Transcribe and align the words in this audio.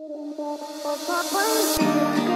Thank 0.00 0.38
you. 2.22 2.27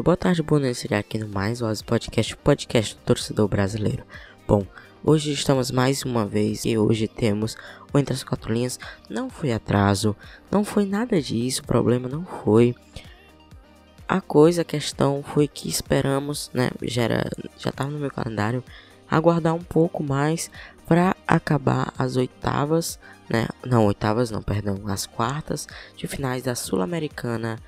Dia, 0.00 0.02
boa 0.02 0.16
tarde, 0.16 0.42
boa 0.42 0.60
noite, 0.60 0.78
seria 0.78 0.98
aqui 0.98 1.18
no 1.18 1.28
Mais 1.28 1.60
Voz 1.60 1.82
Podcast, 1.82 2.34
podcast 2.38 2.94
do 2.94 3.00
torcedor 3.02 3.46
brasileiro. 3.46 4.02
Bom, 4.48 4.64
hoje 5.04 5.30
estamos 5.32 5.70
mais 5.70 6.02
uma 6.04 6.24
vez 6.24 6.64
e 6.64 6.78
hoje 6.78 7.06
temos 7.06 7.54
o 7.92 7.98
Entre 7.98 8.14
as 8.14 8.24
Quatro 8.24 8.52
Linhas. 8.52 8.78
Não 9.10 9.28
foi 9.28 9.52
atraso, 9.52 10.16
não 10.50 10.64
foi 10.64 10.86
nada 10.86 11.20
disso, 11.20 11.60
o 11.60 11.66
problema 11.66 12.08
não 12.08 12.24
foi. 12.24 12.74
A 14.08 14.22
coisa, 14.22 14.62
a 14.62 14.64
questão 14.64 15.22
foi 15.22 15.46
que 15.46 15.68
esperamos, 15.68 16.50
né, 16.54 16.70
já 16.82 17.02
era, 17.02 17.30
já 17.58 17.68
estava 17.68 17.90
no 17.90 17.98
meu 17.98 18.10
calendário, 18.10 18.64
aguardar 19.08 19.54
um 19.54 19.62
pouco 19.62 20.02
mais 20.02 20.50
para 20.86 21.14
acabar 21.28 21.92
as 21.98 22.16
oitavas, 22.16 22.98
né, 23.28 23.46
não, 23.64 23.84
oitavas 23.84 24.30
não, 24.30 24.42
perdão, 24.42 24.80
as 24.86 25.04
quartas 25.04 25.68
de 25.94 26.06
finais 26.06 26.42
da 26.42 26.54
Sul-Americana 26.54 27.58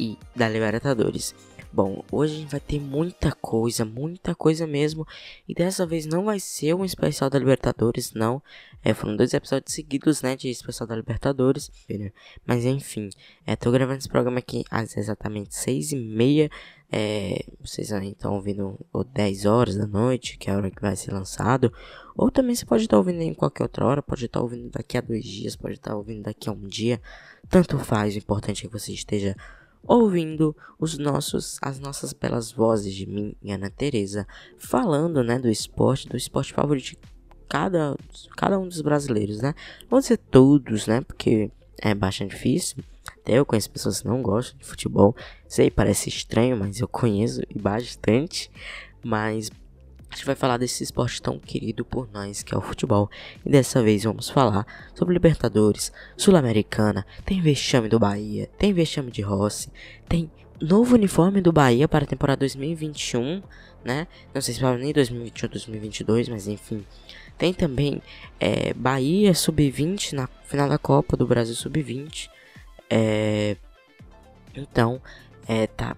e 0.00 0.18
da 0.34 0.48
Libertadores. 0.48 1.34
Bom, 1.72 2.02
hoje 2.10 2.44
vai 2.46 2.58
ter 2.58 2.80
muita 2.80 3.30
coisa, 3.30 3.84
muita 3.84 4.34
coisa 4.34 4.66
mesmo. 4.66 5.06
E 5.48 5.54
dessa 5.54 5.86
vez 5.86 6.04
não 6.04 6.24
vai 6.24 6.40
ser 6.40 6.74
um 6.74 6.84
especial 6.84 7.30
da 7.30 7.38
Libertadores, 7.38 8.12
não. 8.12 8.42
É, 8.82 8.92
foram 8.92 9.16
dois 9.16 9.32
episódios 9.32 9.72
seguidos, 9.72 10.20
né, 10.20 10.34
de 10.34 10.48
especial 10.48 10.88
da 10.88 10.96
Libertadores. 10.96 11.70
Mas 12.44 12.64
enfim, 12.64 13.08
é, 13.46 13.54
tô 13.54 13.70
gravando 13.70 13.98
esse 13.98 14.08
programa 14.08 14.40
aqui 14.40 14.64
às 14.68 14.96
exatamente 14.96 15.54
seis 15.54 15.92
e 15.92 15.96
meia. 15.96 16.50
É, 16.90 17.44
vocês 17.60 17.92
estão 17.92 18.34
ouvindo 18.34 18.76
ou 18.92 19.04
10 19.04 19.46
horas 19.46 19.76
da 19.76 19.86
noite, 19.86 20.36
que 20.38 20.50
é 20.50 20.52
a 20.52 20.56
hora 20.56 20.72
que 20.72 20.82
vai 20.82 20.96
ser 20.96 21.12
lançado. 21.12 21.72
Ou 22.16 22.32
também 22.32 22.56
você 22.56 22.66
pode 22.66 22.82
estar 22.82 22.98
ouvindo 22.98 23.22
em 23.22 23.32
qualquer 23.32 23.62
outra 23.62 23.86
hora, 23.86 24.02
pode 24.02 24.26
estar 24.26 24.40
ouvindo 24.40 24.70
daqui 24.70 24.98
a 24.98 25.00
dois 25.00 25.24
dias, 25.24 25.54
pode 25.54 25.74
estar 25.74 25.94
ouvindo 25.94 26.24
daqui 26.24 26.48
a 26.48 26.52
um 26.52 26.66
dia. 26.66 27.00
Tanto 27.48 27.78
faz, 27.78 28.16
o 28.16 28.18
importante 28.18 28.66
é 28.66 28.68
que 28.68 28.72
você 28.72 28.92
esteja 28.92 29.36
ouvindo 29.86 30.54
os 30.78 30.98
nossos 30.98 31.58
as 31.62 31.78
nossas 31.78 32.12
belas 32.12 32.52
vozes 32.52 32.94
de 32.94 33.06
mim 33.06 33.34
e 33.42 33.52
Ana 33.52 33.70
Teresa 33.70 34.26
falando, 34.58 35.22
né, 35.22 35.38
do 35.38 35.48
esporte, 35.48 36.08
do 36.08 36.16
esporte 36.16 36.52
favorito 36.52 36.84
de 36.84 36.98
cada 37.48 37.96
cada 38.36 38.58
um 38.58 38.68
dos 38.68 38.80
brasileiros, 38.80 39.40
né? 39.40 39.54
Vou 39.88 40.00
dizer 40.00 40.18
todos, 40.18 40.86
né? 40.86 41.00
Porque 41.00 41.50
é 41.78 41.94
bastante 41.94 42.34
difícil. 42.34 42.84
Até 43.18 43.34
eu 43.34 43.46
conheço 43.46 43.70
pessoas 43.70 44.00
que 44.00 44.08
não 44.08 44.22
gostam 44.22 44.58
de 44.58 44.64
futebol. 44.64 45.16
Sei, 45.48 45.70
parece 45.70 46.08
estranho, 46.08 46.56
mas 46.56 46.80
eu 46.80 46.88
conheço 46.88 47.42
e 47.50 47.58
bastante. 47.58 48.50
Mas 49.02 49.50
a 50.10 50.14
gente 50.16 50.26
vai 50.26 50.34
falar 50.34 50.56
desse 50.56 50.82
esporte 50.82 51.22
tão 51.22 51.38
querido 51.38 51.84
por 51.84 52.08
nós 52.12 52.42
que 52.42 52.52
é 52.52 52.58
o 52.58 52.60
futebol. 52.60 53.08
E 53.44 53.50
dessa 53.50 53.82
vez 53.82 54.02
vamos 54.02 54.28
falar 54.28 54.66
sobre 54.94 55.14
Libertadores, 55.14 55.92
Sul-Americana, 56.16 57.06
tem 57.24 57.40
vexame 57.40 57.88
do 57.88 57.98
Bahia, 57.98 58.50
tem 58.58 58.72
vexame 58.72 59.10
de 59.10 59.22
Rossi, 59.22 59.70
tem 60.08 60.30
novo 60.60 60.94
uniforme 60.94 61.40
do 61.40 61.52
Bahia 61.52 61.86
para 61.86 62.04
a 62.04 62.08
temporada 62.08 62.40
2021, 62.40 63.40
né? 63.84 64.08
Não 64.34 64.42
sei 64.42 64.54
se 64.54 64.60
vai 64.60 64.76
nem 64.76 64.92
2021 64.92 65.46
ou 65.46 65.50
2022, 65.52 66.28
mas 66.28 66.48
enfim. 66.48 66.84
Tem 67.38 67.54
também 67.54 68.02
é, 68.38 68.74
Bahia 68.74 69.32
Sub-20 69.32 70.12
na 70.12 70.28
final 70.44 70.68
da 70.68 70.76
Copa 70.76 71.16
do 71.16 71.26
Brasil 71.26 71.54
Sub-20. 71.54 72.28
É, 72.90 73.56
então, 74.54 75.00
é, 75.48 75.66
tá 75.66 75.96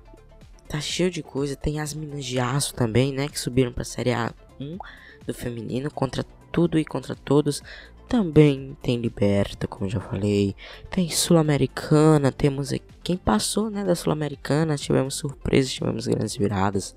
tá 0.73 0.81
cheio 0.81 1.11
de 1.11 1.23
coisa. 1.23 1.55
Tem 1.55 1.81
as 1.81 1.93
minas 1.93 2.25
de 2.25 2.41
aço 2.41 2.75
também, 2.75 3.13
né? 3.13 3.29
Que 3.29 3.39
subiram 3.39 3.73
pra 3.73 3.85
Série 3.85 4.11
A1 4.11 4.79
do 5.27 5.35
feminino 5.35 5.91
contra 5.91 6.25
tudo 6.51 6.79
e 6.79 6.85
contra 6.85 7.15
todos. 7.15 7.63
Também 8.09 8.77
tem 8.83 8.99
Liberta, 8.99 9.67
como 9.67 9.89
já 9.89 10.01
falei. 10.01 10.57
Tem 10.91 11.11
Sul-Americana. 11.11 12.33
Temos 12.33 12.73
aqui 12.73 12.85
quem 13.03 13.19
passou, 13.19 13.71
né? 13.71 13.85
Da 13.85 13.95
Sul-Americana. 13.95 14.77
Tivemos 14.77 15.15
surpresas, 15.15 15.73
tivemos 15.73 16.07
grandes 16.07 16.37
viradas. 16.37 16.97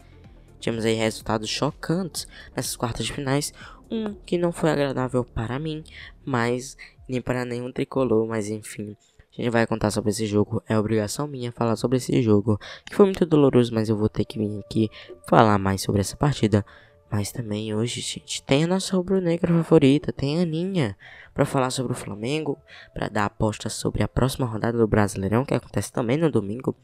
Tivemos 0.59 0.85
aí 0.85 0.94
resultados 0.94 1.50
chocantes 1.50 2.28
nessas 2.56 2.78
quartas 2.78 3.06
de 3.06 3.12
finais. 3.12 3.53
Um 3.91 4.14
que 4.25 4.38
não 4.38 4.53
foi 4.53 4.72
agradável 4.72 5.24
para 5.25 5.59
mim, 5.59 5.84
mas 6.24 6.78
nem 7.08 7.22
para 7.22 7.44
nenhum 7.44 7.72
tricolor, 7.72 8.25
mas 8.25 8.50
enfim. 8.50 8.96
A 9.38 9.41
gente 9.41 9.51
vai 9.51 9.68
contar 9.68 9.91
sobre 9.91 10.12
esse 10.12 10.25
jogo. 10.25 10.63
É 10.68 10.79
obrigação 10.79 11.28
minha 11.28 11.51
falar 11.51 11.75
sobre 11.75 11.97
esse 11.97 12.22
jogo. 12.22 12.57
Que 12.85 12.96
foi 12.96 13.06
muito 13.06 13.25
doloroso, 13.25 13.73
mas 13.73 13.90
eu 13.90 13.97
vou 13.97 14.07
ter 14.07 14.23
que 14.23 14.40
vir 14.40 14.59
aqui 14.59 14.90
falar 15.28 15.57
mais 15.57 15.81
sobre 15.81 16.01
essa 16.01 16.16
partida. 16.16 16.66
Mas 17.12 17.31
também 17.31 17.73
hoje, 17.73 18.01
gente, 18.01 18.41
tem 18.44 18.63
a 18.63 18.68
nossa 18.68 18.96
rubro-negra 18.96 19.53
favorita, 19.53 20.12
tem 20.12 20.40
a 20.40 20.41
Aninha, 20.41 20.97
para 21.34 21.46
falar 21.46 21.69
sobre 21.69 21.94
o 21.94 21.96
Flamengo, 21.96 22.57
para 22.94 23.07
dar 23.09 23.25
aposta 23.25 23.69
sobre 23.69 24.03
a 24.03 24.07
próxima 24.07 24.46
rodada 24.46 24.78
do 24.78 24.88
Brasileirão, 24.88 25.46
que 25.46 25.53
acontece 25.53 25.91
também 25.91 26.17
no 26.17 26.31
domingo, 26.31 26.75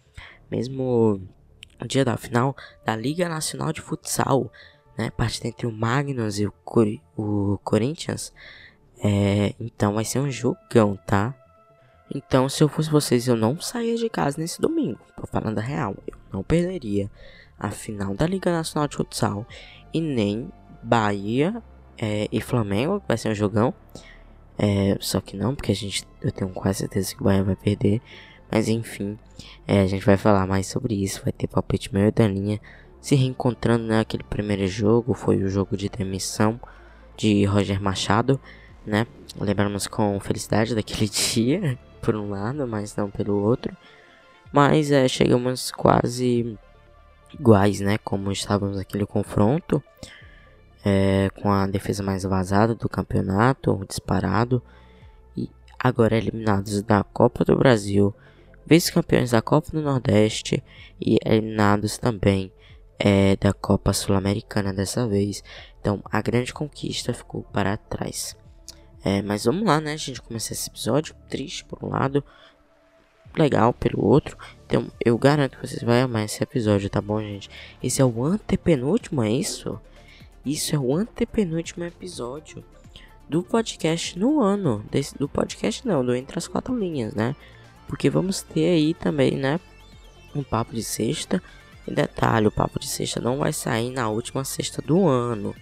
mesmo 0.49 1.21
dia 1.87 2.05
da 2.05 2.15
final 2.17 2.55
da 2.85 2.95
Liga 2.95 3.27
Nacional 3.27 3.73
de 3.73 3.81
Futsal, 3.81 4.51
né? 4.97 5.09
Partida 5.09 5.47
entre 5.47 5.65
o 5.65 5.71
Magnus 5.71 6.37
e 6.37 6.45
o, 6.45 6.51
Cor 6.63 6.87
o 7.17 7.57
Corinthians. 7.63 8.31
É, 9.03 9.55
então 9.59 9.95
vai 9.95 10.05
ser 10.05 10.19
um 10.19 10.29
jogão, 10.29 10.97
tá? 11.07 11.35
Então, 12.13 12.49
se 12.49 12.61
eu 12.61 12.67
fosse 12.67 12.89
vocês, 12.89 13.27
eu 13.27 13.37
não 13.37 13.59
saía 13.61 13.95
de 13.95 14.09
casa 14.09 14.39
nesse 14.39 14.59
domingo. 14.59 14.99
Tô 15.15 15.25
falando 15.25 15.57
a 15.59 15.61
real. 15.61 15.95
Eu 16.05 16.17
não 16.31 16.43
perderia 16.43 17.09
a 17.57 17.71
final 17.71 18.13
da 18.13 18.27
Liga 18.27 18.51
Nacional 18.51 18.87
de 18.89 18.97
Futsal. 18.97 19.47
E 19.93 20.01
nem 20.01 20.51
Bahia 20.83 21.63
é, 21.97 22.27
e 22.29 22.41
Flamengo, 22.41 22.99
que 22.99 23.07
vai 23.07 23.17
ser 23.17 23.29
um 23.29 23.35
jogão. 23.35 23.73
É, 24.57 24.97
só 24.99 25.21
que 25.21 25.37
não, 25.37 25.55
porque 25.55 25.71
a 25.71 25.75
gente, 25.75 26.05
eu 26.21 26.33
tenho 26.33 26.51
quase 26.51 26.79
certeza 26.79 27.15
que 27.15 27.21
o 27.21 27.23
Bahia 27.23 27.43
vai 27.43 27.55
perder. 27.55 28.01
Mas 28.51 28.67
enfim, 28.67 29.17
é, 29.65 29.79
a 29.79 29.87
gente 29.87 30.05
vai 30.05 30.17
falar 30.17 30.45
mais 30.45 30.67
sobre 30.67 31.01
isso. 31.01 31.23
Vai 31.23 31.31
ter 31.31 31.47
palpite 31.47 31.93
meio 31.93 32.11
da 32.11 32.27
linha. 32.27 32.59
Se 32.99 33.15
reencontrando 33.15 33.85
naquele 33.85 34.23
primeiro 34.23 34.67
jogo, 34.67 35.13
foi 35.13 35.41
o 35.41 35.47
jogo 35.47 35.77
de 35.77 35.87
demissão 35.87 36.59
de 37.15 37.45
Roger 37.45 37.81
Machado, 37.81 38.39
né? 38.85 39.07
Lembramos 39.39 39.87
com 39.87 40.19
felicidade 40.19 40.75
daquele 40.75 41.07
dia 41.09 41.79
por 42.01 42.15
um 42.15 42.29
lado, 42.29 42.67
mas 42.67 42.95
não 42.95 43.09
pelo 43.09 43.41
outro. 43.41 43.75
Mas 44.51 44.91
é, 44.91 45.07
chegamos 45.07 45.71
quase 45.71 46.57
iguais, 47.33 47.79
né? 47.79 47.97
Como 47.99 48.31
estávamos 48.31 48.77
naquele 48.77 49.05
confronto. 49.05 49.81
É, 50.83 51.29
com 51.41 51.51
a 51.51 51.67
defesa 51.67 52.01
mais 52.01 52.23
vazada 52.23 52.75
do 52.75 52.89
campeonato, 52.89 53.85
disparado. 53.87 54.61
E 55.37 55.49
agora 55.79 56.17
eliminados 56.17 56.81
da 56.81 57.03
Copa 57.03 57.45
do 57.45 57.55
Brasil, 57.55 58.13
vice-campeões 58.65 59.31
da 59.31 59.41
Copa 59.41 59.71
do 59.71 59.81
Nordeste 59.81 60.63
e 60.99 61.17
eliminados 61.23 61.97
também 61.97 62.51
é, 62.97 63.35
da 63.35 63.53
Copa 63.53 63.93
Sul-Americana 63.93 64.73
dessa 64.73 65.07
vez. 65.07 65.43
Então 65.79 66.01
a 66.11 66.21
grande 66.21 66.53
conquista 66.53 67.13
ficou 67.13 67.43
para 67.43 67.77
trás. 67.77 68.35
É, 69.03 69.21
mas 69.21 69.45
vamos 69.45 69.65
lá, 69.65 69.81
né? 69.81 69.97
Gente 69.97 70.21
começar 70.21 70.53
esse 70.53 70.69
episódio 70.69 71.15
triste 71.27 71.65
por 71.65 71.83
um 71.83 71.89
lado, 71.89 72.23
legal 73.35 73.73
pelo 73.73 74.05
outro. 74.05 74.37
Então 74.65 74.91
eu 75.03 75.17
garanto 75.17 75.57
que 75.57 75.67
vocês 75.67 75.81
vão 75.81 75.93
amar 75.93 76.25
esse 76.25 76.43
episódio, 76.43 76.89
tá 76.89 77.01
bom, 77.01 77.19
gente? 77.19 77.49
Esse 77.81 78.01
é 78.01 78.05
o 78.05 78.23
antepenúltimo, 78.23 79.23
é 79.23 79.31
isso? 79.31 79.79
Isso 80.45 80.75
é 80.75 80.79
o 80.79 80.95
antepenúltimo 80.95 81.83
episódio 81.83 82.63
do 83.29 83.41
podcast 83.41 84.17
no 84.19 84.41
ano. 84.41 84.83
Desse, 84.91 85.17
do 85.17 85.27
podcast 85.27 85.87
não, 85.87 86.05
do 86.05 86.15
Entre 86.15 86.37
as 86.37 86.47
Quatro 86.47 86.77
Linhas, 86.77 87.13
né? 87.13 87.35
Porque 87.87 88.09
vamos 88.09 88.41
ter 88.41 88.69
aí 88.69 88.93
também, 88.93 89.31
né? 89.31 89.59
Um 90.35 90.43
papo 90.43 90.73
de 90.73 90.83
sexta. 90.83 91.41
E 91.87 91.91
detalhe, 91.91 92.47
o 92.47 92.51
papo 92.51 92.79
de 92.79 92.87
sexta 92.87 93.19
não 93.19 93.37
vai 93.37 93.51
sair 93.51 93.89
na 93.89 94.09
última 94.09 94.43
sexta 94.43 94.81
do 94.81 95.07
ano. 95.07 95.55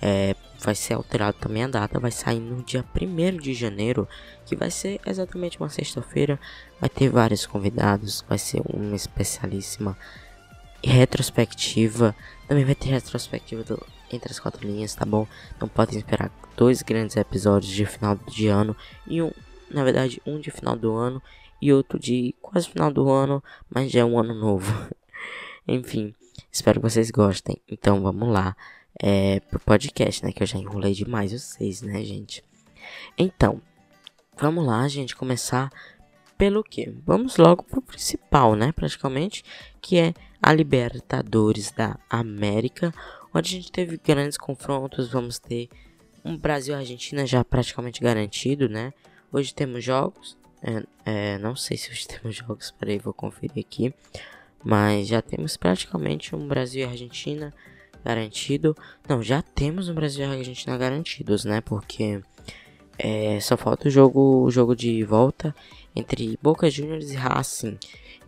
É, 0.00 0.34
vai 0.62 0.74
ser 0.74 0.94
alterado 0.94 1.36
também 1.38 1.64
a 1.64 1.68
data, 1.68 1.98
vai 1.98 2.10
sair 2.10 2.40
no 2.40 2.62
dia 2.62 2.84
1 2.94 3.36
de 3.38 3.52
janeiro, 3.52 4.08
que 4.46 4.54
vai 4.54 4.70
ser 4.70 5.00
exatamente 5.06 5.58
uma 5.58 5.68
sexta-feira. 5.68 6.38
Vai 6.80 6.88
ter 6.88 7.08
vários 7.08 7.46
convidados, 7.46 8.24
vai 8.28 8.38
ser 8.38 8.62
uma 8.66 8.94
especialíssima 8.94 9.96
retrospectiva. 10.82 12.14
Também 12.48 12.64
vai 12.64 12.74
ter 12.74 12.90
retrospectiva 12.90 13.64
do 13.64 13.86
Entre 14.10 14.30
as 14.30 14.38
Quatro 14.38 14.66
Linhas, 14.66 14.94
tá 14.94 15.04
bom? 15.04 15.26
Não 15.60 15.68
podem 15.68 15.98
esperar 15.98 16.30
dois 16.56 16.82
grandes 16.82 17.16
episódios 17.16 17.72
de 17.72 17.86
final 17.86 18.16
de 18.16 18.46
ano 18.48 18.76
e 19.06 19.22
um, 19.22 19.32
na 19.70 19.82
verdade, 19.84 20.20
um 20.26 20.38
de 20.38 20.50
final 20.50 20.76
do 20.76 20.94
ano 20.94 21.22
e 21.60 21.72
outro 21.72 21.98
de 21.98 22.34
quase 22.40 22.68
final 22.68 22.92
do 22.92 23.08
ano, 23.10 23.42
mas 23.70 23.90
já 23.90 24.00
é 24.00 24.04
um 24.04 24.18
ano 24.18 24.34
novo. 24.34 24.72
Enfim, 25.66 26.14
espero 26.50 26.80
que 26.80 26.88
vocês 26.88 27.10
gostem. 27.10 27.60
Então 27.68 28.02
vamos 28.02 28.28
lá 28.28 28.56
é, 29.00 29.40
pro 29.40 29.60
podcast, 29.60 30.24
né? 30.24 30.32
Que 30.32 30.42
eu 30.42 30.46
já 30.46 30.58
enrolei 30.58 30.92
demais 30.94 31.32
vocês, 31.32 31.82
né, 31.82 32.02
gente? 32.02 32.44
Então, 33.16 33.60
vamos 34.36 34.66
lá, 34.66 34.86
gente, 34.88 35.14
começar 35.14 35.70
pelo 36.36 36.64
que? 36.64 36.92
Vamos 37.04 37.36
logo 37.36 37.62
pro 37.62 37.80
principal, 37.80 38.54
né? 38.54 38.72
Praticamente, 38.72 39.44
que 39.80 39.98
é 39.98 40.14
a 40.42 40.52
Libertadores 40.52 41.70
da 41.70 41.98
América, 42.10 42.92
onde 43.32 43.48
a 43.48 43.60
gente 43.60 43.70
teve 43.70 43.96
grandes 43.96 44.36
confrontos. 44.36 45.08
Vamos 45.08 45.38
ter 45.38 45.68
um 46.24 46.36
Brasil 46.36 46.74
Argentina 46.74 47.26
já 47.26 47.44
praticamente 47.44 48.00
garantido, 48.00 48.68
né? 48.68 48.92
Hoje 49.32 49.54
temos 49.54 49.84
jogos. 49.84 50.36
É, 50.62 50.82
é, 51.04 51.38
não 51.38 51.56
sei 51.56 51.76
se 51.76 51.90
hoje 51.90 52.06
temos 52.08 52.36
jogos, 52.36 52.70
peraí, 52.72 52.98
vou 52.98 53.14
conferir 53.14 53.64
aqui. 53.64 53.94
Mas 54.64 55.08
já 55.08 55.20
temos 55.20 55.56
praticamente 55.56 56.36
um 56.36 56.46
Brasil 56.46 56.86
e 56.86 56.90
Argentina 56.90 57.52
garantido. 58.04 58.76
Não, 59.08 59.22
já 59.22 59.42
temos 59.42 59.88
um 59.88 59.94
Brasil 59.94 60.26
e 60.26 60.38
Argentina 60.38 60.76
garantidos, 60.76 61.44
né? 61.44 61.60
Porque 61.60 62.20
é, 62.98 63.40
só 63.40 63.56
falta 63.56 63.88
o 63.88 63.90
jogo, 63.90 64.44
o 64.44 64.50
jogo 64.50 64.76
de 64.76 65.02
volta 65.04 65.54
entre 65.94 66.38
Boca 66.42 66.70
Juniors 66.70 67.10
e 67.10 67.16
Racing. 67.16 67.78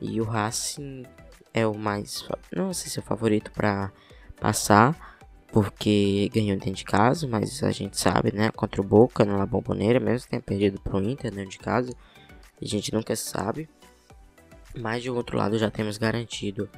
E 0.00 0.20
o 0.20 0.24
Racing 0.24 1.04
é 1.52 1.66
o 1.66 1.74
mais, 1.74 2.28
não 2.54 2.72
sei 2.72 2.90
se 2.90 2.98
é 2.98 3.02
o 3.02 3.04
favorito 3.04 3.50
para 3.52 3.92
passar, 4.40 5.18
porque 5.52 6.28
ganhou 6.34 6.58
dentro 6.58 6.72
de 6.72 6.84
casa, 6.84 7.28
mas 7.28 7.62
a 7.62 7.70
gente 7.70 7.98
sabe, 7.98 8.32
né, 8.32 8.50
contra 8.50 8.80
o 8.80 8.84
Boca 8.84 9.24
na 9.24 9.36
La 9.36 9.46
Bombonera, 9.46 10.00
mesmo 10.00 10.24
que 10.24 10.30
tenha 10.30 10.42
perdido 10.42 10.80
pro 10.80 11.00
Inter 11.00 11.30
dentro 11.30 11.50
de 11.50 11.58
casa, 11.58 11.94
a 12.60 12.64
gente 12.64 12.92
nunca 12.92 13.14
sabe. 13.14 13.68
Mas 14.76 15.04
de 15.04 15.10
outro 15.10 15.38
lado 15.38 15.56
já 15.56 15.70
temos 15.70 15.96
garantido 15.96 16.68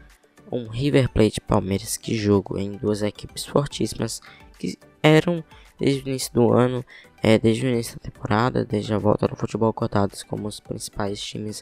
um 0.50 0.69
River 0.69 1.08
Plate 1.10 1.40
Palmeiras, 1.40 1.96
que 1.96 2.14
jogo 2.14 2.58
em 2.58 2.72
duas 2.72 3.02
equipes 3.02 3.44
fortíssimas 3.44 4.20
que 4.58 4.78
eram 5.02 5.44
desde 5.78 6.02
o 6.02 6.08
início 6.08 6.32
do 6.32 6.52
ano, 6.52 6.84
é, 7.22 7.38
desde 7.38 7.66
o 7.66 7.69
início 7.69 7.98
da 7.98 8.10
temporada, 8.10 8.64
desde 8.64 8.93
a 8.94 8.98
volta 8.98 9.26
do 9.28 9.37
futebol 9.37 9.72
cotados 9.72 10.22
como 10.22 10.48
os 10.48 10.60
principais 10.60 11.20
times 11.22 11.60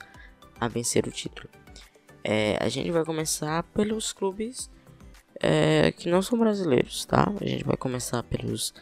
a 0.60 0.68
vencer 0.68 1.06
o 1.06 1.10
título. 1.10 1.48
É, 2.22 2.56
a 2.60 2.68
gente 2.68 2.90
vai 2.90 3.04
começar 3.04 3.62
pelos 3.64 4.12
clubes 4.12 4.70
é, 5.40 5.92
que 5.92 6.08
não 6.08 6.22
são 6.22 6.38
brasileiros, 6.38 7.04
tá? 7.04 7.32
A 7.40 7.46
gente 7.46 7.64
vai 7.64 7.76
começar 7.76 8.22
pelos 8.22 8.72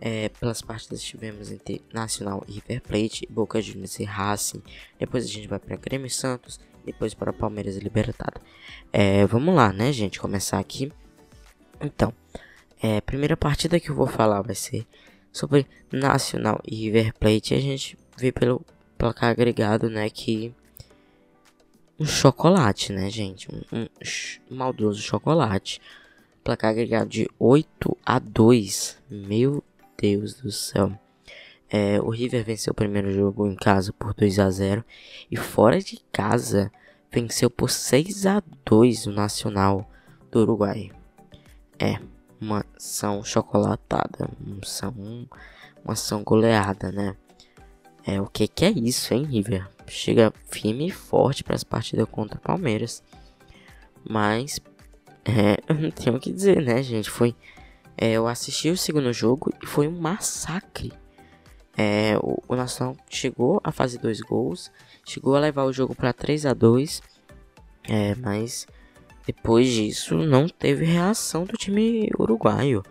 é, 0.00 0.30
pelas 0.30 0.62
partidas 0.62 1.00
que 1.00 1.08
tivemos 1.08 1.50
entre 1.50 1.84
Nacional 1.92 2.42
e 2.48 2.52
River 2.52 2.80
Plate, 2.80 3.28
Boca 3.28 3.60
Juniors 3.60 3.98
e 4.00 4.04
Racing. 4.04 4.62
Depois 4.98 5.24
a 5.24 5.28
gente 5.28 5.46
vai 5.46 5.58
para 5.58 5.76
Grêmio 5.76 6.08
Santos, 6.08 6.58
depois 6.92 7.14
para 7.14 7.32
Palmeiras 7.32 7.76
e 7.76 7.80
Libertad. 7.80 8.34
É, 8.92 9.24
vamos 9.26 9.54
lá, 9.54 9.72
né, 9.72 9.92
gente? 9.92 10.20
Começar 10.20 10.58
aqui. 10.58 10.92
Então, 11.80 12.12
é, 12.82 12.98
a 12.98 13.02
primeira 13.02 13.36
partida 13.36 13.78
que 13.78 13.90
eu 13.90 13.94
vou 13.94 14.06
falar 14.06 14.42
vai 14.42 14.54
ser 14.54 14.86
sobre 15.32 15.66
Nacional 15.92 16.60
e 16.66 16.74
River 16.74 17.14
Plate. 17.14 17.54
A 17.54 17.60
gente 17.60 17.96
vê 18.16 18.32
pelo 18.32 18.64
placar 18.98 19.30
agregado, 19.30 19.88
né, 19.88 20.10
que 20.10 20.52
um 21.98 22.06
chocolate, 22.06 22.92
né, 22.92 23.08
gente? 23.10 23.48
Um, 23.72 23.86
um 24.50 24.56
maldoso 24.56 25.00
chocolate. 25.00 25.80
Placar 26.42 26.70
agregado 26.70 27.08
de 27.08 27.28
8 27.38 27.96
a 28.04 28.18
2. 28.18 28.98
Meu 29.08 29.62
Deus 29.96 30.34
do 30.34 30.50
céu. 30.50 30.98
É, 31.68 32.00
o 32.00 32.08
River 32.08 32.44
venceu 32.44 32.72
o 32.72 32.74
primeiro 32.74 33.12
jogo 33.12 33.46
em 33.46 33.54
casa 33.54 33.92
por 33.92 34.12
2 34.12 34.40
a 34.40 34.50
0 34.50 34.84
e 35.30 35.36
fora 35.36 35.78
de 35.78 36.00
casa 36.10 36.72
venceu 37.10 37.50
por 37.50 37.70
6 37.70 38.26
a 38.26 38.42
2 38.64 39.06
o 39.06 39.12
Nacional 39.12 39.90
do 40.30 40.40
Uruguai. 40.40 40.90
É, 41.78 41.98
uma 42.40 42.64
ação 42.76 43.22
chocolatada, 43.24 44.30
uma 44.40 44.60
ação, 44.62 44.94
uma 45.84 45.92
ação 45.92 46.22
goleada, 46.22 46.92
né? 46.92 47.16
É 48.06 48.20
o 48.20 48.26
que 48.26 48.48
que 48.48 48.64
é 48.64 48.70
isso, 48.70 49.12
hein, 49.12 49.24
River? 49.24 49.68
Chega 49.86 50.32
firme 50.46 50.88
e 50.88 50.90
forte 50.90 51.44
para 51.44 51.54
as 51.54 51.64
partidas 51.64 52.08
contra 52.08 52.38
o 52.38 52.40
Palmeiras. 52.40 53.02
Mas 54.08 54.60
é, 55.24 55.56
não 55.72 55.90
tenho 55.90 56.16
o 56.16 56.20
que 56.20 56.32
dizer, 56.32 56.62
né, 56.62 56.82
gente? 56.82 57.10
Foi 57.10 57.34
é, 58.02 58.12
eu 58.12 58.26
assisti 58.26 58.70
o 58.70 58.78
segundo 58.78 59.12
jogo 59.12 59.52
e 59.62 59.66
foi 59.66 59.86
um 59.86 60.00
massacre. 60.00 60.90
É, 61.76 62.16
o, 62.22 62.42
o 62.48 62.56
Nacional 62.56 62.96
chegou 63.10 63.60
a 63.62 63.70
fazer 63.70 63.98
dois 63.98 64.20
gols, 64.22 64.72
chegou 65.10 65.36
a 65.36 65.40
levar 65.40 65.64
o 65.64 65.72
jogo 65.72 65.94
para 65.94 66.12
3 66.12 66.46
a 66.46 66.54
2 66.54 67.02
é, 67.84 68.14
mas 68.14 68.66
depois 69.26 69.68
disso, 69.68 70.16
não 70.16 70.48
teve 70.48 70.84
reação 70.84 71.44
do 71.44 71.56
time 71.56 72.10
uruguaio. 72.18 72.82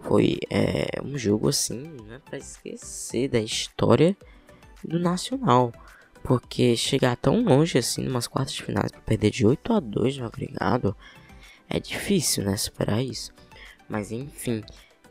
Foi 0.00 0.38
é, 0.50 1.00
um 1.02 1.16
jogo 1.16 1.48
assim, 1.48 1.96
né, 2.06 2.20
para 2.24 2.38
esquecer 2.38 3.28
da 3.28 3.40
história 3.40 4.16
do 4.82 4.98
Nacional. 4.98 5.72
Porque 6.22 6.76
chegar 6.76 7.16
tão 7.16 7.42
longe 7.42 7.78
assim, 7.78 8.06
umas 8.08 8.26
quartas 8.26 8.54
de 8.54 8.62
finais, 8.62 8.90
para 8.90 9.00
perder 9.02 9.30
de 9.30 9.46
8 9.46 9.72
a 9.72 9.80
2 9.80 10.18
no 10.18 10.26
agregado, 10.26 10.96
é 11.68 11.78
difícil, 11.78 12.44
né, 12.44 12.56
superar 12.56 13.02
isso. 13.02 13.32
Mas 13.88 14.10
enfim, 14.10 14.62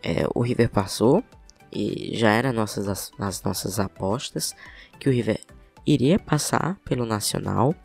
é, 0.01 0.25
o 0.33 0.42
River 0.42 0.69
passou 0.69 1.24
e 1.71 2.16
já 2.16 2.31
era 2.31 2.51
nossas, 2.51 2.88
as, 2.88 3.12
as 3.19 3.44
nossas 3.44 3.80
apostas 3.80 4.56
que 5.00 5.07
o 5.07 5.12
River 5.12 5.39
iria 5.85 6.19
passar 6.19 6.77
pelo 6.85 7.06
Nacional. 7.06 7.75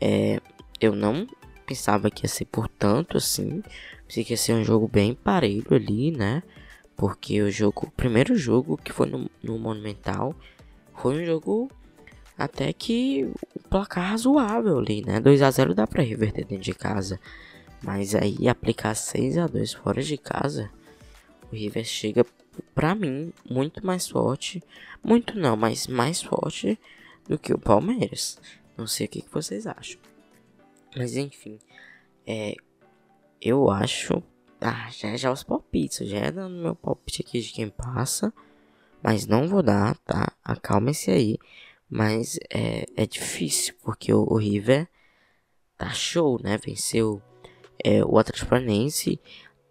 É, 0.00 0.40
eu 0.80 0.94
não 0.94 1.26
pensava 1.66 2.10
que 2.10 2.24
ia 2.24 2.28
ser 2.28 2.46
por 2.46 2.68
tanto 2.68 3.16
assim. 3.16 3.62
Pensei 4.06 4.24
que 4.24 4.32
ia 4.32 4.36
ser 4.36 4.54
um 4.54 4.64
jogo 4.64 4.88
bem 4.88 5.14
parelho 5.14 5.74
ali, 5.74 6.10
né? 6.10 6.42
Porque 6.96 7.40
o 7.40 7.50
jogo, 7.50 7.86
o 7.86 7.90
primeiro 7.90 8.36
jogo 8.36 8.76
que 8.76 8.92
foi 8.92 9.08
no, 9.08 9.30
no 9.42 9.58
Monumental, 9.58 10.34
foi 10.94 11.22
um 11.22 11.26
jogo 11.26 11.70
até 12.36 12.72
que 12.72 13.28
o 13.54 13.68
placar 13.68 14.10
razoável 14.10 14.78
ali, 14.78 15.02
né? 15.04 15.20
2 15.20 15.42
a 15.42 15.50
0 15.50 15.74
dá 15.74 15.86
para 15.86 16.02
reverter 16.02 16.44
dentro 16.44 16.64
de 16.64 16.74
casa. 16.74 17.18
Mas 17.82 18.14
aí 18.14 18.48
aplicar 18.48 18.94
6 18.94 19.38
a 19.38 19.46
2 19.46 19.72
fora 19.72 20.02
de 20.02 20.16
casa, 20.16 20.70
o 21.50 21.56
River 21.56 21.84
chega 21.84 22.24
para 22.74 22.94
mim 22.94 23.32
muito 23.48 23.84
mais 23.84 24.08
forte, 24.08 24.62
muito 25.02 25.36
não, 25.38 25.56
mas 25.56 25.86
mais 25.86 26.22
forte 26.22 26.78
do 27.28 27.38
que 27.38 27.52
o 27.52 27.58
Palmeiras. 27.58 28.38
Não 28.76 28.86
sei 28.86 29.06
o 29.06 29.08
que, 29.08 29.22
que 29.22 29.32
vocês 29.32 29.66
acham. 29.66 30.00
Mas 30.96 31.16
enfim, 31.16 31.58
é, 32.26 32.54
eu 33.40 33.70
acho. 33.70 34.22
Ah, 34.60 34.88
já 34.90 35.16
já 35.16 35.32
os 35.32 35.42
palpites, 35.42 36.08
já 36.08 36.18
é 36.18 36.30
dando 36.30 36.62
meu 36.62 36.76
palpite 36.76 37.22
aqui 37.22 37.40
de 37.40 37.52
quem 37.52 37.68
passa. 37.68 38.32
Mas 39.02 39.26
não 39.26 39.48
vou 39.48 39.62
dar, 39.62 39.96
tá? 39.98 40.32
Acalme-se 40.44 41.10
aí. 41.10 41.38
Mas 41.90 42.38
é, 42.48 42.86
é 42.96 43.04
difícil, 43.04 43.74
porque 43.82 44.12
o, 44.12 44.22
o 44.22 44.36
River 44.36 44.88
tá 45.76 45.90
show, 45.90 46.40
né? 46.40 46.56
Venceu 46.56 47.20
é, 47.84 48.04
o 48.04 48.18
Atlético 48.18 48.50
Paranaense. 48.50 49.20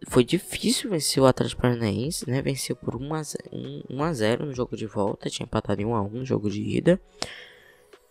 Foi 0.07 0.23
difícil 0.23 0.89
vencer 0.89 1.21
o 1.21 1.25
Atlético 1.25 1.61
Paranaense, 1.61 2.29
né? 2.29 2.41
Venceu 2.41 2.75
por 2.75 2.95
1 2.95 3.13
a 3.13 3.23
0, 3.23 3.43
1 3.89 4.03
a 4.03 4.13
0 4.13 4.45
no 4.47 4.53
jogo 4.53 4.75
de 4.75 4.87
volta. 4.87 5.29
Tinha 5.29 5.45
empatado 5.45 5.81
em 5.81 5.85
1 5.85 5.95
a 5.95 6.01
1 6.01 6.09
no 6.09 6.25
jogo 6.25 6.49
de 6.49 6.61
ida. 6.61 6.99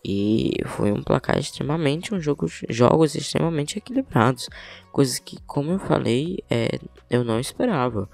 E 0.03 0.53
foi 0.65 0.91
um 0.91 1.03
placar 1.03 1.37
extremamente, 1.37 2.13
um 2.13 2.19
jogo, 2.19 2.47
jogos 2.69 3.13
extremamente 3.13 3.77
equilibrados. 3.77 4.49
Coisas 4.91 5.19
que, 5.19 5.39
como 5.45 5.71
eu 5.71 5.79
falei, 5.79 6.43
é, 6.49 6.79
eu 7.09 7.23
não 7.23 7.39
esperava. 7.39 8.09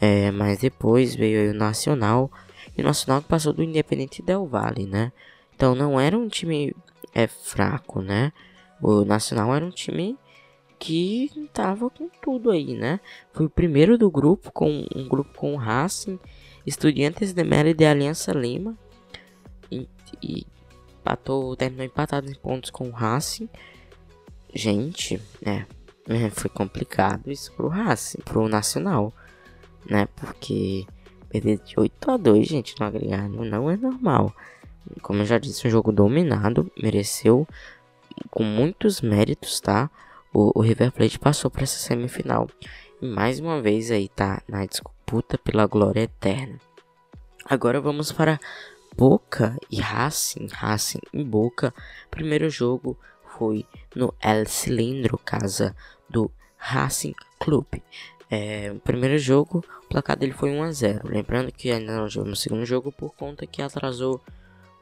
É, 0.00 0.30
mas 0.30 0.58
depois 0.58 1.14
veio 1.14 1.52
o 1.52 1.54
Nacional. 1.54 2.30
E 2.76 2.82
o 2.82 2.84
Nacional 2.84 3.22
passou 3.22 3.52
do 3.52 3.62
Independente 3.62 4.22
Del 4.22 4.46
Valle, 4.46 4.86
né? 4.86 5.12
Então 5.54 5.74
não 5.74 5.98
era 5.98 6.18
um 6.18 6.28
time 6.28 6.74
é, 7.14 7.26
fraco, 7.26 8.02
né? 8.02 8.32
O 8.82 9.04
Nacional 9.04 9.54
era 9.54 9.64
um 9.64 9.70
time 9.70 10.18
que 10.78 11.30
tava 11.52 11.88
com 11.90 12.08
tudo 12.20 12.50
aí, 12.50 12.74
né? 12.74 13.00
Foi 13.32 13.46
o 13.46 13.50
primeiro 13.50 13.96
do 13.96 14.10
grupo, 14.10 14.52
com 14.52 14.86
um 14.94 15.08
grupo 15.08 15.36
com 15.36 15.54
o 15.54 15.56
Racing, 15.56 16.18
Estudiantes 16.66 17.32
de 17.32 17.44
Mérida 17.44 17.84
e 17.84 17.86
Aliança 17.86 18.32
Lima. 18.32 18.76
E, 19.70 19.88
e 20.22 20.46
empatou, 21.00 21.54
terminou 21.56 21.86
empatado 21.86 22.30
em 22.30 22.34
pontos 22.34 22.70
com 22.70 22.88
o 22.88 22.92
Racing. 22.92 23.48
Gente, 24.52 25.20
é, 25.44 25.66
é, 26.08 26.30
foi 26.30 26.50
complicado 26.50 27.30
isso 27.30 27.52
pro 27.52 27.68
Racing, 27.68 28.18
pro 28.24 28.48
Nacional, 28.48 29.12
né? 29.88 30.06
Porque 30.16 30.86
perder 31.28 31.58
de 31.58 31.78
8 31.78 32.10
a 32.10 32.16
2, 32.16 32.46
gente, 32.46 32.74
no 32.78 32.86
agregado 32.86 33.44
não 33.44 33.70
é 33.70 33.76
normal. 33.76 34.34
Como 35.02 35.20
eu 35.20 35.26
já 35.26 35.38
disse, 35.38 35.66
um 35.66 35.70
jogo 35.70 35.90
dominado, 35.90 36.70
mereceu 36.80 37.46
com 38.30 38.44
muitos 38.44 39.00
méritos, 39.00 39.60
tá? 39.60 39.90
O, 40.34 40.58
o 40.58 40.62
River 40.62 40.90
Plate 40.90 41.18
passou 41.18 41.48
para 41.48 41.62
essa 41.62 41.78
semifinal. 41.78 42.48
E 43.00 43.06
mais 43.06 43.38
uma 43.38 43.62
vez 43.62 43.92
aí 43.92 44.08
tá 44.08 44.42
na 44.48 44.66
disputa 44.66 45.38
pela 45.38 45.66
glória 45.66 46.00
eterna. 46.00 46.58
Agora 47.44 47.80
vamos 47.80 48.10
para 48.10 48.40
Boca 48.96 49.56
e 49.70 49.80
Racing, 49.80 50.48
Racing 50.50 51.00
e 51.12 51.22
Boca. 51.22 51.72
Primeiro 52.10 52.50
jogo 52.50 52.98
foi 53.38 53.64
no 53.94 54.12
El 54.20 54.46
Cilindro, 54.46 55.18
casa 55.18 55.74
do 56.10 56.30
Racing 56.56 57.14
Clube. 57.38 57.82
É, 58.30 58.72
o 58.72 58.80
primeiro 58.80 59.18
jogo, 59.18 59.64
o 59.84 59.88
placar 59.88 60.16
dele 60.16 60.32
foi 60.32 60.50
1 60.50 60.62
a 60.64 60.72
0. 60.72 61.08
Lembrando 61.08 61.52
que 61.52 61.70
ainda 61.70 61.96
não 61.96 62.08
jogou 62.08 62.30
no 62.30 62.36
segundo 62.36 62.64
jogo 62.64 62.90
por 62.90 63.14
conta 63.14 63.46
que 63.46 63.62
atrasou 63.62 64.20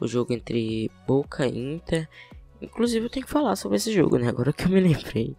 o 0.01 0.09
jogo 0.09 0.33
entre 0.33 0.91
Boca 1.07 1.47
e 1.47 1.59
Inter. 1.59 2.09
Inclusive 2.63 3.07
eu 3.07 3.11
tenho 3.11 3.27
que 3.27 3.33
falar 3.33 3.57
sobre 3.57 3.77
esse 3.77 3.93
jogo, 3.93 4.17
né? 4.19 4.29
Agora 4.29 4.53
que 4.53 4.65
eu 4.65 4.69
me 4.69 4.81
lembrei. 4.81 5.37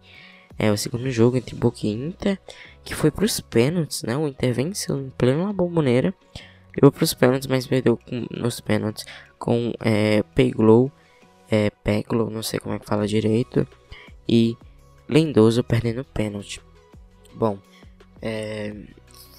É 0.56 0.70
o 0.70 0.76
segundo 0.76 1.10
jogo 1.10 1.36
entre 1.36 1.56
Boca 1.56 1.80
e 1.82 1.90
Inter, 1.90 2.38
que 2.84 2.94
foi 2.94 3.10
para 3.10 3.24
os 3.24 3.40
pênaltis, 3.40 4.04
né? 4.04 4.16
O 4.16 4.28
Inter 4.28 4.54
venceu 4.54 5.00
em 5.00 5.10
plena 5.10 5.52
bomboneira. 5.52 6.14
Levou 6.76 6.92
para 6.92 7.04
os 7.04 7.14
pênaltis, 7.14 7.48
mas 7.48 7.66
perdeu 7.66 7.96
com, 7.96 8.26
nos 8.30 8.60
pênaltis 8.60 9.04
com 9.38 9.72
é, 9.80 10.22
Peglow, 10.34 10.90
é, 11.50 11.70
Peglow, 11.70 12.30
não 12.30 12.42
sei 12.42 12.58
como 12.58 12.74
é 12.74 12.78
que 12.78 12.86
fala 12.86 13.06
direito, 13.06 13.66
e 14.28 14.56
Lendoso 15.08 15.62
perdendo 15.62 16.04
pênalti. 16.04 16.60
Bom, 17.34 17.58
é, 18.22 18.74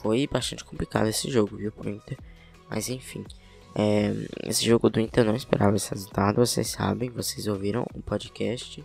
foi 0.02 0.28
bastante 0.28 0.64
complicado 0.64 1.08
esse 1.08 1.30
jogo, 1.30 1.58
viu, 1.58 1.72
pro 1.72 1.90
Inter. 1.90 2.18
Mas 2.70 2.90
enfim, 2.90 3.26
é, 3.78 4.14
esse 4.46 4.66
jogo 4.66 4.90
do 4.90 5.02
Inter 5.02 5.26
não 5.26 5.36
esperava 5.36 5.76
esse 5.76 5.92
resultado, 5.92 6.38
vocês 6.38 6.70
sabem, 6.70 7.10
vocês 7.10 7.46
ouviram 7.46 7.86
o 7.94 8.02
podcast. 8.02 8.84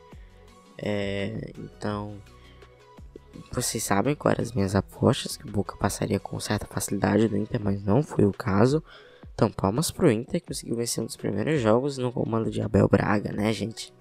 É, 0.77 1.53
então, 1.57 2.19
vocês 3.53 3.85
sabem 3.85 4.17
quais 4.17 4.35
eram 4.35 4.43
as 4.43 4.53
minhas 4.53 4.75
apostas, 4.75 5.37
que 5.37 5.47
o 5.47 5.51
Boca 5.51 5.77
passaria 5.77 6.19
com 6.19 6.41
certa 6.41 6.67
facilidade 6.67 7.29
do 7.29 7.37
Inter, 7.37 7.61
mas 7.63 7.85
não 7.85 8.03
foi 8.03 8.25
o 8.25 8.33
caso. 8.33 8.83
Então, 9.33 9.49
palmas 9.49 9.93
pro 9.93 10.11
Inter, 10.11 10.41
que 10.41 10.49
conseguiu 10.49 10.75
vencer 10.75 11.03
um 11.03 11.07
dos 11.07 11.17
primeiros 11.17 11.61
jogos 11.61 11.97
no 11.97 12.13
comando 12.13 12.51
de 12.51 12.61
Abel 12.61 12.89
Braga, 12.89 13.31
né, 13.31 13.53
gente? 13.53 13.95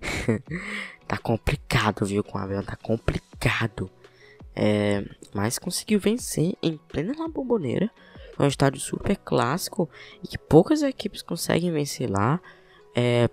tá 1.08 1.18
complicado, 1.18 2.06
viu, 2.06 2.22
com 2.22 2.38
o 2.38 2.40
Abel, 2.40 2.62
tá 2.62 2.76
complicado. 2.76 3.90
É, 4.54 5.04
mas 5.34 5.58
conseguiu 5.58 5.98
vencer 5.98 6.54
em 6.62 6.76
plena 6.76 7.14
La 7.18 7.28
Bomboneira. 7.28 7.90
É 8.38 8.42
um 8.42 8.48
estádio 8.48 8.80
super 8.80 9.16
clássico 9.16 9.88
e 10.22 10.28
que 10.28 10.38
poucas 10.38 10.82
equipes 10.82 11.22
conseguem 11.22 11.72
vencer 11.72 12.08
lá. 12.08 12.40
É, 12.94 13.28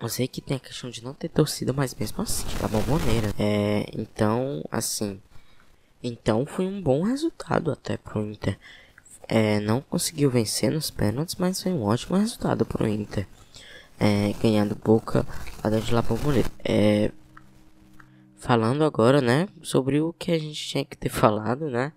eu 0.00 0.08
sei 0.08 0.26
que 0.26 0.40
tem 0.40 0.56
a 0.56 0.60
questão 0.60 0.90
de 0.90 1.02
não 1.04 1.14
ter 1.14 1.28
torcida, 1.28 1.72
mas 1.72 1.94
mesmo 1.94 2.22
assim, 2.22 2.44
La 2.60 2.68
Bomboneira. 2.68 3.32
É, 3.38 3.86
então, 3.92 4.64
assim. 4.70 5.20
Então 6.02 6.44
foi 6.44 6.66
um 6.66 6.82
bom 6.82 7.02
resultado 7.02 7.70
até 7.70 7.96
pro 7.96 8.20
Inter. 8.20 8.58
É, 9.26 9.60
não 9.60 9.80
conseguiu 9.80 10.30
vencer 10.30 10.70
nos 10.70 10.90
pênaltis, 10.90 11.36
mas 11.36 11.62
foi 11.62 11.72
um 11.72 11.82
ótimo 11.82 12.16
resultado 12.16 12.66
pro 12.66 12.86
Inter. 12.86 13.26
É, 13.98 14.34
ganhando 14.42 14.74
Boca 14.74 15.24
lá 15.62 15.70
dentro 15.70 15.86
de 15.86 15.94
La 15.94 16.02
Bomboneira. 16.02 16.50
É, 16.62 17.10
falando 18.36 18.84
agora, 18.84 19.22
né, 19.22 19.48
sobre 19.62 20.02
o 20.02 20.12
que 20.12 20.30
a 20.30 20.38
gente 20.38 20.62
tinha 20.62 20.84
que 20.84 20.98
ter 20.98 21.08
falado, 21.10 21.70
né, 21.70 21.92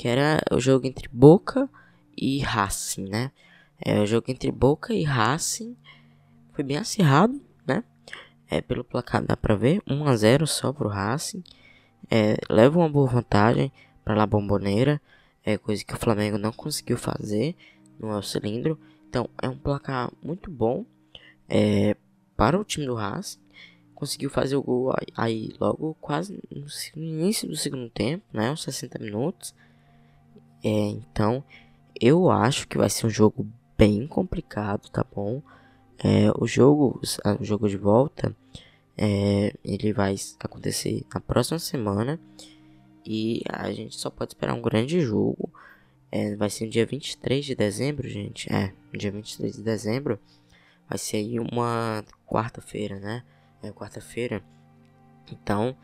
que 0.00 0.08
era 0.08 0.40
o 0.50 0.58
jogo 0.58 0.86
entre 0.86 1.06
Boca 1.12 1.68
e 2.16 2.38
Racing, 2.38 3.04
né, 3.04 3.30
é, 3.78 4.00
o 4.00 4.06
jogo 4.06 4.30
entre 4.30 4.50
Boca 4.50 4.94
e 4.94 5.02
Racing 5.02 5.76
foi 6.54 6.64
bem 6.64 6.78
acirrado, 6.78 7.38
né, 7.66 7.84
é, 8.48 8.62
pelo 8.62 8.82
placar 8.82 9.22
dá 9.22 9.36
pra 9.36 9.54
ver, 9.54 9.82
1 9.86 10.06
a 10.06 10.16
0 10.16 10.46
só 10.46 10.72
pro 10.72 10.88
Racing, 10.88 11.44
é, 12.10 12.38
leva 12.48 12.78
uma 12.78 12.88
boa 12.88 13.06
vantagem 13.06 13.70
para 14.02 14.14
La 14.14 14.26
Bomboneira, 14.26 14.98
é 15.44 15.58
coisa 15.58 15.84
que 15.84 15.92
o 15.92 15.98
Flamengo 15.98 16.38
não 16.38 16.50
conseguiu 16.50 16.96
fazer 16.96 17.54
no 17.98 18.10
El 18.10 18.22
Cilindro, 18.22 18.80
então 19.06 19.28
é 19.42 19.50
um 19.50 19.58
placar 19.58 20.10
muito 20.22 20.50
bom, 20.50 20.86
é, 21.46 21.94
para 22.38 22.58
o 22.58 22.64
time 22.64 22.86
do 22.86 22.94
Racing, 22.94 23.38
conseguiu 23.94 24.30
fazer 24.30 24.56
o 24.56 24.62
gol 24.62 24.94
aí, 25.14 25.54
logo 25.60 25.94
quase 26.00 26.40
no, 26.50 26.66
início 26.96 27.46
do 27.46 27.54
segundo 27.54 27.90
tempo, 27.90 28.24
né? 28.32 28.50
Uns 28.50 28.62
60 28.62 28.98
minutos. 28.98 29.54
É, 30.62 30.68
então, 30.68 31.42
eu 32.00 32.30
acho 32.30 32.68
que 32.68 32.78
vai 32.78 32.88
ser 32.90 33.06
um 33.06 33.10
jogo 33.10 33.46
bem 33.76 34.06
complicado, 34.06 34.88
tá 34.90 35.04
bom? 35.14 35.42
É, 35.98 36.30
o 36.38 36.46
jogo, 36.46 37.00
o 37.38 37.44
jogo 37.44 37.68
de 37.68 37.76
volta, 37.76 38.34
é, 38.96 39.54
ele 39.64 39.92
vai 39.92 40.14
acontecer 40.38 41.04
na 41.14 41.20
próxima 41.20 41.58
semana 41.58 42.18
e 43.04 43.42
a 43.48 43.72
gente 43.72 43.98
só 43.98 44.10
pode 44.10 44.32
esperar 44.32 44.54
um 44.54 44.62
grande 44.62 45.00
jogo. 45.00 45.50
É, 46.12 46.34
vai 46.36 46.50
ser 46.50 46.66
no 46.66 46.70
dia 46.70 46.84
23 46.84 47.44
de 47.44 47.54
dezembro, 47.54 48.08
gente. 48.08 48.52
É, 48.52 48.72
dia 48.92 49.10
23 49.10 49.56
de 49.56 49.62
dezembro 49.62 50.18
vai 50.88 50.98
ser 50.98 51.18
aí 51.18 51.38
uma 51.38 52.04
quarta-feira, 52.26 52.98
né? 52.98 53.22
é 53.62 53.70
quarta-feira. 53.70 54.42
Então, 55.30 55.76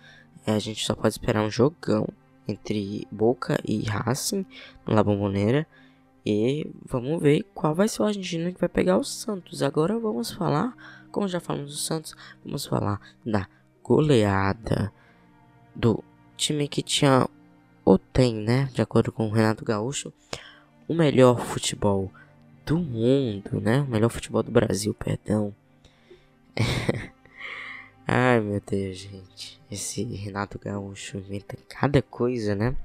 é, 0.47 0.53
a 0.53 0.59
gente 0.59 0.85
só 0.85 0.95
pode 0.95 1.09
esperar 1.09 1.43
um 1.43 1.51
jogão 1.51 2.07
entre 2.47 3.07
Boca 3.11 3.59
e 3.65 3.83
Racing 3.83 4.47
no 4.87 4.95
La 4.95 5.03
Bombonera. 5.03 5.67
E 6.25 6.69
vamos 6.85 7.23
ver 7.23 7.45
qual 7.55 7.75
vai 7.75 7.89
ser 7.89 8.03
o 8.03 8.07
argentino 8.07 8.53
que 8.53 8.61
vai 8.61 8.69
pegar 8.69 8.99
o 8.99 9.05
Santos. 9.05 9.63
Agora 9.63 9.99
vamos 9.99 10.33
falar, 10.33 10.75
como 11.13 11.29
já 11.29 11.39
falamos 11.39 11.71
do 11.71 11.77
Santos, 11.77 12.15
vamos 12.45 12.67
falar 12.67 13.01
da 13.25 13.49
goleada 13.83 14.93
do 15.75 16.03
time 16.37 16.67
que 16.67 16.83
tinha 16.83 17.29
ou 17.85 17.99
tem, 17.99 18.35
né, 18.35 18.69
de 18.75 18.83
acordo 18.83 19.13
com 19.13 19.29
o 19.29 19.33
Renato 19.33 19.65
Gaúcho, 19.65 20.13
o 20.89 20.95
melhor 20.95 21.39
futebol 21.39 22.11
do 22.65 22.79
mundo, 22.79 23.61
né? 23.61 23.81
O 23.83 23.87
melhor 23.87 24.09
futebol 24.09 24.43
do 24.43 24.51
Brasil, 24.51 24.93
perdão. 24.93 25.55
Ai 28.07 28.41
meu 28.41 28.61
Deus, 28.61 28.99
gente. 28.99 29.56
Esse 29.71 30.05
Renato 30.05 30.59
Gaúcho 30.59 31.19
inventa 31.19 31.57
cada 31.69 32.01
coisa, 32.01 32.55
né? 32.55 32.77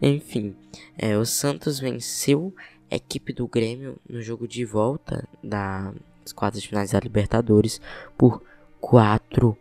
Enfim, 0.00 0.54
é, 0.96 1.16
o 1.16 1.24
Santos 1.24 1.80
venceu 1.80 2.54
a 2.90 2.96
equipe 2.96 3.32
do 3.32 3.48
Grêmio 3.48 3.98
no 4.08 4.22
jogo 4.22 4.46
de 4.46 4.64
volta 4.64 5.26
das 5.42 6.32
quartas 6.34 6.64
finais 6.64 6.92
da 6.92 7.00
Libertadores 7.00 7.80
por 8.16 8.42
4 8.80 9.56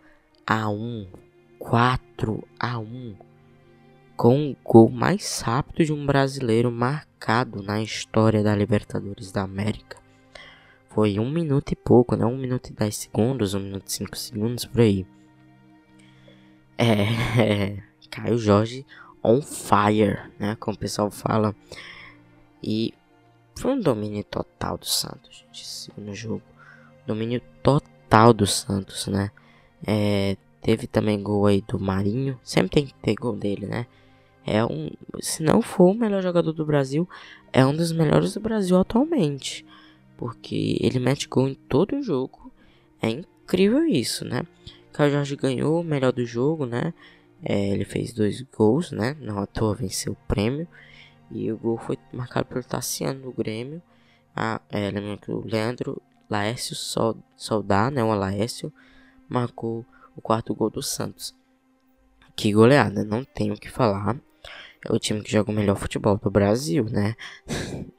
a 0.45 0.69
1. 0.69 1.07
4 1.57 2.47
a 2.59 2.77
1. 2.77 3.15
Com 4.15 4.51
o 4.51 4.57
gol 4.63 4.89
mais 4.89 5.41
rápido 5.41 5.85
de 5.85 5.93
um 5.93 6.05
brasileiro 6.05 6.71
marcado 6.71 7.63
na 7.63 7.81
história 7.81 8.43
da 8.43 8.55
Libertadores 8.55 9.31
da 9.31 9.43
América. 9.43 9.97
Foi 10.89 11.19
um 11.19 11.29
minuto 11.29 11.71
e 11.71 11.75
pouco, 11.75 12.15
né? 12.15 12.25
Um 12.25 12.37
minuto 12.37 12.69
e 12.69 12.73
dez 12.73 12.95
segundos, 12.97 13.53
um 13.53 13.59
minuto 13.59 13.87
e 13.87 13.91
cinco 13.91 14.17
segundos 14.17 14.65
por 14.65 14.81
aí. 14.81 15.05
É, 16.77 17.77
Caio 18.09 18.37
Jorge 18.37 18.85
on 19.23 19.41
fire, 19.41 20.31
né? 20.39 20.55
Como 20.59 20.75
o 20.75 20.79
pessoal 20.79 21.09
fala. 21.09 21.55
E 22.63 22.93
foi 23.55 23.73
um 23.73 23.79
domínio 23.79 24.23
total 24.23 24.77
do 24.77 24.85
Santos, 24.85 25.45
gente, 25.45 25.65
segundo 25.65 26.13
jogo. 26.13 26.43
Domínio 27.05 27.41
total 27.63 28.33
do 28.33 28.45
Santos, 28.45 29.07
né? 29.07 29.31
É, 29.85 30.37
teve 30.61 30.87
também 30.87 31.21
gol 31.21 31.45
aí 31.45 31.61
do 31.61 31.79
Marinho. 31.79 32.39
Sempre 32.43 32.69
tem 32.69 32.85
que 32.85 32.93
ter 32.95 33.15
gol 33.15 33.35
dele, 33.35 33.65
né? 33.65 33.85
É 34.45 34.63
um, 34.63 34.89
se 35.19 35.43
não 35.43 35.61
for 35.61 35.91
o 35.91 35.93
melhor 35.93 36.21
jogador 36.21 36.53
do 36.53 36.65
Brasil, 36.65 37.07
é 37.51 37.65
um 37.65 37.75
dos 37.75 37.91
melhores 37.91 38.33
do 38.33 38.39
Brasil 38.39 38.79
atualmente 38.79 39.65
porque 40.17 40.77
ele 40.81 40.99
mete 40.99 41.27
gol 41.27 41.47
em 41.47 41.53
todo 41.53 41.95
o 41.95 42.01
jogo. 42.01 42.51
É 43.01 43.09
incrível 43.09 43.85
isso, 43.85 44.25
né? 44.25 44.45
Caio 44.97 45.11
Jorge 45.11 45.35
ganhou 45.35 45.79
o 45.79 45.83
melhor 45.83 46.11
do 46.11 46.25
jogo, 46.25 46.65
né? 46.65 46.91
É, 47.43 47.69
ele 47.69 47.85
fez 47.85 48.11
dois 48.11 48.41
gols, 48.41 48.91
né? 48.91 49.15
Não 49.21 49.37
à 49.37 49.45
toa 49.45 49.75
venceu 49.75 50.13
o 50.13 50.27
prêmio. 50.27 50.67
E 51.29 51.51
o 51.51 51.57
gol 51.57 51.77
foi 51.77 51.99
marcado 52.11 52.47
pelo 52.47 52.63
Tassiano 52.63 53.21
do 53.21 53.31
Grêmio. 53.31 53.79
Ah, 54.35 54.59
é, 54.71 54.89
lembrando 54.89 55.19
que 55.19 55.29
o 55.29 55.45
Leandro 55.45 56.01
Laércio 56.27 56.75
Soldar, 57.35 57.91
né? 57.91 58.03
O 58.03 58.11
Laércio, 58.15 58.73
marcou 59.29 59.85
o 60.15 60.21
quarto 60.21 60.55
gol 60.55 60.71
do 60.71 60.81
Santos. 60.81 61.35
Que 62.35 62.51
goleada, 62.51 63.03
não 63.03 63.23
tenho 63.23 63.53
o 63.53 63.59
que 63.59 63.69
falar. 63.69 64.19
É 64.83 64.91
o 64.91 64.97
time 64.97 65.21
que 65.21 65.31
joga 65.31 65.51
o 65.51 65.53
melhor 65.53 65.77
futebol 65.77 66.17
do 66.17 66.31
Brasil, 66.31 66.85
né? 66.85 67.15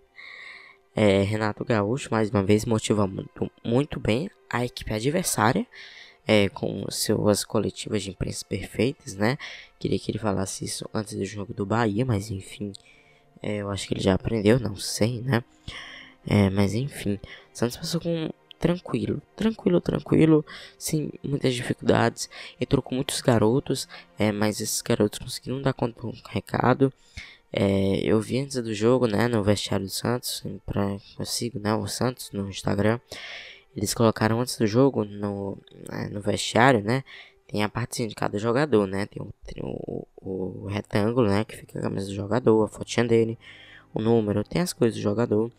É, 1.00 1.22
Renato 1.22 1.64
Gaúcho, 1.64 2.08
mais 2.10 2.28
uma 2.28 2.42
vez, 2.42 2.64
motiva 2.64 3.06
muito, 3.06 3.48
muito 3.64 4.00
bem 4.00 4.28
a 4.50 4.64
equipe 4.64 4.92
adversária. 4.92 5.64
É, 6.30 6.50
com 6.50 6.84
suas 6.90 7.42
coletivas 7.42 8.02
de 8.02 8.10
imprensa 8.10 8.44
perfeitas, 8.44 9.14
né? 9.14 9.38
Queria 9.78 9.98
que 9.98 10.10
ele 10.10 10.18
falasse 10.18 10.62
isso 10.62 10.84
antes 10.92 11.14
do 11.14 11.24
jogo 11.24 11.54
do 11.54 11.64
Bahia, 11.64 12.04
mas 12.04 12.30
enfim, 12.30 12.72
é, 13.42 13.56
eu 13.58 13.70
acho 13.70 13.88
que 13.88 13.94
ele 13.94 14.02
já 14.02 14.12
aprendeu, 14.14 14.60
não 14.60 14.76
sei, 14.76 15.22
né? 15.22 15.42
É, 16.26 16.50
mas 16.50 16.74
enfim, 16.74 17.18
Santos 17.50 17.78
passou 17.78 18.00
com 18.00 18.28
tranquilo, 18.58 19.22
tranquilo, 19.36 19.80
tranquilo, 19.80 20.44
sem 20.76 21.10
muitas 21.22 21.54
dificuldades. 21.54 22.28
Entrou 22.60 22.82
com 22.82 22.94
muitos 22.96 23.20
garotos, 23.20 23.88
é, 24.18 24.30
mas 24.30 24.60
esses 24.60 24.82
garotos 24.82 25.18
conseguiram 25.18 25.62
dar 25.62 25.72
conta 25.72 26.00
do 26.00 26.12
recado. 26.28 26.92
É, 27.50 28.00
eu 28.04 28.20
vi 28.20 28.40
antes 28.40 28.62
do 28.62 28.74
jogo, 28.74 29.06
né, 29.06 29.26
no 29.28 29.42
vestiário 29.42 29.86
do 29.86 29.92
Santos, 29.92 30.42
pra, 30.66 30.98
eu 31.18 31.24
sigo, 31.24 31.58
né, 31.58 31.74
o 31.74 31.86
Santos 31.86 32.30
no 32.32 32.48
Instagram. 32.50 33.00
Eles 33.78 33.94
colocaram 33.94 34.40
antes 34.40 34.58
do 34.58 34.66
jogo 34.66 35.04
no, 35.04 35.56
né, 35.88 36.08
no 36.10 36.20
vestiário, 36.20 36.82
né, 36.82 37.04
tem 37.48 37.62
a 37.62 37.68
partezinha 37.68 38.08
de 38.08 38.14
cada 38.14 38.38
jogador, 38.38 38.86
né? 38.86 39.06
Tem, 39.06 39.22
o, 39.22 39.32
tem 39.42 39.62
o, 39.64 40.06
o, 40.16 40.66
retângulo, 40.66 41.28
né? 41.28 41.44
Que 41.44 41.56
fica 41.56 41.78
a 41.78 41.82
camisa 41.82 42.06
do 42.08 42.14
jogador, 42.14 42.62
a 42.64 42.68
fotinha 42.68 43.06
dele, 43.06 43.38
o 43.94 44.02
número, 44.02 44.44
tem 44.44 44.60
as 44.60 44.74
coisas 44.74 44.98
do 44.98 45.02
jogador. 45.02 45.50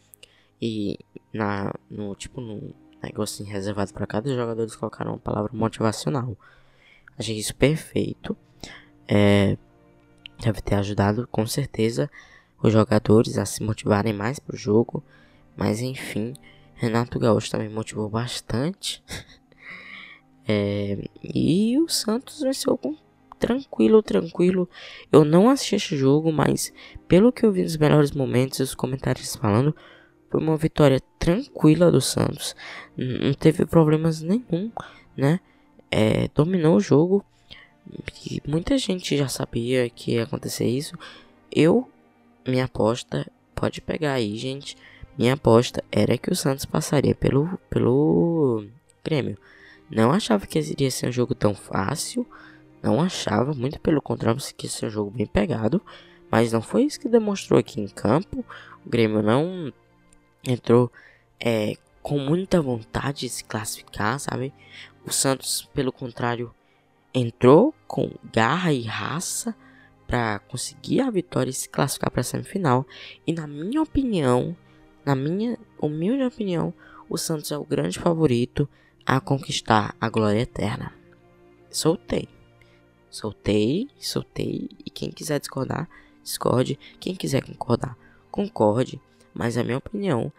E 0.62 1.00
na, 1.34 1.74
no 1.90 2.14
tipo, 2.14 2.42
no 2.42 2.76
negocinho 3.02 3.50
reservado 3.50 3.92
para 3.92 4.06
cada 4.06 4.30
jogador, 4.30 4.62
eles 4.62 4.76
colocaram 4.76 5.14
uma 5.14 5.18
palavra 5.18 5.52
motivacional. 5.52 6.38
Achei 7.18 7.38
isso 7.38 7.56
perfeito. 7.56 8.38
É, 9.08 9.58
deve 10.40 10.62
ter 10.62 10.76
ajudado 10.76 11.28
com 11.32 11.48
certeza 11.48 12.08
os 12.62 12.72
jogadores 12.72 13.38
a 13.40 13.46
se 13.46 13.64
motivarem 13.64 14.14
mais 14.14 14.38
pro 14.38 14.56
jogo. 14.56 15.04
Mas 15.58 15.82
enfim, 15.82 16.36
Renato 16.80 17.20
Gaúcho 17.20 17.52
também 17.52 17.68
motivou 17.68 18.10
bastante. 18.10 19.04
é, 20.48 20.98
e 21.22 21.78
o 21.78 21.90
Santos 21.90 22.40
venceu 22.40 22.78
com 22.78 22.96
tranquilo, 23.38 24.02
tranquilo. 24.02 24.70
Eu 25.12 25.26
não 25.26 25.50
assisti 25.50 25.76
esse 25.76 25.98
jogo, 25.98 26.32
mas 26.32 26.74
pelo 27.06 27.34
que 27.34 27.46
eu 27.46 27.52
vi 27.52 27.64
nos 27.64 27.76
melhores 27.76 28.12
momentos, 28.12 28.62
os 28.62 28.74
comentários 28.74 29.36
falando, 29.36 29.76
foi 30.30 30.40
uma 30.40 30.56
vitória 30.56 31.02
tranquila 31.20 31.92
do 31.92 32.00
Santos. 32.00 32.56
Não 32.96 33.34
teve 33.34 33.66
problemas 33.66 34.22
nenhum, 34.22 34.72
né? 35.18 35.42
É, 35.92 36.30
dominou 36.34 36.78
o 36.78 36.82
jogo. 36.82 37.26
E 38.26 38.42
muita 38.48 38.78
gente 38.78 39.18
já 39.18 39.28
sabia 39.28 39.90
que 39.90 40.12
ia 40.14 40.24
acontecer 40.24 40.66
isso. 40.66 40.96
Eu, 41.52 41.90
minha 42.48 42.66
aposta, 42.66 43.30
pode 43.54 43.82
pegar 43.82 44.14
aí, 44.14 44.38
gente. 44.38 44.78
Minha 45.20 45.34
aposta 45.34 45.84
era 45.92 46.18
que 46.18 46.32
o 46.32 46.36
Santos 46.36 46.64
passaria 46.64 47.14
pelo, 47.14 47.60
pelo 47.70 48.66
Grêmio. 49.04 49.38
Não 49.92 50.14
achava 50.14 50.48
que 50.48 50.58
iria 50.58 50.90
ser 50.90 51.10
um 51.10 51.12
jogo 51.12 51.36
tão 51.36 51.54
fácil. 51.54 52.26
Não 52.82 53.02
achava, 53.02 53.54
muito 53.54 53.82
pelo 53.82 54.02
contrário, 54.02 54.42
que 54.56 54.66
ia 54.66 54.72
ser 54.72 54.86
um 54.86 54.90
jogo 54.90 55.12
bem 55.12 55.28
pegado. 55.28 55.82
Mas 56.32 56.54
não 56.54 56.62
foi 56.62 56.84
isso 56.84 57.02
que 57.02 57.10
demonstrou 57.10 57.60
aqui 57.60 57.82
em 57.82 57.88
campo. 57.90 58.46
O 58.86 58.90
Grêmio 58.90 59.22
não 59.22 59.74
entrou 60.42 60.90
é, 61.38 61.76
com 62.02 62.18
muita 62.18 62.62
vontade 62.62 63.20
de 63.20 63.30
se 63.30 63.44
classificar, 63.44 64.22
sabe? 64.22 64.54
O 65.06 65.12
Santos, 65.12 65.68
pelo 65.74 65.92
contrário, 65.92 66.56
entrou 67.14 67.76
com 67.86 68.10
garra 68.32 68.72
e 68.72 68.84
raça 68.84 69.54
para 70.08 70.40
conseguir 70.40 71.02
a 71.02 71.12
vitória 71.12 71.50
e 71.50 71.54
se 71.54 71.68
classificar 71.68 72.10
para 72.10 72.22
a 72.22 72.24
semifinal. 72.24 72.88
E 73.28 73.34
na 73.34 73.46
minha 73.46 73.82
opinião, 73.82 74.56
na 75.06 75.16
minha 75.16 75.58
humilde 75.82 76.24
opinião, 76.24 76.74
o 77.10 77.18
Santos 77.18 77.52
é 77.52 77.58
o 77.58 77.66
grande 77.66 78.00
favorito 78.00 78.70
a 79.06 79.20
conquistar 79.20 79.96
a 80.00 80.10
glória 80.10 80.42
eterna. 80.42 80.94
Soltei. 81.72 82.28
Soltei, 83.10 83.90
soltei. 84.00 84.70
E 84.86 84.90
quem 84.90 85.10
quiser 85.10 85.40
discordar, 85.40 85.90
discorde. 86.24 86.78
Quem 87.00 87.16
quiser 87.16 87.44
concordar, 87.44 87.98
concorde. 88.30 89.02
Mas 89.34 89.56
na 89.56 89.64
minha 89.64 89.78
opinião, 89.78 90.32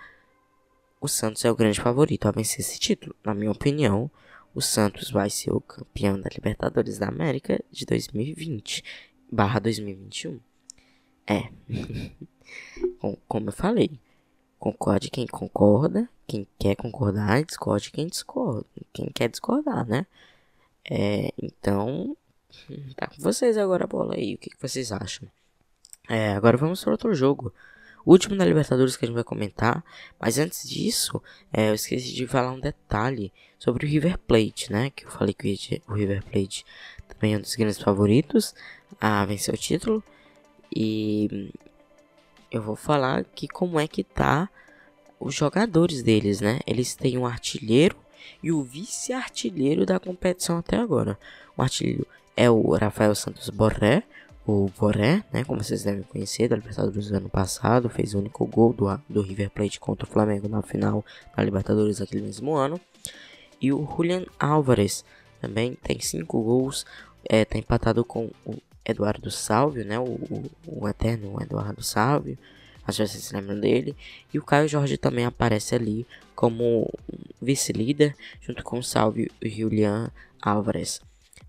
o 1.01 1.09
Santos 1.09 1.45
é 1.45 1.51
o 1.51 1.57
grande 1.57 1.81
favorito 1.81 2.27
a 2.27 2.31
vencer 2.31 2.61
esse 2.61 2.79
título. 2.79 3.15
Na 3.25 3.35
minha 3.35 3.51
opinião, 3.51 4.11
o 4.55 4.61
Santos 4.61 5.11
vai 5.11 5.31
ser 5.31 5.53
o 5.53 5.61
campeão 5.61 6.21
da 6.21 6.29
Libertadores 6.33 6.99
da 6.99 7.09
América 7.09 7.63
de 7.71 7.85
2020 7.87 8.85
barra 9.31 9.61
2021. 9.61 10.41
É. 11.27 11.49
Como 13.29 13.49
eu 13.49 13.53
falei, 13.53 13.99
concorde 14.61 15.11
quem 15.11 15.27
concorda, 15.27 16.09
quem 16.27 16.47
quer 16.59 16.77
concordar, 16.77 17.43
discorde 17.43 17.91
quem 17.91 18.07
discorda, 18.07 18.67
quem 18.93 19.07
quer 19.07 19.29
discordar, 19.29 19.87
né? 19.87 20.07
É, 20.89 21.33
então, 21.43 22.17
tá 22.95 23.07
com 23.07 23.21
vocês 23.21 23.57
agora 23.57 23.85
a 23.85 23.89
bola 23.89 24.15
aí, 24.15 24.35
o 24.35 24.39
que, 24.39 24.51
que 24.51 24.61
vocês 24.61 24.93
acham? 24.93 25.27
É, 26.09 26.33
agora 26.33 26.57
vamos 26.57 26.85
para 26.85 26.93
outro 26.93 27.15
jogo. 27.15 27.53
Último 28.05 28.37
da 28.37 28.45
Libertadores 28.45 28.97
que 28.97 29.05
a 29.05 29.07
gente 29.07 29.15
vai 29.15 29.25
comentar. 29.25 29.85
Mas 30.19 30.39
antes 30.39 30.69
disso, 30.69 31.23
é, 31.53 31.71
eu 31.71 31.75
esqueci 31.75 32.13
de 32.13 32.27
falar 32.27 32.53
um 32.53 32.61
detalhe 32.61 33.33
sobre 33.59 33.87
o 33.87 33.89
River 33.89 34.19
Plate, 34.19 34.73
né? 34.73 34.91
Que 34.91 35.05
eu 35.05 35.11
falei 35.11 35.35
que 35.35 35.83
o 35.87 35.93
River 35.93 36.25
Plate 36.25 36.65
também 37.07 37.35
é 37.35 37.39
um 37.39 37.41
dos 37.41 37.55
grandes 37.55 37.79
favoritos 37.79 38.55
a 39.01 39.25
vencer 39.25 39.55
o 39.55 39.59
título. 39.59 40.03
E 40.75 41.53
eu 42.51 42.63
vou 42.63 42.77
falar 42.77 43.25
que 43.25 43.47
como 43.47 43.79
é 43.79 43.87
que 43.87 44.03
tá 44.03 44.49
os 45.19 45.35
jogadores 45.35 46.03
deles, 46.03 46.41
né? 46.41 46.61
Eles 46.67 46.95
têm 46.95 47.19
um 47.19 47.27
artilheiro 47.27 47.97
e 48.43 48.51
o 48.51 48.63
vice-artilheiro 48.63 49.85
da 49.85 50.01
competição 50.01 50.59
até 50.59 50.77
agora. 50.77 51.19
O 51.57 51.63
artilheiro 51.63 52.07
é 52.37 52.51
o 52.51 52.75
Rafael 52.75 53.15
Santos 53.15 53.51
Borré, 53.51 54.03
o 54.47 54.71
Boré, 54.79 55.23
né, 55.33 55.45
como 55.45 55.63
vocês 55.63 55.85
devem 55.85 56.03
conhecer, 56.03 56.49
da 56.49 56.57
Libertadores 56.57 57.09
do 57.09 57.17
ano 57.17 57.29
passado, 57.29 57.89
fez 57.89 58.15
o 58.15 58.19
único 58.19 58.45
gol 58.47 58.73
do, 58.73 58.87
do 59.09 59.23
River 59.23 59.51
Plate 59.51 59.79
contra 59.79 60.09
o 60.09 60.11
Flamengo 60.11 60.49
na 60.49 60.63
final 60.63 61.05
da 61.37 61.43
Libertadores 61.43 61.99
daquele 61.99 62.23
mesmo 62.23 62.57
ano. 62.57 62.81
E 63.61 63.73
o 63.73 63.87
Julian 63.87 64.25
Álvares 64.39 65.05
também 65.41 65.75
tem 65.83 66.01
cinco 66.01 66.43
gols, 66.43 66.87
é, 67.29 67.45
tá 67.45 67.59
empatado 67.59 68.05
com 68.05 68.31
o 68.45 68.57
Eduardo 68.85 69.31
Salvio, 69.31 69.85
né, 69.85 69.99
o, 69.99 70.05
o, 70.05 70.51
o 70.67 70.89
eterno 70.89 71.41
Eduardo 71.41 71.83
Salvio, 71.83 72.39
acho 72.87 73.03
que 73.03 73.09
vocês 73.09 73.25
se 73.25 73.35
lembram 73.35 73.59
dele. 73.59 73.97
E 74.33 74.39
o 74.39 74.45
Caio 74.45 74.69
Jorge 74.69 74.97
também 74.97 75.25
aparece 75.25 75.75
ali 75.75 76.07
como 76.35 76.91
vice-líder, 77.41 78.17
junto 78.41 78.65
com 78.65 78.79
o 78.79 78.83
Salvio 78.83 79.31
e 79.41 79.49
Julian. 79.49 80.11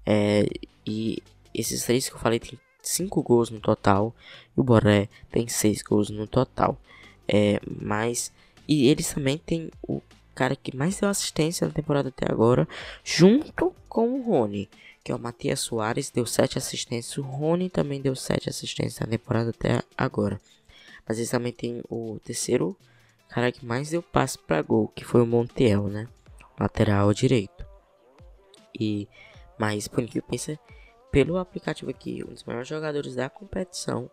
É, 0.06 0.46
e 0.86 1.22
esses 1.54 1.84
três 1.84 2.10
que 2.10 2.16
eu 2.16 2.20
falei 2.20 2.40
tem 2.40 2.60
5 2.82 3.22
gols 3.22 3.50
no 3.50 3.60
total. 3.60 4.14
E 4.56 4.60
o 4.60 4.64
Boré 4.64 5.08
tem 5.32 5.48
6 5.48 5.82
gols 5.84 6.10
no 6.10 6.28
total. 6.28 6.80
É, 7.28 7.60
mas. 7.66 8.32
E 8.68 8.88
eles 8.88 9.14
também 9.14 9.38
têm 9.38 9.70
o 9.82 10.02
cara 10.36 10.56
que 10.56 10.76
mais 10.76 11.00
deu 11.00 11.10
assistência 11.10 11.68
na 11.68 11.74
temporada 11.74 12.10
até 12.10 12.26
agora. 12.30 12.68
Junto 13.04 13.74
com 13.88 14.10
o 14.10 14.22
Rony. 14.22 14.70
Que 15.04 15.12
é 15.12 15.16
o 15.16 15.20
Matias 15.20 15.60
Soares. 15.60 16.10
Deu 16.10 16.26
7 16.26 16.58
assistências. 16.58 17.18
O 17.18 17.22
Rony 17.22 17.70
também 17.70 18.02
deu 18.02 18.16
7 18.16 18.50
assistências 18.50 19.00
na 19.00 19.08
temporada 19.08 19.50
até 19.50 19.82
agora. 19.98 20.40
Mas 21.08 21.18
eles 21.18 21.30
também 21.30 21.52
tem 21.52 21.82
o 21.90 22.20
terceiro 22.24 22.78
cara 23.30 23.52
que 23.52 23.66
mais 23.66 23.90
deu 23.90 24.02
passe 24.02 24.38
para 24.38 24.62
gol. 24.62 24.88
Que 24.90 25.04
foi 25.04 25.22
o 25.22 25.26
Montiel, 25.26 25.88
né? 25.88 26.08
Lateral 26.60 27.14
direito. 27.14 27.66
E. 28.80 29.08
Mas 29.58 29.88
por 29.88 30.04
que 30.06 30.22
pensa 30.22 30.60
pelo 31.12 31.38
aplicativo 31.38 31.92
aqui, 31.92 32.24
um 32.24 32.34
dos 32.34 32.44
maiores 32.46 32.68
jogadores 32.68 33.16
da 33.16 33.30
competição 33.30 34.10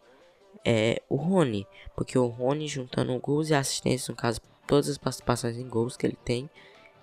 é 0.64 1.00
o 1.08 1.16
Rony, 1.16 1.66
porque 1.94 2.18
o 2.18 2.26
Rony 2.26 2.66
juntando 2.66 3.16
gols 3.18 3.50
e 3.50 3.54
assistências, 3.54 4.08
no 4.08 4.16
caso, 4.16 4.40
todas 4.66 4.88
as 4.88 4.98
participações 4.98 5.56
em 5.56 5.68
gols 5.68 5.96
que 5.96 6.06
ele 6.06 6.18
tem, 6.24 6.50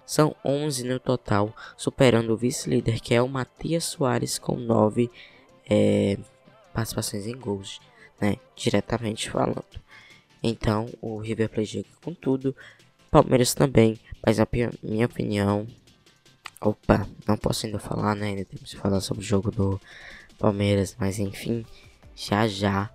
são 0.06 0.36
11 0.44 0.84
no 0.86 1.00
total, 1.00 1.56
superando 1.76 2.32
o 2.32 2.38
vice-líder 2.38 3.00
que 3.00 3.14
é 3.14 3.22
o 3.22 3.28
Matias 3.28 3.86
Soares 3.86 4.38
com 4.38 4.56
9 4.56 5.10
é, 5.70 6.18
participações 6.74 7.26
em 7.26 7.36
gols, 7.38 7.80
né, 8.20 8.38
diretamente 8.56 9.30
falando. 9.30 9.64
Então, 10.44 10.88
o 11.02 11.18
River 11.18 11.50
Plate 11.50 11.68
chega 11.68 11.90
com 12.04 12.14
tudo, 12.14 12.56
Palmeiras 13.10 13.54
também, 13.54 14.00
mas 14.24 14.38
na 14.38 14.48
minha 14.84 15.06
opinião, 15.06 15.66
Opa, 16.66 17.08
não 17.28 17.38
posso 17.38 17.66
ainda 17.66 17.78
falar, 17.78 18.16
né? 18.16 18.30
Ainda 18.30 18.46
temos 18.46 18.74
que 18.74 18.80
falar 18.80 19.00
sobre 19.00 19.24
o 19.24 19.26
jogo 19.26 19.52
do 19.52 19.80
Palmeiras, 20.40 20.96
mas 21.00 21.20
enfim, 21.20 21.64
já 22.16 22.48
já 22.48 22.90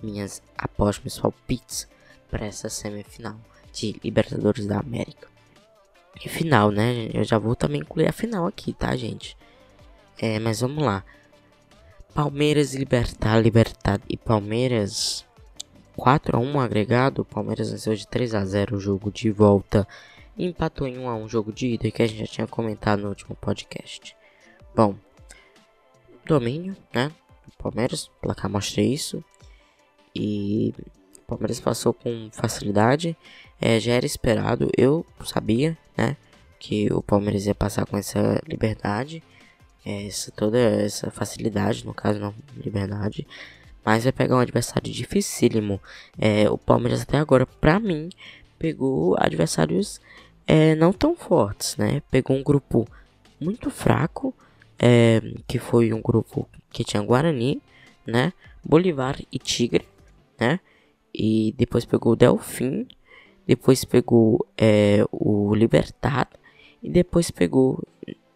minhas 0.00 0.40
apostas, 0.56 1.02
meus 1.02 1.18
palpites 1.18 1.88
para 2.30 2.46
essa 2.46 2.68
semifinal 2.68 3.36
de 3.72 3.98
Libertadores 4.04 4.66
da 4.66 4.78
América. 4.78 5.28
E 6.24 6.28
final, 6.28 6.70
né? 6.70 7.08
Eu 7.12 7.24
já 7.24 7.38
vou 7.38 7.54
também 7.54 7.80
incluir 7.80 8.08
a 8.08 8.12
final 8.12 8.46
aqui, 8.46 8.72
tá, 8.72 8.94
gente? 8.96 9.36
É, 10.18 10.38
mas 10.38 10.60
vamos 10.60 10.82
lá. 10.82 11.04
Palmeiras 12.14 12.74
e 12.74 12.78
Libertar, 12.78 13.38
Libertad 13.38 14.00
e 14.08 14.16
Palmeiras 14.16 15.24
4 15.96 16.36
a 16.36 16.40
1 16.40 16.60
agregado. 16.60 17.24
Palmeiras 17.24 17.70
venceu 17.70 17.94
de 17.94 18.06
3 18.08 18.34
a 18.34 18.44
0 18.44 18.76
o 18.76 18.80
jogo 18.80 19.10
de 19.10 19.30
volta 19.30 19.86
empatou 20.38 20.86
em 20.86 20.98
1 20.98 21.08
a 21.08 21.16
1 21.16 21.28
jogo 21.28 21.52
de 21.52 21.68
ida 21.68 21.90
que 21.90 22.02
a 22.02 22.06
gente 22.06 22.20
já 22.20 22.26
tinha 22.26 22.46
comentado 22.46 23.02
no 23.02 23.08
último 23.08 23.34
podcast. 23.36 24.14
Bom, 24.74 24.94
domínio, 26.24 26.76
né? 26.92 27.10
O 27.46 27.62
Palmeiras, 27.62 28.06
o 28.06 28.10
placar 28.20 28.50
mostra 28.50 28.82
isso. 28.82 29.24
E 30.14 30.74
o 31.26 31.30
Palmeiras 31.30 31.58
passou 31.58 31.92
com 31.92 32.28
facilidade. 32.32 33.16
É, 33.60 33.80
já 33.80 33.94
era 33.94 34.06
esperado, 34.06 34.70
eu 34.76 35.04
sabia, 35.24 35.76
né? 35.96 36.16
Que 36.58 36.92
o 36.92 37.02
Palmeiras 37.02 37.46
ia 37.46 37.54
passar 37.54 37.84
com 37.84 37.96
essa 37.96 38.40
liberdade. 38.46 39.22
É, 39.84 40.06
essa, 40.06 40.30
toda 40.30 40.58
essa 40.58 41.10
facilidade, 41.10 41.84
no 41.84 41.92
caso, 41.92 42.20
não 42.20 42.34
liberdade. 42.56 43.26
Mas 43.84 44.04
vai 44.04 44.12
pegar 44.12 44.36
um 44.36 44.40
adversário 44.40 44.92
dificílimo. 44.92 45.80
É, 46.18 46.48
o 46.48 46.56
Palmeiras 46.56 47.02
até 47.02 47.18
agora, 47.18 47.44
pra 47.44 47.80
mim, 47.80 48.08
pegou 48.58 49.16
adversários 49.18 50.00
é, 50.46 50.74
não 50.76 50.92
tão 50.92 51.16
fortes, 51.16 51.76
né? 51.76 52.02
Pegou 52.10 52.36
um 52.36 52.42
grupo 52.42 52.86
muito 53.40 53.68
fraco 53.70 54.32
é, 54.78 55.20
que 55.46 55.58
foi 55.58 55.92
um 55.92 56.00
grupo 56.00 56.48
que 56.70 56.84
tinha 56.84 57.02
Guarani, 57.02 57.60
né? 58.06 58.32
Bolivar 58.64 59.18
e 59.32 59.38
Tigre, 59.38 59.86
né? 60.38 60.60
E 61.18 61.54
depois 61.56 61.86
pegou 61.86 62.12
o 62.12 62.16
Delfim, 62.16 62.86
depois 63.46 63.86
pegou 63.86 64.46
é, 64.54 64.98
o 65.10 65.54
Libertad 65.54 66.28
e 66.82 66.90
depois 66.90 67.30
pegou, 67.30 67.82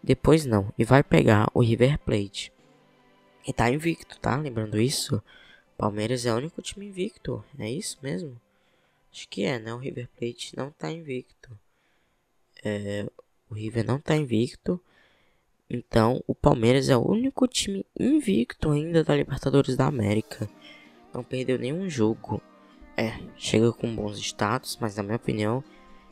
depois 0.03 0.47
não, 0.47 0.73
e 0.79 0.85
vai 0.85 1.03
pegar 1.03 1.51
o 1.53 1.61
River 1.61 1.99
Plate. 1.99 2.51
E 3.47 3.53
tá 3.53 3.71
invicto, 3.71 4.19
tá? 4.19 4.35
Lembrando 4.37 4.81
isso, 4.81 5.23
Palmeiras 5.77 6.25
é 6.25 6.33
o 6.33 6.37
único 6.37 6.63
time 6.63 6.87
invicto, 6.87 7.45
é 7.59 7.71
isso 7.71 7.99
mesmo? 8.03 8.41
Acho 9.13 9.29
que 9.29 9.45
é, 9.45 9.59
né? 9.59 9.75
O 9.75 9.79
River 9.79 10.09
Plate 10.19 10.57
não 10.57 10.71
tá 10.71 10.91
invicto. 10.91 11.51
É, 12.65 13.07
o 13.51 13.55
River 13.55 13.85
não 13.85 14.01
tá 14.01 14.17
invicto. 14.17 14.81
Então, 15.69 16.25
o 16.27 16.35
Palmeiras 16.35 16.89
é 16.89 16.97
o 16.97 17.07
único 17.07 17.47
time 17.47 17.85
invicto 17.99 18.71
ainda 18.71 19.05
da 19.05 19.15
Libertadores 19.15 19.77
da 19.77 19.87
América. 19.87 20.49
Não 21.13 21.23
perdeu 21.23 21.59
nenhum 21.59 21.89
jogo. 21.91 22.41
É, 23.01 23.15
chega 23.35 23.73
com 23.73 23.97
bons 23.97 24.19
status, 24.19 24.77
mas 24.79 24.95
na 24.95 25.03
minha 25.03 25.17
opinião, 25.17 25.65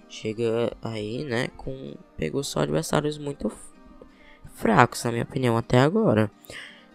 chega 0.08 0.74
aí, 0.80 1.22
né, 1.22 1.48
com 1.54 1.94
pegou 2.16 2.42
só 2.42 2.60
adversários 2.60 3.18
muito 3.18 3.52
fracos, 4.54 5.04
na 5.04 5.12
minha 5.12 5.24
opinião, 5.24 5.54
até 5.58 5.80
agora. 5.80 6.30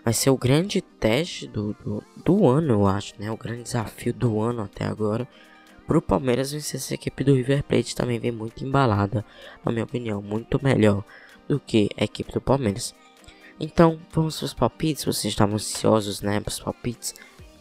Vai 0.04 0.12
ser 0.12 0.32
o 0.32 0.38
grande 0.38 0.82
teste 0.82 1.46
do, 1.46 1.74
do, 1.74 2.04
do 2.26 2.48
ano, 2.48 2.74
eu 2.74 2.88
acho, 2.88 3.14
né? 3.20 3.30
O 3.30 3.38
grande 3.38 3.62
desafio 3.62 4.12
do 4.12 4.42
ano 4.42 4.64
até 4.64 4.84
agora. 4.84 5.28
Pro 5.86 6.02
Palmeiras 6.02 6.52
vencer 6.52 6.80
essa 6.80 6.96
equipe 6.96 7.24
do 7.24 7.36
River 7.36 7.62
Plate 7.64 7.96
também 7.96 8.18
vem 8.18 8.32
muito 8.32 8.66
embalada, 8.66 9.24
na 9.64 9.72
minha 9.72 9.86
opinião, 9.86 10.24
muito 10.24 10.60
melhor 10.64 11.04
do 11.48 11.60
que 11.60 11.88
a 11.96 12.04
equipe 12.04 12.34
do 12.34 12.42
Palmeiras. 12.42 12.96
Então, 13.60 14.00
vamos 14.12 14.40
para 14.40 14.46
os 14.46 14.54
palpites. 14.56 15.06
Vocês 15.06 15.32
estavam 15.32 15.54
ansiosos, 15.54 16.20
né? 16.20 16.40
Para 16.40 16.50
os 16.50 16.60
palpites. 16.60 17.14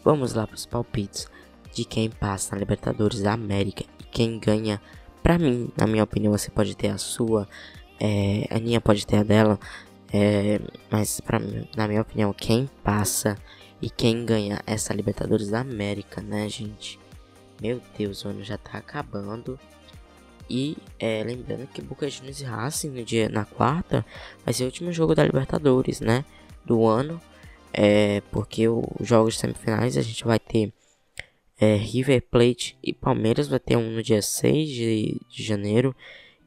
Vamos 0.02 0.32
lá 0.32 0.46
para 0.46 0.56
os 0.56 0.64
palpites 0.64 1.28
de 1.72 1.84
quem 1.84 2.10
passa 2.10 2.54
na 2.54 2.60
Libertadores 2.60 3.22
da 3.22 3.32
América 3.32 3.84
e 4.00 4.04
quem 4.04 4.38
ganha. 4.38 4.80
Para 5.22 5.38
mim, 5.38 5.70
na 5.76 5.86
minha 5.86 6.04
opinião, 6.04 6.32
você 6.32 6.50
pode 6.50 6.76
ter 6.76 6.88
a 6.88 6.98
sua, 6.98 7.48
é, 7.98 8.46
a 8.50 8.56
Aninha 8.56 8.80
pode 8.80 9.06
ter 9.06 9.18
a 9.18 9.22
dela, 9.22 9.58
é, 10.12 10.60
mas 10.90 11.20
mim, 11.40 11.68
na 11.76 11.88
minha 11.88 12.02
opinião, 12.02 12.32
quem 12.32 12.68
passa 12.84 13.38
e 13.80 13.88
quem 13.88 14.24
ganha 14.24 14.60
essa 14.66 14.92
Libertadores 14.92 15.48
da 15.48 15.60
América, 15.60 16.20
né, 16.20 16.48
gente? 16.48 17.00
Meu 17.60 17.80
Deus, 17.96 18.24
o 18.24 18.28
ano 18.28 18.44
já 18.44 18.58
tá 18.58 18.78
acabando. 18.78 19.58
E 20.50 20.76
é, 20.98 21.22
lembrando 21.24 21.66
que 21.68 21.80
Boca 21.80 22.08
Juniors 22.10 22.40
e 22.40 22.44
Racing 22.44 22.90
no 22.90 23.04
dia, 23.04 23.28
na 23.28 23.44
quarta 23.44 24.04
vai 24.44 24.52
ser 24.52 24.64
o 24.64 24.66
último 24.66 24.92
jogo 24.92 25.14
da 25.14 25.24
Libertadores, 25.24 26.00
né? 26.00 26.24
Do 26.64 26.86
ano. 26.86 27.20
É, 27.72 28.20
porque 28.30 28.68
os 28.68 28.84
jogos 29.00 29.38
semifinais 29.38 29.96
a 29.96 30.02
gente 30.02 30.24
vai 30.24 30.38
ter 30.38 30.72
é, 31.60 31.76
River 31.76 32.22
Plate 32.30 32.78
e 32.82 32.92
Palmeiras. 32.92 33.48
Vai 33.48 33.58
ter 33.58 33.76
um 33.76 33.90
no 33.90 34.02
dia 34.02 34.22
6 34.22 34.68
de, 34.68 35.20
de 35.28 35.42
janeiro 35.42 35.94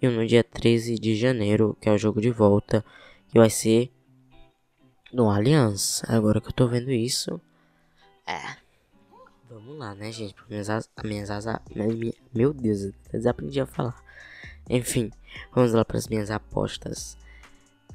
e 0.01 0.07
um 0.07 0.11
no 0.11 0.27
dia 0.27 0.43
13 0.43 0.95
de 0.95 1.15
janeiro, 1.15 1.77
que 1.79 1.89
é 1.89 1.91
o 1.91 1.97
jogo 1.97 2.21
de 2.21 2.31
volta. 2.31 2.83
Que 3.29 3.37
vai 3.37 3.49
ser 3.49 3.91
no 5.11 5.29
Allianz. 5.29 6.03
Agora 6.07 6.41
que 6.41 6.47
eu 6.47 6.53
tô 6.53 6.67
vendo 6.67 6.91
isso. 6.91 7.39
É. 8.27 8.57
Vamos 9.49 9.77
lá, 9.77 9.95
né, 9.95 10.11
gente? 10.11 10.35
Minhas, 10.49 10.69
as, 10.69 10.89
minhas 11.03 11.29
asas. 11.29 11.57
Meu 12.33 12.53
Deus, 12.53 12.83
eu 12.83 12.93
desaprendi 13.11 13.59
a 13.61 13.65
falar. 13.65 13.95
Enfim, 14.69 15.11
vamos 15.53 15.73
lá 15.73 15.85
para 15.85 15.97
as 15.97 16.07
minhas 16.07 16.31
apostas. 16.31 17.17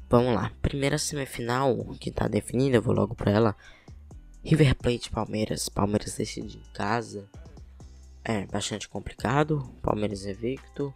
Vamos 0.09 0.33
lá. 0.33 0.51
Primeira 0.61 0.97
semifinal 0.97 1.75
que 1.99 2.11
tá 2.11 2.27
definida, 2.27 2.77
eu 2.77 2.81
vou 2.81 2.93
logo 2.93 3.13
para 3.13 3.31
ela. 3.31 3.55
River 4.43 4.75
Plate 4.75 5.09
Palmeiras. 5.09 5.69
Palmeiras 5.69 6.15
decide 6.15 6.57
em 6.57 6.73
casa. 6.73 7.29
É 8.23 8.45
bastante 8.45 8.87
complicado. 8.87 9.73
Palmeiras 9.81 10.25
é 10.25 10.33
Victor. 10.33 10.93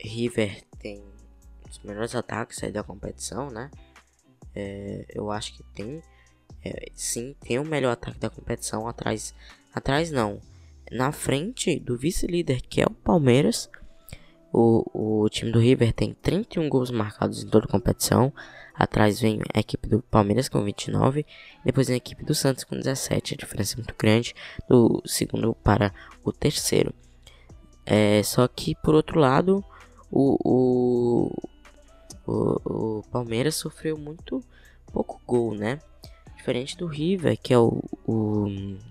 River 0.00 0.62
tem 0.78 1.02
os 1.68 1.78
melhores 1.80 2.14
ataques 2.14 2.62
aí 2.62 2.70
da 2.70 2.82
competição, 2.82 3.50
né? 3.50 3.70
É, 4.54 5.04
eu 5.08 5.30
acho 5.30 5.54
que 5.54 5.62
tem 5.74 6.02
é, 6.64 6.90
sim, 6.94 7.36
tem 7.40 7.58
o 7.58 7.64
melhor 7.64 7.92
ataque 7.92 8.18
da 8.18 8.30
competição 8.30 8.88
atrás. 8.88 9.34
Atrás 9.72 10.10
não. 10.10 10.40
Na 10.90 11.12
frente 11.12 11.78
do 11.78 11.96
vice-líder, 11.96 12.60
que 12.62 12.80
é 12.80 12.86
o 12.86 12.90
Palmeiras. 12.90 13.70
O, 14.52 15.22
o 15.24 15.28
time 15.28 15.52
do 15.52 15.58
River 15.58 15.92
tem 15.92 16.14
31 16.14 16.68
gols 16.68 16.90
marcados 16.90 17.42
em 17.42 17.48
toda 17.48 17.66
a 17.66 17.70
competição. 17.70 18.32
Atrás 18.78 19.20
vem 19.20 19.40
a 19.54 19.60
equipe 19.60 19.88
do 19.88 20.02
Palmeiras 20.02 20.48
com 20.48 20.62
29. 20.62 21.24
Depois 21.64 21.86
vem 21.86 21.94
a 21.94 21.96
equipe 21.96 22.24
do 22.24 22.34
Santos 22.34 22.64
com 22.64 22.76
17. 22.76 23.34
A 23.34 23.36
diferença 23.36 23.74
é 23.74 23.76
muito 23.78 23.94
grande 23.98 24.34
do 24.68 25.02
segundo 25.06 25.54
para 25.54 25.94
o 26.22 26.32
terceiro. 26.32 26.94
É, 27.86 28.22
só 28.22 28.46
que 28.46 28.74
por 28.82 28.94
outro 28.94 29.18
lado, 29.18 29.64
o, 30.10 30.36
o, 30.44 31.32
o, 32.26 32.98
o 32.98 33.02
Palmeiras 33.10 33.54
sofreu 33.54 33.96
muito 33.96 34.42
pouco 34.92 35.20
gol, 35.26 35.54
né? 35.54 35.78
Diferente 36.36 36.76
do 36.76 36.86
River, 36.86 37.38
que 37.40 37.54
é 37.54 37.58
o, 37.58 37.82
o. 38.06 38.46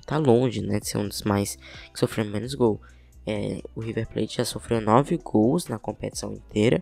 tá 0.05 0.17
longe, 0.17 0.61
né? 0.61 0.79
De 0.79 0.87
ser 0.87 0.97
um 0.97 1.07
dos 1.07 1.21
mais. 1.21 1.57
que 1.93 1.99
sofreu 1.99 2.25
menos 2.25 2.55
gol. 2.55 2.81
É, 3.25 3.61
o 3.75 3.81
River 3.81 4.07
Plate 4.07 4.37
já 4.37 4.45
sofreu 4.45 4.79
9 4.81 5.17
gols 5.17 5.67
na 5.67 5.77
competição 5.77 6.33
inteira. 6.33 6.81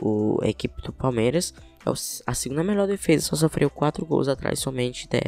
O, 0.00 0.38
a 0.42 0.48
equipe 0.48 0.80
do 0.82 0.92
Palmeiras 0.92 1.52
é 1.86 1.90
a 2.26 2.34
segunda 2.34 2.62
melhor 2.62 2.86
defesa, 2.86 3.26
só 3.26 3.36
sofreu 3.36 3.70
4 3.70 4.04
gols 4.04 4.28
atrás 4.28 4.58
somente 4.58 5.08
da 5.08 5.18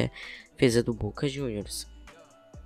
defesa 0.51 0.83
do 0.83 0.93
Boca 0.93 1.27
Juniors. 1.27 1.87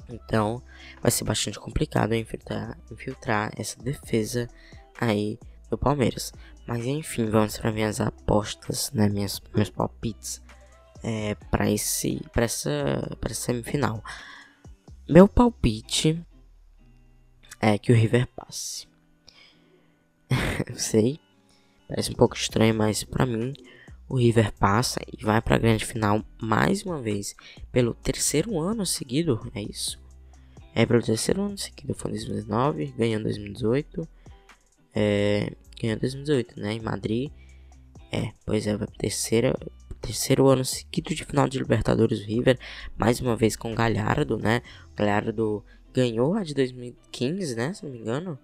Então 0.10 0.62
vai 1.02 1.12
ser 1.12 1.23
bastante 1.23 1.60
complicado 1.60 2.13
infiltrar, 2.13 2.78
infiltrar 2.91 3.52
essa 3.58 3.82
defesa 3.82 4.47
aí 5.00 5.39
do 5.69 5.78
Palmeiras. 5.78 6.34
Mas 6.65 6.86
enfim, 6.86 7.26
vamos 7.30 7.58
para 7.58 7.71
minhas 7.71 8.02
apostas, 8.02 8.91
né? 8.91 9.08
Minhas, 9.08 9.41
meus 9.54 9.69
palpites 9.69 10.41
é, 11.04 11.36
para 11.50 11.69
esse 11.71 12.21
para 12.34 12.45
essa 12.45 13.17
para 13.19 13.34
semifinal. 13.34 14.04
Meu 15.08 15.28
palpite 15.28 16.21
é 17.62 17.78
que 17.78 17.91
o 17.91 17.95
River 17.95 18.28
passe. 18.36 18.88
sei, 20.76 21.19
parece 21.88 22.12
um 22.12 22.15
pouco 22.15 22.36
estranho, 22.36 22.76
mas 22.76 23.04
para 23.04 23.26
mim 23.26 23.54
o 24.10 24.15
River 24.15 24.54
passa 24.54 25.00
e 25.12 25.24
vai 25.24 25.41
para 25.41 25.56
a 25.56 25.60
grande 25.60 25.86
final 25.86 26.24
mais 26.41 26.84
uma 26.84 27.02
vez 27.02 27.36
pelo 27.72 27.93
terceiro 27.93 28.60
ano 28.60 28.86
seguido, 28.86 29.52
é 29.54 29.62
isso? 29.62 30.00
É 30.74 30.86
pelo 30.86 31.02
terceiro 31.02 31.41
ano 31.41 31.58
seguido, 31.58 31.93
foi 31.93 32.12
em 32.12 32.13
2019, 32.13 32.93
ganhou 32.98 33.20
em 33.20 33.24
2018, 33.24 34.08
é, 34.93 35.52
ganhou 35.82 35.98
em 35.98 36.00
2018, 36.00 36.60
né, 36.60 36.74
em 36.74 36.82
Madrid. 36.82 37.32
É, 38.12 38.32
pois 38.46 38.65
é, 38.65 38.78
vai 38.78 38.88
terceira 38.98 39.54
terceiro 40.02 40.48
ano 40.48 40.63
seguido 40.63 41.13
de 41.13 41.26
final 41.26 41.48
de 41.50 41.58
Libertadores 41.58 42.22
River, 42.22 42.58
mais 42.98 43.20
uma 43.20 43.36
vez 43.36 43.56
com 43.56 43.74
Galhardo, 43.76 44.38
né? 44.38 44.62
O 44.93 44.96
Galhardo 44.96 45.65
ganhou 45.93 46.36
a 46.36 46.43
de 46.43 46.54
2015, 46.54 47.56
né? 47.56 47.74
Se 47.74 47.84
não 47.84 47.91
me 47.91 48.00
engano. 48.00 48.39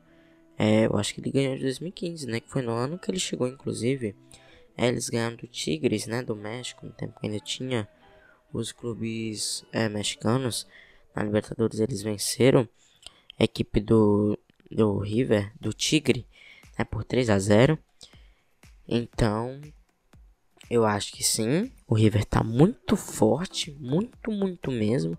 É, 0.57 0.85
eu 0.85 0.97
acho 0.97 1.13
que 1.13 1.21
ele 1.21 1.31
ganhou 1.31 1.55
de 1.55 1.61
2015, 1.61 2.27
né? 2.27 2.39
Que 2.39 2.49
foi 2.49 2.61
no 2.61 2.71
ano 2.71 2.97
que 2.97 3.09
ele 3.09 3.19
chegou, 3.19 3.47
inclusive. 3.47 4.15
É, 4.77 4.87
eles 4.87 5.09
ganharam 5.09 5.35
do 5.35 5.47
Tigres, 5.47 6.07
né? 6.07 6.21
Do 6.21 6.35
México, 6.35 6.85
no 6.85 6.91
tempo 6.91 7.19
que 7.19 7.27
ainda 7.27 7.39
tinha 7.39 7.87
os 8.51 8.71
clubes 8.71 9.65
é, 9.71 9.87
mexicanos. 9.87 10.67
Na 11.15 11.23
Libertadores 11.23 11.79
eles 11.79 12.01
venceram 12.01 12.67
a 13.39 13.43
equipe 13.43 13.79
do, 13.79 14.37
do 14.69 14.99
River, 14.99 15.51
do 15.59 15.73
Tigre, 15.73 16.25
né? 16.77 16.85
Por 16.85 17.03
3 17.03 17.29
a 17.29 17.39
0 17.39 17.77
Então, 18.87 19.61
eu 20.69 20.85
acho 20.85 21.13
que 21.13 21.23
sim. 21.23 21.71
O 21.87 21.93
River 21.93 22.25
tá 22.25 22.43
muito 22.43 22.95
forte, 22.95 23.71
muito, 23.79 24.31
muito 24.31 24.71
mesmo. 24.71 25.17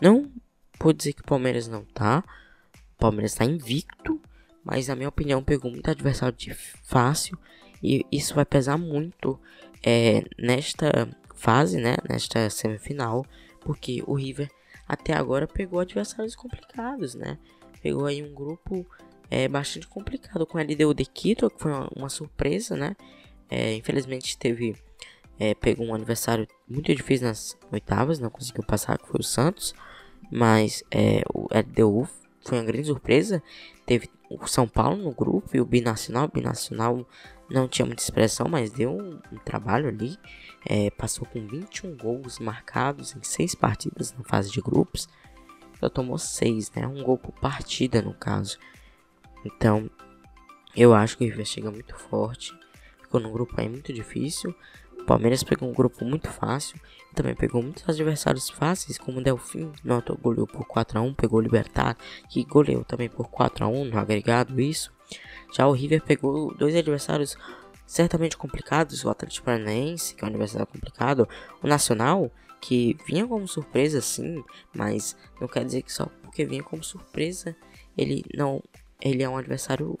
Não 0.00 0.30
vou 0.78 0.92
dizer 0.92 1.14
que 1.14 1.22
o 1.22 1.26
Palmeiras 1.26 1.68
não 1.68 1.84
tá. 1.84 2.22
O 2.94 2.98
Palmeiras 2.98 3.34
tá 3.34 3.44
invicto, 3.44 4.20
mas 4.62 4.88
na 4.88 4.96
minha 4.96 5.08
opinião 5.08 5.42
pegou 5.42 5.70
muito 5.70 5.90
adversário 5.90 6.36
de 6.36 6.52
fácil 6.54 7.38
e 7.84 8.06
isso 8.10 8.34
vai 8.34 8.46
pesar 8.46 8.78
muito 8.78 9.38
é, 9.84 10.24
nesta 10.38 11.06
fase, 11.34 11.76
né? 11.76 11.96
Nesta 12.08 12.48
semifinal, 12.48 13.26
porque 13.60 14.02
o 14.06 14.14
River 14.14 14.50
até 14.88 15.12
agora 15.12 15.46
pegou 15.46 15.80
adversários 15.80 16.34
complicados, 16.34 17.14
né? 17.14 17.38
Pegou 17.82 18.06
aí 18.06 18.22
um 18.22 18.32
grupo 18.32 18.86
é, 19.30 19.46
bastante 19.46 19.86
complicado 19.86 20.46
com 20.46 20.56
a 20.56 20.62
LDU 20.62 20.94
de 20.94 21.04
Quito, 21.04 21.50
que 21.50 21.60
foi 21.60 21.72
uma, 21.72 21.90
uma 21.94 22.08
surpresa, 22.08 22.74
né? 22.74 22.96
É, 23.50 23.74
infelizmente 23.74 24.38
teve. 24.38 24.74
É, 25.38 25.52
pegou 25.52 25.84
um 25.86 25.94
aniversário 25.94 26.48
muito 26.66 26.94
difícil 26.94 27.26
nas 27.26 27.58
oitavas, 27.70 28.18
não 28.18 28.30
conseguiu 28.30 28.64
passar, 28.64 28.96
que 28.96 29.08
foi 29.08 29.20
o 29.20 29.24
Santos. 29.24 29.74
Mas 30.30 30.82
é, 30.90 31.22
o 31.34 31.48
LDU 31.52 32.08
foi 32.40 32.58
uma 32.58 32.64
grande 32.64 32.86
surpresa. 32.86 33.42
Teve 33.84 34.08
o 34.40 34.46
São 34.46 34.66
Paulo 34.66 34.96
no 34.96 35.12
grupo 35.12 35.56
e 35.56 35.60
o 35.60 35.64
Binacional. 35.64 36.24
O 36.26 36.28
Binacional 36.28 37.06
não 37.50 37.68
tinha 37.68 37.86
muita 37.86 38.02
expressão, 38.02 38.46
mas 38.48 38.70
deu 38.70 38.90
um, 38.90 39.20
um 39.32 39.38
trabalho 39.38 39.88
ali. 39.88 40.18
É, 40.66 40.90
passou 40.90 41.26
com 41.26 41.46
21 41.46 41.96
gols 41.96 42.38
marcados 42.38 43.14
em 43.14 43.22
6 43.22 43.54
partidas 43.54 44.12
na 44.12 44.24
fase 44.24 44.50
de 44.50 44.60
grupos. 44.60 45.08
Só 45.78 45.88
tomou 45.88 46.18
6, 46.18 46.70
né? 46.72 46.86
Um 46.86 47.02
gol 47.02 47.18
por 47.18 47.32
partida 47.32 48.00
no 48.00 48.14
caso. 48.14 48.58
Então, 49.44 49.90
eu 50.74 50.94
acho 50.94 51.18
que 51.18 51.24
o 51.24 51.28
River 51.28 51.44
chega 51.44 51.70
muito 51.70 51.94
forte. 51.94 52.56
Ficou 53.02 53.20
num 53.20 53.32
grupo 53.32 53.54
aí 53.58 53.68
muito 53.68 53.92
difícil. 53.92 54.54
O 55.04 55.06
Palmeiras 55.06 55.44
pegou 55.44 55.68
um 55.68 55.74
grupo 55.74 56.02
muito 56.02 56.30
fácil. 56.30 56.80
E 57.12 57.14
também 57.14 57.34
pegou 57.34 57.62
muitos 57.62 57.86
adversários 57.86 58.48
fáceis, 58.48 58.96
como 58.96 59.20
o 59.20 59.22
Delfim. 59.22 59.70
Noto 59.84 60.16
goleou 60.16 60.46
por 60.46 60.66
4x1. 60.66 61.14
Pegou 61.14 61.40
o 61.40 61.42
Libertar, 61.42 61.94
que 62.30 62.42
goleou 62.42 62.82
também 62.84 63.10
por 63.10 63.28
4x1 63.28 63.90
no 63.90 63.98
agregado. 63.98 64.58
Isso. 64.58 64.90
Já 65.52 65.66
o 65.66 65.72
River 65.72 66.02
pegou 66.02 66.54
dois 66.56 66.74
adversários 66.74 67.36
certamente 67.86 68.38
complicados. 68.38 69.04
O 69.04 69.10
Atlético 69.10 69.44
Paranaense, 69.44 70.14
que 70.14 70.24
é 70.24 70.26
um 70.26 70.30
adversário 70.30 70.66
complicado. 70.66 71.28
O 71.62 71.66
Nacional, 71.66 72.32
que 72.58 72.96
vinha 73.06 73.28
como 73.28 73.46
surpresa 73.46 74.00
sim, 74.00 74.42
mas 74.74 75.14
não 75.38 75.46
quer 75.46 75.66
dizer 75.66 75.82
que 75.82 75.92
só 75.92 76.06
porque 76.22 76.46
vinha 76.46 76.62
como 76.62 76.82
surpresa 76.82 77.54
ele 77.96 78.24
não 78.34 78.62
ele 79.02 79.22
é 79.22 79.28
um 79.28 79.36
adversário 79.36 79.98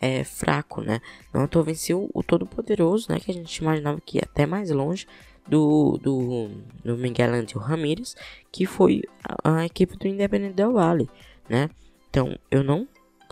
é, 0.00 0.24
fraco, 0.24 0.80
né? 0.80 1.00
Não 1.32 1.46
tô 1.46 1.62
venceu 1.62 2.10
o 2.14 2.22
todo-poderoso, 2.22 3.06
né? 3.10 3.20
Que 3.20 3.30
a 3.30 3.34
gente 3.34 3.54
imaginava 3.56 4.00
que 4.00 4.16
ia 4.16 4.22
até 4.24 4.46
mais 4.46 4.70
longe 4.70 5.06
do, 5.46 5.98
do, 5.98 6.50
do 6.84 6.96
Miguel 6.96 7.34
Angel 7.34 7.60
Ramírez, 7.60 8.16
que 8.50 8.64
foi 8.66 9.02
a, 9.22 9.58
a, 9.58 9.66
equipe 9.66 9.96
do 9.96 10.08
Independente 10.08 10.54
Del 10.54 10.72
Vale, 10.72 11.08
né? 11.48 11.68
Então 12.08 12.38
eu 12.50 12.64
não 12.64 12.88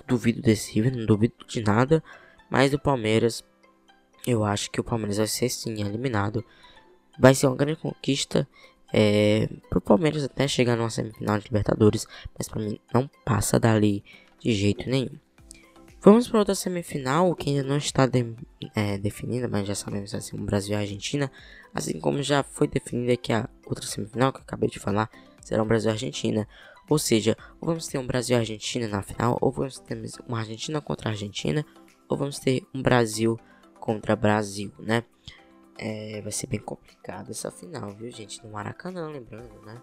duvido 0.07 0.43
desse 0.43 0.75
River, 0.75 0.97
não 0.97 1.07
duvido 1.07 1.35
de 1.47 1.63
nada, 1.63 2.03
mas 2.51 2.71
do 2.71 2.79
Palmeiras, 2.79 3.45
eu 4.27 4.45
acho 4.45 4.71
que 4.71 4.81
o 4.81 4.85
Palmeiras 4.85 5.17
vai 5.17 5.27
ser 5.27 5.49
sim 5.49 5.81
eliminado. 5.81 6.45
Vai 7.19 7.35
ser 7.35 7.47
uma 7.47 7.57
grande 7.57 7.81
conquista 7.81 8.49
é, 8.93 9.49
pro 9.69 9.81
Palmeiras 9.81 10.25
até 10.25 10.47
chegar 10.47 10.77
numa 10.77 10.91
semifinal 10.91 11.39
de 11.39 11.45
Libertadores, 11.45 12.07
mas 12.37 12.49
para 12.49 12.63
mim 12.63 12.79
não 12.93 13.09
passa 13.25 13.59
dali 13.59 14.05
de 14.41 14.53
jeito 14.53 14.89
nenhum. 14.89 15.19
Vamos 16.01 16.29
para 16.29 16.39
outra 16.39 16.55
semifinal 16.55 17.35
que 17.35 17.51
ainda 17.51 17.65
não 17.65 17.77
está 17.77 18.07
de, 18.07 18.35
é, 18.75 18.97
definida, 18.99 19.49
mas 19.49 19.67
já 19.67 19.75
sabemos 19.75 20.15
assim 20.15 20.37
um 20.39 20.45
Brasil 20.45 20.75
e 20.75 20.77
Argentina, 20.77 21.31
assim 21.75 21.99
como 21.99 22.23
já 22.23 22.45
foi 22.45 22.69
definida 22.69 23.17
que 23.17 23.33
a 23.33 23.49
outra 23.67 23.85
semifinal 23.85 24.33
que 24.33 24.39
eu 24.39 24.43
acabei 24.43 24.71
de 24.71 24.79
falar 24.79 25.11
será 25.41 25.61
um 25.61 25.67
Brasil 25.67 25.91
e 25.91 25.93
Argentina. 25.93 26.49
Ou 26.89 26.99
seja, 26.99 27.37
ou 27.61 27.67
vamos 27.67 27.89
ter 27.89 27.99
um 27.99 28.07
Brasil 28.07 28.37
e 28.37 28.39
Argentina 28.39 28.87
na 28.87 29.03
final, 29.03 29.37
ou 29.41 29.51
vamos 29.51 29.81
ter 29.81 30.01
uma 30.27 30.39
Argentina 30.39 30.81
contra 30.81 31.09
a 31.09 31.13
Argentina, 31.13 31.67
ou 32.09 32.17
vamos 32.17 32.39
ter 32.39 32.65
um 32.73 32.81
Brasil 32.81 33.39
contra 33.81 34.15
Brasil, 34.15 34.73
né? 34.79 35.03
É, 35.77 36.21
vai 36.23 36.33
ser 36.33 36.47
bem 36.47 36.61
complicado 36.61 37.31
essa 37.31 37.51
final, 37.51 37.91
viu, 37.91 38.11
gente? 38.11 38.43
No 38.45 38.53
Maracanã, 38.53 39.09
lembrando, 39.09 39.61
né? 39.67 39.83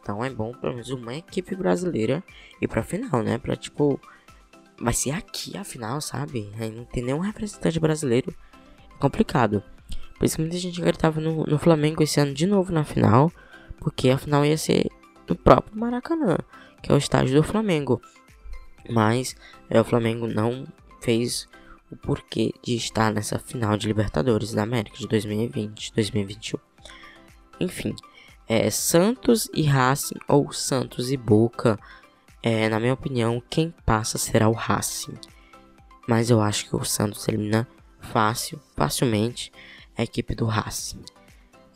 Então 0.00 0.24
é 0.24 0.30
bom 0.30 0.52
pelo 0.52 0.72
menos 0.72 0.90
uma 0.90 1.14
equipe 1.14 1.54
brasileira 1.54 2.24
ir 2.60 2.66
pra 2.66 2.82
final, 2.82 3.22
né? 3.22 3.38
Pra 3.38 3.56
tipo 3.56 4.00
vai 4.80 4.92
ser 4.92 5.10
aqui 5.10 5.56
a 5.56 5.64
final, 5.64 6.00
sabe? 6.00 6.50
Aí 6.58 6.70
não 6.70 6.84
tem 6.84 7.02
nenhum 7.02 7.18
representante 7.18 7.78
brasileiro. 7.80 8.34
É 8.94 8.98
complicado. 8.98 9.62
Por 10.16 10.24
isso 10.24 10.36
que 10.36 10.42
muita 10.42 10.58
gente 10.58 10.80
acreditava 10.80 11.20
no, 11.20 11.44
no 11.44 11.58
Flamengo 11.58 12.02
esse 12.02 12.20
ano 12.20 12.34
de 12.34 12.46
novo 12.46 12.72
na 12.72 12.84
final. 12.84 13.30
Porque 13.78 14.10
a 14.10 14.18
final 14.18 14.44
ia 14.44 14.58
ser 14.58 14.88
no 15.28 15.36
próprio 15.36 15.78
Maracanã, 15.78 16.36
que 16.82 16.90
é 16.90 16.94
o 16.94 16.98
estádio 16.98 17.34
do 17.34 17.42
Flamengo. 17.42 18.00
Mas 18.88 19.36
é, 19.68 19.80
o 19.80 19.84
Flamengo 19.84 20.26
não 20.26 20.66
fez 21.00 21.48
o 21.90 21.96
porquê 21.96 22.52
de 22.62 22.74
estar 22.74 23.12
nessa 23.12 23.38
final 23.38 23.76
de 23.76 23.86
Libertadores 23.86 24.52
da 24.52 24.62
América 24.62 24.98
de 24.98 25.06
2020, 25.06 25.92
2021. 25.94 26.58
Enfim, 27.60 27.94
é 28.46 28.70
Santos 28.70 29.48
e 29.54 29.62
Racing 29.62 30.18
ou 30.26 30.52
Santos 30.52 31.10
e 31.10 31.16
Boca 31.16 31.78
é, 32.42 32.68
na 32.68 32.78
minha 32.78 32.94
opinião, 32.94 33.42
quem 33.50 33.74
passa 33.84 34.18
será 34.18 34.48
o 34.48 34.52
Racing. 34.52 35.14
Mas 36.06 36.30
eu 36.30 36.40
acho 36.40 36.68
que 36.68 36.76
o 36.76 36.84
Santos 36.84 37.26
elimina 37.28 37.66
fácil, 38.00 38.60
facilmente 38.76 39.52
a 39.96 40.02
equipe 40.02 40.34
do 40.34 40.46
Racing. 40.46 41.02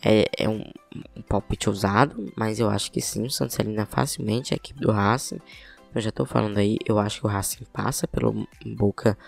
É, 0.05 0.27
é 0.37 0.49
um, 0.49 0.65
um, 1.17 1.23
palpite 1.23 1.69
ousado, 1.69 2.33
mas 2.37 2.59
eu 2.59 2.69
acho 2.69 2.91
que 2.91 3.01
sim, 3.01 3.25
o 3.25 3.31
Santos 3.31 3.59
elimina 3.59 3.87
facilmente 3.87 4.55
a 4.55 4.57
equipe 4.57 4.81
do 4.81 4.91
Racing. 4.91 5.41
Eu 5.95 6.01
já 6.01 6.11
tô 6.11 6.25
falando 6.25 6.59
aí, 6.59 6.79
eu 6.87 6.99
acho 6.99 7.21
que 7.21 7.27
o 7.27 7.31
Racing 7.31 7.65
passa 7.73 8.09
pelo 8.09 8.49
Boca 8.65 9.19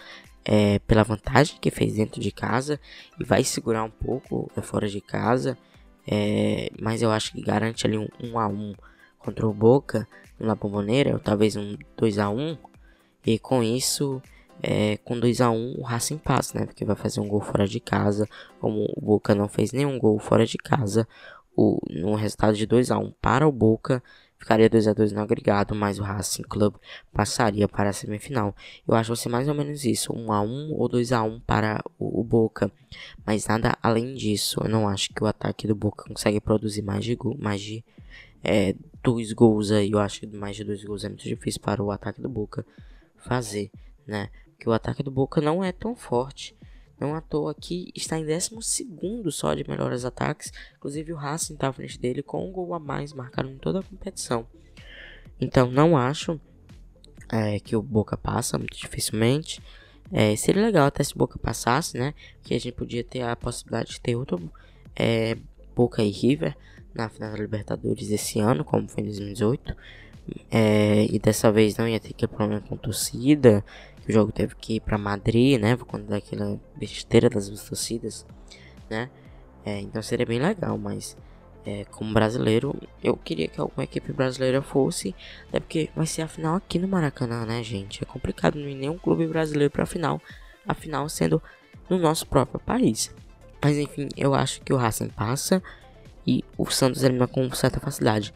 é, 0.45 0.79
pela 0.81 1.03
vantagem 1.03 1.57
que 1.61 1.71
fez 1.71 1.95
dentro 1.95 2.21
de 2.21 2.31
casa 2.31 2.79
e 3.19 3.25
vai 3.25 3.43
segurar 3.43 3.83
um 3.85 3.91
pouco 3.91 4.51
é, 4.57 4.63
fora 4.63 4.89
de 4.89 5.01
casa. 5.01 5.59
É, 6.07 6.71
mas 6.81 7.03
eu 7.03 7.11
acho 7.11 7.33
que 7.33 7.43
garante 7.43 7.87
ali 7.87 7.97
um 7.97 8.09
1 8.21 8.31
um 8.31 8.39
a 8.39 8.47
1 8.47 8.53
um 8.53 8.75
contra 9.19 9.47
o 9.47 9.55
Boca 9.55 10.07
na 10.39 10.55
Bomboneira, 10.55 11.13
ou 11.13 11.19
talvez 11.19 11.57
um 11.57 11.77
2 11.97 12.19
a 12.19 12.29
1 12.29 12.57
e 13.27 13.39
com 13.39 13.63
isso, 13.63 14.21
é, 14.63 14.97
com 14.99 15.19
2 15.19 15.41
a 15.41 15.51
1 15.51 15.77
o 15.79 15.83
Racing 15.83 16.19
passa, 16.19 16.59
né? 16.59 16.67
Porque 16.67 16.85
vai 16.85 16.97
fazer 16.97 17.21
um 17.21 17.29
gol 17.29 17.41
fora 17.41 17.67
de 17.67 17.81
casa, 17.81 18.29
como 18.61 18.87
o 18.97 19.01
Boca 19.01 19.35
não 19.35 19.49
fez 19.49 19.73
nenhum 19.73 19.99
gol 19.99 20.19
fora 20.19 20.47
de 20.47 20.59
casa, 20.59 21.07
o, 21.57 21.79
no 21.91 22.15
resultado 22.15 22.57
de 22.57 22.67
2 22.67 22.91
a 22.91 22.99
1 22.99 23.13
para 23.21 23.47
o 23.47 23.53
Boca, 23.53 24.03
ficaria 24.39 24.69
2 24.69 24.89
a 24.89 24.93
2 24.93 25.13
no 25.13 25.21
agregado, 25.21 25.75
mas 25.75 25.99
o 25.99 26.03
Racing 26.03 26.43
Club 26.43 26.75
passaria 27.13 27.67
para 27.67 27.91
a 27.91 27.93
semifinal. 27.93 28.55
Eu 28.87 28.95
acho 28.95 29.09
que 29.09 29.17
vai 29.17 29.23
ser 29.23 29.29
mais 29.29 29.49
ou 29.49 29.55
menos 29.55 29.85
isso, 29.85 30.13
1 30.13 30.33
a 30.33 30.43
1 30.43 30.73
ou 30.73 30.89
2 30.89 31.13
a 31.13 31.23
1 31.23 31.41
para 31.41 31.83
o, 31.99 32.21
o, 32.21 32.25
Boca, 32.25 32.71
mas 33.25 33.47
nada 33.47 33.77
além 33.83 34.15
disso. 34.15 34.61
Eu 34.63 34.69
não 34.69 34.89
acho 34.89 35.11
que 35.15 35.23
o 35.23 35.27
ataque 35.27 35.67
do 35.67 35.75
Boca 35.75 36.05
consegue 36.09 36.41
produzir 36.41 36.83
mais 36.83 37.05
de 37.05 37.15
gol, 37.15 37.37
mais 37.39 37.61
de 37.61 37.85
é, 38.45 38.75
dois 39.03 39.33
gols 39.33 39.71
aí. 39.71 39.91
Eu 39.91 39.99
acho 39.99 40.21
que 40.21 40.27
mais 40.27 40.55
de 40.55 40.65
dois 40.65 40.85
gols 40.85 41.05
é 41.05 41.09
muito 41.09 41.25
difícil 41.25 41.61
para 41.61 41.83
o 41.83 41.91
ataque 41.91 42.21
do 42.21 42.29
Boca 42.29 42.65
fazer, 43.17 43.71
né? 44.07 44.29
Porque 44.51 44.69
o 44.69 44.73
ataque 44.73 45.03
do 45.03 45.11
Boca 45.11 45.41
não 45.41 45.65
é 45.65 45.73
tão 45.73 45.97
forte. 45.97 46.55
Não 47.01 47.15
à 47.15 47.21
toa 47.21 47.55
que 47.55 47.91
está 47.95 48.19
em 48.19 48.25
12 48.25 49.33
só 49.33 49.53
de 49.55 49.69
melhores 49.69 50.05
ataques. 50.05 50.53
Inclusive 50.77 51.13
o 51.13 51.17
Racing 51.17 51.55
está 51.55 51.69
à 51.69 51.73
frente 51.73 51.99
dele 51.99 52.23
com 52.23 52.49
um 52.49 52.53
gol 52.53 52.73
a 52.73 52.79
mais 52.79 53.13
marcado 53.13 53.49
em 53.49 53.59
toda 53.59 53.81
a 53.81 53.83
competição. 53.83 54.47
Então 55.41 55.71
não 55.71 55.97
acho 55.97 56.41
é, 57.33 57.59
que 57.59 57.75
o 57.75 57.83
Boca 57.83 58.17
passa 58.17 58.59
muito 58.59 58.77
dificilmente. 58.77 59.61
É, 60.13 60.37
seria 60.37 60.63
legal 60.63 60.87
até 60.87 61.03
se 61.03 61.15
o 61.15 61.19
Boca 61.19 61.39
passasse, 61.39 61.99
né? 61.99 62.15
Que 62.43 62.55
a 62.55 62.61
gente 62.61 62.75
podia 62.75 63.03
ter 63.03 63.23
a 63.23 63.35
possibilidade 63.35 63.91
de 63.91 64.01
ter 64.01 64.15
outro 64.15 64.51
é, 64.95 65.37
Boca 65.75 66.03
e 66.03 66.11
River 66.11 66.57
na 66.95 67.09
final 67.09 67.33
da 67.33 67.37
Libertadores 67.37 68.11
esse 68.11 68.39
ano, 68.39 68.65
como 68.65 68.89
foi 68.89 69.03
em 69.03 69.07
2018. 69.07 69.77
É, 70.51 71.07
e 71.11 71.19
dessa 71.19 71.53
vez 71.53 71.77
não 71.77 71.87
ia 71.87 72.01
ter 72.01 72.13
que 72.13 72.27
problema 72.27 72.61
com 72.63 72.77
torcida. 72.77 73.65
O 74.09 74.13
jogo 74.13 74.33
teve 74.33 74.55
que 74.55 74.77
ir 74.77 74.81
para 74.81 74.97
Madrid, 74.97 75.61
né? 75.61 75.77
Por 75.77 75.87
conta 75.87 76.05
daquela 76.05 76.59
besteira 76.77 77.29
das 77.29 77.49
torcidas, 77.49 78.27
né? 78.89 79.11
É, 79.65 79.81
então 79.81 80.03
seria 80.03 80.27
bem 80.27 80.39
legal, 80.39 80.77
mas 80.77 81.17
é, 81.65 81.85
como 81.87 82.13
brasileiro, 82.13 82.77
eu 83.03 83.17
queria 83.17 83.49
que 83.49 83.59
alguma 83.59 83.85
equipe 83.85 84.13
brasileira 84.13 84.61
fosse, 84.61 85.15
até 85.49 85.59
porque 85.59 85.91
vai 85.97 86.07
ser 86.07 86.23
a 86.23 86.29
final 86.29 86.57
aqui 86.57 86.79
no 86.79 86.87
Maracanã, 86.87 87.47
né, 87.47 87.63
gente? 87.63 88.03
É 88.03 88.07
complicado 88.07 88.59
não 88.59 88.69
ir 88.69 88.75
nenhum 88.75 88.99
clube 88.99 89.27
brasileiro 89.27 89.71
para 89.71 89.85
a 89.85 89.87
final, 89.87 90.21
a 90.67 90.75
final 90.75 91.09
sendo 91.09 91.43
no 91.89 91.99
nosso 91.99 92.27
próprio 92.27 92.61
país. 92.61 93.15
Mas 93.63 93.79
enfim, 93.79 94.09
eu 94.15 94.35
acho 94.35 94.61
que 94.61 94.75
o 94.75 94.77
Racing 94.77 95.09
passa. 95.09 95.63
E 96.27 96.45
o 96.57 96.67
Santos 96.67 97.03
elimina 97.03 97.27
com 97.27 97.51
certa 97.53 97.81
facilidade. 97.81 98.33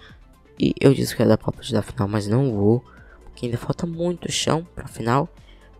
E 0.59 0.75
eu 0.81 0.93
disse 0.93 1.15
que 1.15 1.23
ia 1.23 1.29
dar 1.29 1.39
palpite 1.39 1.73
da 1.73 1.83
final, 1.83 2.09
mas 2.09 2.27
não 2.27 2.53
vou. 2.53 2.85
Porque 3.25 3.47
ainda 3.47 3.59
falta 3.59 3.87
muito 3.87 4.31
chão 4.31 4.67
pra 4.75 4.89
final. 4.89 5.29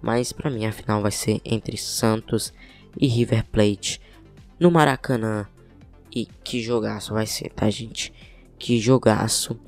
Mas 0.01 0.33
pra 0.33 0.51
mim 0.51 0.65
a 0.65 0.73
final 0.73 1.03
vai 1.03 1.11
ser 1.11 1.41
entre 1.45 1.77
Santos 1.77 2.53
e 2.97 3.07
River 3.07 3.45
Plate 3.47 4.01
no 4.59 4.71
Maracanã. 4.71 5.47
E 6.15 6.27
que 6.27 6.63
jogaço 6.63 7.13
vai 7.13 7.27
ser, 7.27 7.51
tá, 7.51 7.69
gente? 7.69 8.13
Que 8.59 8.79
jogaço. 8.79 9.59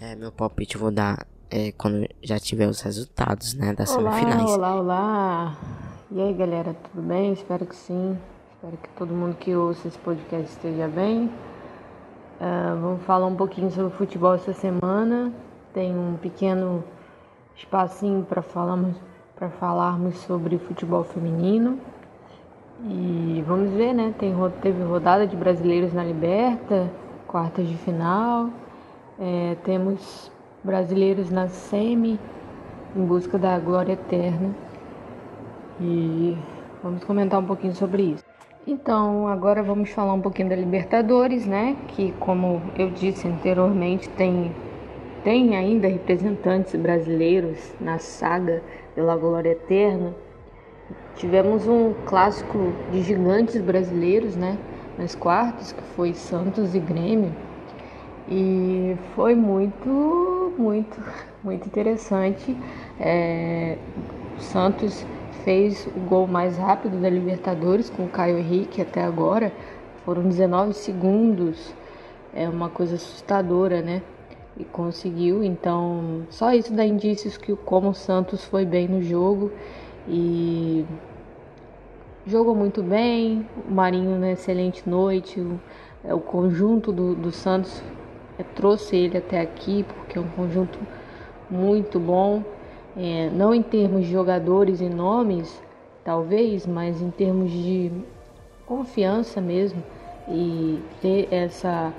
É, 0.00 0.16
meu 0.16 0.32
palpite 0.32 0.76
vou 0.76 0.90
dar 0.90 1.26
é, 1.50 1.70
quando 1.72 2.08
já 2.22 2.38
tiver 2.38 2.66
os 2.66 2.80
resultados, 2.80 3.54
né, 3.54 3.74
das 3.74 3.94
olá, 3.94 4.12
semifinais. 4.12 4.50
Olá, 4.50 4.74
olá. 4.80 5.58
E 6.10 6.20
aí, 6.20 6.32
galera, 6.32 6.74
tudo 6.74 7.06
bem? 7.06 7.32
Espero 7.32 7.66
que 7.66 7.76
sim. 7.76 8.18
Espero 8.54 8.76
que 8.78 8.88
todo 8.90 9.12
mundo 9.12 9.36
que 9.36 9.54
ouça 9.54 9.86
esse 9.86 9.98
podcast 9.98 10.50
esteja 10.50 10.88
bem. 10.88 11.30
Uh, 12.42 12.76
vamos 12.80 13.02
falar 13.04 13.26
um 13.26 13.36
pouquinho 13.36 13.70
sobre 13.70 13.92
futebol 13.92 14.34
essa 14.34 14.52
semana. 14.52 15.32
Tem 15.72 15.96
um 15.96 16.16
pequeno 16.16 16.82
espacinho 17.54 18.24
para 18.24 18.42
falarmos, 18.42 18.96
falarmos 19.60 20.16
sobre 20.18 20.58
futebol 20.58 21.04
feminino. 21.04 21.78
E 22.84 23.44
vamos 23.46 23.70
ver, 23.70 23.92
né? 23.92 24.12
Tem, 24.18 24.34
teve 24.60 24.82
rodada 24.82 25.24
de 25.24 25.36
brasileiros 25.36 25.92
na 25.92 26.02
Liberta, 26.02 26.90
quartas 27.28 27.68
de 27.68 27.76
final. 27.76 28.50
É, 29.20 29.56
temos 29.62 30.32
brasileiros 30.64 31.30
na 31.30 31.46
semi 31.46 32.18
em 32.96 33.04
busca 33.04 33.38
da 33.38 33.56
glória 33.60 33.92
eterna. 33.92 34.52
E 35.80 36.36
vamos 36.82 37.04
comentar 37.04 37.38
um 37.38 37.46
pouquinho 37.46 37.76
sobre 37.76 38.02
isso. 38.02 38.31
Então, 38.64 39.26
agora 39.26 39.60
vamos 39.60 39.90
falar 39.90 40.12
um 40.12 40.20
pouquinho 40.20 40.48
da 40.48 40.54
Libertadores, 40.54 41.46
né? 41.46 41.76
Que, 41.88 42.12
como 42.12 42.62
eu 42.76 42.90
disse 42.90 43.26
anteriormente, 43.26 44.08
tem, 44.10 44.52
tem 45.24 45.56
ainda 45.56 45.88
representantes 45.88 46.72
brasileiros 46.76 47.58
na 47.80 47.98
saga 47.98 48.62
pela 48.94 49.16
glória 49.16 49.50
eterna. 49.50 50.14
Tivemos 51.16 51.66
um 51.66 51.92
clássico 52.06 52.72
de 52.92 53.02
gigantes 53.02 53.60
brasileiros, 53.60 54.36
né? 54.36 54.56
Nas 54.96 55.16
quartas, 55.16 55.72
que 55.72 55.82
foi 55.96 56.14
Santos 56.14 56.72
e 56.72 56.78
Grêmio. 56.78 57.34
E 58.30 58.96
foi 59.16 59.34
muito, 59.34 60.54
muito, 60.56 61.02
muito 61.42 61.66
interessante. 61.66 62.56
É, 63.00 63.76
Santos 64.38 65.04
fez 65.44 65.86
o 65.86 66.00
gol 66.00 66.26
mais 66.26 66.56
rápido 66.56 67.00
da 67.00 67.08
Libertadores 67.08 67.90
com 67.90 68.04
o 68.04 68.08
Caio 68.08 68.38
Henrique 68.38 68.80
até 68.80 69.02
agora. 69.02 69.52
Foram 70.04 70.22
19 70.22 70.72
segundos. 70.74 71.74
É 72.34 72.48
uma 72.48 72.68
coisa 72.68 72.96
assustadora, 72.96 73.82
né? 73.82 74.02
E 74.56 74.64
conseguiu. 74.64 75.42
Então, 75.42 76.22
só 76.30 76.52
isso 76.52 76.72
dá 76.72 76.84
indícios 76.84 77.36
que 77.36 77.54
como 77.56 77.94
Santos 77.94 78.44
foi 78.44 78.64
bem 78.64 78.88
no 78.88 79.02
jogo 79.02 79.50
e 80.08 80.84
jogou 82.26 82.54
muito 82.54 82.82
bem. 82.82 83.46
O 83.68 83.72
Marinho 83.72 84.18
na 84.18 84.32
excelente 84.32 84.88
noite. 84.88 85.40
O, 85.40 85.60
é, 86.04 86.14
o 86.14 86.20
conjunto 86.20 86.92
do, 86.92 87.14
do 87.14 87.30
Santos 87.30 87.82
é, 88.38 88.42
trouxe 88.42 88.96
ele 88.96 89.18
até 89.18 89.40
aqui 89.40 89.84
porque 89.84 90.18
é 90.18 90.20
um 90.20 90.28
conjunto 90.28 90.78
muito 91.50 92.00
bom 92.00 92.42
é, 92.96 93.30
não 93.30 93.54
em 93.54 93.62
termos 93.62 94.06
de 94.06 94.12
jogadores 94.12 94.80
e 94.80 94.88
nomes, 94.88 95.62
talvez, 96.04 96.66
mas 96.66 97.00
em 97.00 97.10
termos 97.10 97.50
de 97.50 97.90
confiança 98.66 99.40
mesmo 99.40 99.82
e 100.28 100.80
ter 101.00 101.28
essa 101.30 101.92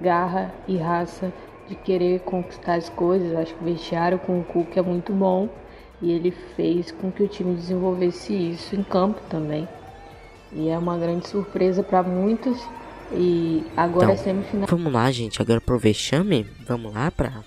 garra 0.00 0.52
e 0.66 0.76
raça 0.76 1.32
de 1.68 1.74
querer 1.74 2.20
conquistar 2.20 2.74
as 2.74 2.88
coisas. 2.88 3.36
Acho 3.36 3.54
que 3.54 3.62
o 3.62 3.66
vestiário 3.66 4.18
com 4.18 4.40
o 4.40 4.44
Cook 4.44 4.76
é 4.76 4.82
muito 4.82 5.12
bom 5.12 5.48
e 6.02 6.10
ele 6.10 6.30
fez 6.30 6.90
com 6.90 7.10
que 7.10 7.22
o 7.22 7.28
time 7.28 7.54
desenvolvesse 7.54 8.32
isso 8.32 8.74
em 8.74 8.82
campo 8.82 9.20
também. 9.28 9.68
E 10.52 10.68
é 10.68 10.76
uma 10.76 10.98
grande 10.98 11.28
surpresa 11.28 11.82
para 11.82 12.02
muitos. 12.02 12.58
E 13.12 13.64
agora 13.76 14.12
então, 14.12 14.14
é 14.14 14.16
semifinal. 14.16 14.66
Vamos 14.68 14.92
lá, 14.92 15.10
gente. 15.10 15.40
Agora 15.40 15.60
pro 15.60 15.78
vexame. 15.78 16.46
Vamos 16.66 16.92
lá 16.92 17.10
para 17.10 17.44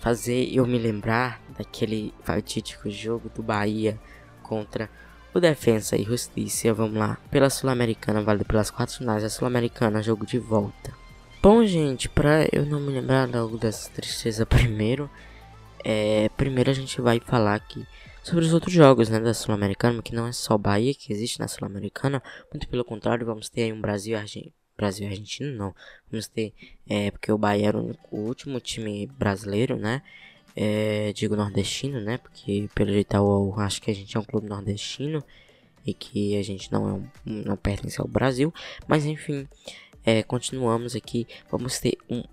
fazer 0.00 0.50
eu 0.54 0.66
me 0.66 0.78
lembrar 0.78 1.40
daquele 1.58 2.14
fatídico 2.22 2.88
jogo 2.88 3.28
do 3.28 3.42
Bahia 3.42 3.98
contra 4.42 4.88
o 5.34 5.40
Defensa 5.40 5.96
e 5.96 6.04
Justiça. 6.04 6.72
Vamos 6.72 6.96
lá, 6.96 7.18
pela 7.30 7.50
Sul-Americana, 7.50 8.22
válido 8.22 8.44
pelas 8.44 8.70
quatro 8.70 8.96
finais 8.96 9.22
da 9.22 9.28
Sul-Americana, 9.28 10.02
jogo 10.02 10.24
de 10.24 10.38
volta. 10.38 10.92
Bom, 11.42 11.64
gente, 11.64 12.08
pra 12.08 12.46
eu 12.52 12.64
não 12.64 12.80
me 12.80 12.92
lembrar 12.92 13.28
logo 13.28 13.58
dessa 13.58 13.90
tristeza 13.90 14.46
primeiro, 14.46 15.10
é, 15.84 16.28
primeiro 16.36 16.70
a 16.70 16.74
gente 16.74 17.00
vai 17.00 17.20
falar 17.20 17.54
aqui 17.54 17.86
sobre 18.22 18.44
os 18.44 18.52
outros 18.52 18.72
jogos 18.72 19.08
né, 19.08 19.20
da 19.20 19.32
Sul-Americana, 19.32 20.02
que 20.02 20.14
não 20.14 20.26
é 20.26 20.32
só 20.32 20.58
Bahia 20.58 20.92
que 20.94 21.12
existe 21.12 21.38
na 21.38 21.48
Sul-Americana, 21.48 22.22
muito 22.52 22.68
pelo 22.68 22.84
contrário, 22.84 23.24
vamos 23.24 23.48
ter 23.48 23.62
aí 23.62 23.72
um 23.72 23.80
Brasil 23.80 24.14
e 24.14 24.16
Argentina. 24.16 24.52
Brasil 24.76 25.08
e 25.08 25.10
Argentina 25.10 25.50
não. 25.50 25.74
Vamos 26.10 26.28
ter, 26.28 26.52
é, 26.88 27.10
porque 27.10 27.32
o 27.32 27.38
Bahia 27.38 27.68
era 27.68 27.78
o, 27.78 27.96
o 28.10 28.18
último 28.18 28.60
time 28.60 29.06
brasileiro, 29.06 29.76
né? 29.76 30.02
É, 30.60 31.12
digo 31.12 31.36
nordestino, 31.36 32.00
né? 32.00 32.18
Porque 32.18 32.68
pelo 32.74 32.90
jeito 32.90 33.14
eu 33.14 33.54
acho 33.58 33.80
que 33.80 33.92
a 33.92 33.94
gente 33.94 34.16
é 34.16 34.18
um 34.18 34.24
clube 34.24 34.48
nordestino 34.48 35.22
e 35.86 35.94
que 35.94 36.36
a 36.36 36.42
gente 36.42 36.72
não, 36.72 36.88
é 36.88 36.92
um, 36.94 37.04
não 37.24 37.56
pertence 37.56 38.00
ao 38.00 38.08
Brasil. 38.08 38.52
Mas 38.88 39.04
enfim, 39.04 39.46
é, 40.04 40.20
continuamos 40.24 40.96
aqui. 40.96 41.28
Vamos 41.48 41.78
ter 41.78 41.96
um, 42.10 42.24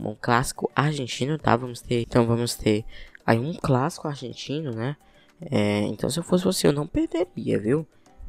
um 0.00 0.16
clássico 0.18 0.70
argentino, 0.74 1.38
tá? 1.38 1.54
Vamos 1.54 1.82
ter, 1.82 2.00
então 2.00 2.26
vamos 2.26 2.54
ter 2.54 2.82
aí 3.26 3.38
um 3.38 3.52
clássico 3.52 4.08
argentino, 4.08 4.72
né? 4.72 4.96
É, 5.38 5.80
então 5.80 6.08
se 6.08 6.18
eu 6.18 6.22
fosse 6.22 6.44
você 6.44 6.66
eu 6.66 6.72
não 6.72 6.86
perderia, 6.86 7.58
viu? 7.58 7.86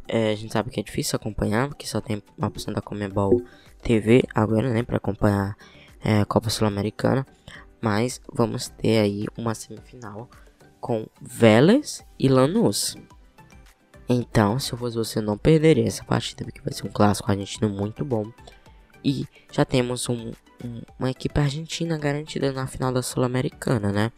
É, 0.10 0.32
a 0.32 0.36
gente 0.36 0.52
sabe 0.52 0.70
que 0.70 0.80
é 0.82 0.84
difícil 0.84 1.15
acompanhar, 1.15 1.70
porque 1.70 1.88
só 1.88 2.02
tem 2.02 2.22
uma 2.38 2.50
opção 2.50 2.74
da 2.74 2.82
Comebol 2.82 3.41
TV 3.82 4.24
agora, 4.36 4.74
né? 4.74 4.84
Para 4.84 4.98
acompanhar 4.98 5.56
é, 6.04 6.20
a 6.20 6.26
Copa 6.26 6.50
Sul-Americana. 6.50 7.26
Mas 7.82 8.22
vamos 8.32 8.70
ter 8.70 9.00
aí 9.00 9.26
uma 9.38 9.56
semifinal 9.56 10.30
com 10.80 11.08
Vélez 11.22 12.04
e 12.20 12.28
Lanús. 12.28 12.96
Então, 14.08 14.60
se 14.60 14.74
eu 14.74 14.78
fosse 14.78 14.98
você, 14.98 15.22
não 15.22 15.38
perderia 15.38 15.88
essa 15.88 16.04
partida, 16.04 16.44
porque 16.44 16.62
vai 16.62 16.74
ser 16.74 16.86
um 16.86 16.91
clássico 16.91 17.32
argentino 17.32 17.70
muito 17.70 18.04
bom. 18.04 18.32
E 19.04 19.26
já 19.52 19.63
temos 19.63 20.10
um, 20.10 20.32
um, 20.63 20.82
uma 21.00 21.10
equipe 21.10 21.39
argentina 21.39 21.98
garantida 21.98 22.52
na 22.52 22.67
final 22.67 22.91
da 22.91 23.02
Sul-Americana, 23.02 23.91
né? 23.91 24.12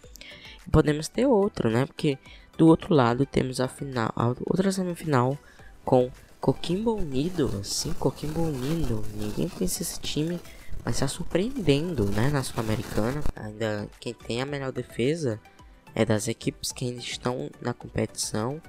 E 0.66 0.70
podemos 0.70 1.08
ter 1.08 1.26
outro, 1.26 1.70
né? 1.70 1.86
Porque 1.86 2.18
do 2.58 2.68
outro 2.68 2.94
lado 2.94 3.26
temos 3.26 3.60
a 3.60 3.68
final, 3.68 4.12
a 4.16 4.28
outra 4.28 4.72
semifinal 4.72 5.38
com 5.86 6.10
Coquimbo 6.42 6.96
Unido. 6.96 7.64
Sim, 7.64 7.94
Coquimbo 7.94 8.42
Unido. 8.42 9.04
Ninguém 9.16 9.48
conhece 9.48 9.84
esse 9.84 10.00
time 10.00 10.40
mas 10.84 10.96
está 10.96 11.08
surpreendendo, 11.08 12.06
né, 12.06 12.30
na 12.30 12.44
Sul-Americana. 12.44 13.22
Ainda 13.36 13.88
quem 14.00 14.14
tem 14.14 14.42
a 14.42 14.46
melhor 14.46 14.72
defesa 14.72 15.40
é 15.96 16.04
das 16.04 16.28
equipes 16.28 16.72
que 16.72 16.86
ainda 16.86 17.00
estão 17.00 17.50
na 17.62 17.74
competição. 17.74 18.62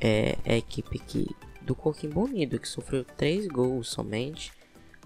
É, 0.00 0.36
é 0.44 0.54
a 0.54 0.58
equipe 0.58 0.98
que 0.98 1.26
do 1.62 1.74
Coquimbo 1.74 2.24
Unido, 2.24 2.58
que 2.58 2.68
sofreu 2.68 3.04
3 3.04 3.46
gols 3.46 3.88
somente. 3.88 4.52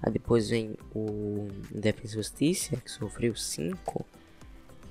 Aí 0.03 0.13
depois 0.13 0.49
vem 0.49 0.77
o 0.95 1.49
Defesa 1.71 2.15
Justiça, 2.15 2.77
que 2.77 2.91
sofreu 2.91 3.35
5. 3.35 4.07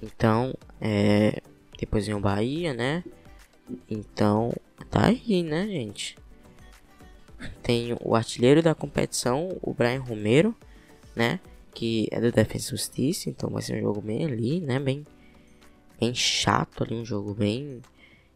Então, 0.01 0.53
é, 0.79 1.41
depois 1.79 2.05
vem 2.05 2.15
o 2.15 2.19
Bahia, 2.19 2.73
né? 2.73 3.03
Então, 3.89 4.53
tá 4.89 5.07
aí, 5.07 5.43
né, 5.43 5.65
gente? 5.67 6.17
Tem 7.63 7.97
o 8.01 8.15
artilheiro 8.15 8.61
da 8.61 8.75
competição, 8.75 9.57
o 9.61 9.73
Brian 9.73 10.01
Romero 10.01 10.55
né? 11.15 11.39
Que 11.73 12.07
é 12.11 12.19
do 12.19 12.31
Defensa 12.31 12.67
e 12.67 12.71
Justiça, 12.71 13.29
então 13.29 13.49
vai 13.49 13.61
ser 13.61 13.77
um 13.77 13.81
jogo 13.81 14.01
bem 14.01 14.25
ali, 14.25 14.59
né? 14.59 14.79
Bem, 14.79 15.05
bem 15.99 16.13
chato 16.13 16.83
ali, 16.83 16.95
um 16.95 17.05
jogo 17.05 17.33
bem 17.33 17.81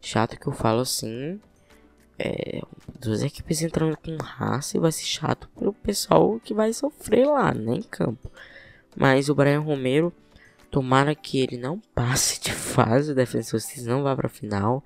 chato 0.01 0.39
que 0.39 0.47
eu 0.47 0.53
falo 0.53 0.81
assim. 0.81 1.39
É, 2.17 2.61
duas 2.99 3.21
equipes 3.23 3.61
entrando 3.61 3.97
com 3.97 4.15
raça 4.15 4.77
e 4.77 4.79
vai 4.79 4.91
ser 4.91 5.03
chato 5.03 5.49
pro 5.53 5.73
pessoal 5.73 6.39
que 6.39 6.53
vai 6.53 6.71
sofrer 6.71 7.27
lá, 7.27 7.53
né? 7.53 7.75
Em 7.75 7.83
campo. 7.83 8.31
Mas 8.95 9.27
o 9.27 9.35
Brian 9.35 9.59
Romero, 9.59 10.13
tomara 10.71 11.13
que 11.13 11.39
ele 11.39 11.57
não 11.57 11.79
passe 11.93 12.39
de 12.39 12.53
fase, 12.53 13.11
o 13.11 13.15
Defensa 13.15 13.49
e 13.49 13.59
Justiça 13.59 13.89
não 13.89 14.03
vá 14.03 14.15
pra 14.15 14.29
final. 14.29 14.83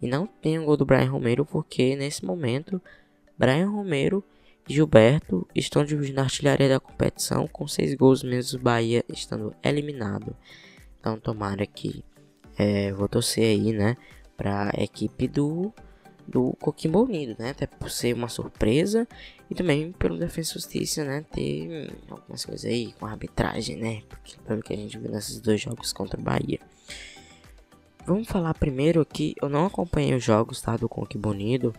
E 0.00 0.06
não 0.06 0.26
tenha 0.26 0.62
o 0.62 0.64
gol 0.64 0.76
do 0.76 0.86
Brian 0.86 1.10
Romero, 1.10 1.44
porque 1.44 1.96
nesse 1.96 2.24
momento, 2.24 2.80
Brian 3.36 3.68
Romero 3.68 4.22
Gilberto 4.68 5.46
estão 5.54 5.84
dividindo 5.84 6.20
a 6.20 6.24
artilharia 6.24 6.68
da 6.68 6.80
competição 6.80 7.48
com 7.48 7.66
seis 7.66 7.94
gols, 7.94 8.22
mesmo 8.22 8.60
o 8.60 8.62
Bahia 8.62 9.04
estando 9.08 9.54
eliminado. 9.62 10.36
Então 11.00 11.18
tomara 11.18 11.66
que 11.66 12.04
é, 12.56 12.92
vou 12.92 13.08
torcer 13.08 13.44
aí, 13.44 13.72
né, 13.72 13.96
para 14.36 14.70
a 14.76 14.82
equipe 14.82 15.26
do 15.26 15.72
do 16.28 16.54
Coquimbo 16.60 17.04
Unido, 17.04 17.34
né, 17.38 17.50
até 17.50 17.66
por 17.66 17.90
ser 17.90 18.14
uma 18.14 18.28
surpresa 18.28 19.08
e 19.50 19.54
também 19.54 19.92
pelo 19.92 20.18
Defesa 20.18 20.50
e 20.50 20.54
Justiça, 20.54 21.02
né, 21.02 21.24
ter 21.32 21.90
algumas 22.10 22.44
coisas 22.44 22.66
aí 22.66 22.92
com 22.92 23.06
a 23.06 23.12
arbitragem, 23.12 23.76
né, 23.76 24.02
porque 24.10 24.36
pelo 24.46 24.60
que 24.60 24.74
a 24.74 24.76
gente 24.76 24.98
viu 24.98 25.10
nesses 25.10 25.40
dois 25.40 25.58
jogos 25.58 25.90
contra 25.90 26.20
o 26.20 26.22
Bahia. 26.22 26.60
Vamos 28.06 28.28
falar 28.28 28.52
primeiro 28.54 29.00
aqui, 29.00 29.34
eu 29.40 29.48
não 29.48 29.64
acompanhei 29.64 30.14
os 30.14 30.22
jogos, 30.22 30.60
tá, 30.60 30.76
do 30.76 30.88
Coquimbo 30.88 31.30
Unido, 31.30 31.74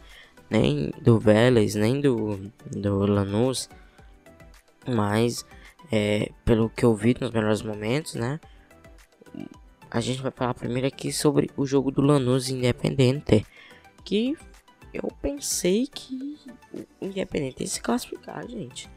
nem 0.50 0.91
do 1.02 1.20
Vélez, 1.20 1.76
nem 1.76 2.02
do, 2.02 2.52
do 2.66 3.06
Lanús, 3.06 3.70
mas 4.88 5.45
é, 5.91 6.32
pelo 6.43 6.70
que 6.70 6.84
eu 6.84 6.95
vi 6.95 7.16
nos 7.20 7.32
melhores 7.32 7.62
momentos, 7.62 8.16
né? 8.16 8.39
A 9.91 10.00
gente 10.00 10.22
vai 10.22 10.32
falar 10.32 10.54
primeiro 10.54 10.88
aqui 10.88 11.12
sobre 11.12 11.50
o 11.58 11.66
jogo 11.66 11.91
do 11.91 12.02
Lanús 12.02 12.50
Independente, 12.50 13.45
que 14.04 14.38
eu 14.93 15.10
pensei 15.22 15.88
que 15.88 16.38
o 17.02 17.06
Independente 17.06 17.64
ia 17.64 17.68
se 17.68 17.82
classificar, 17.82 18.47
gente. 18.47 18.89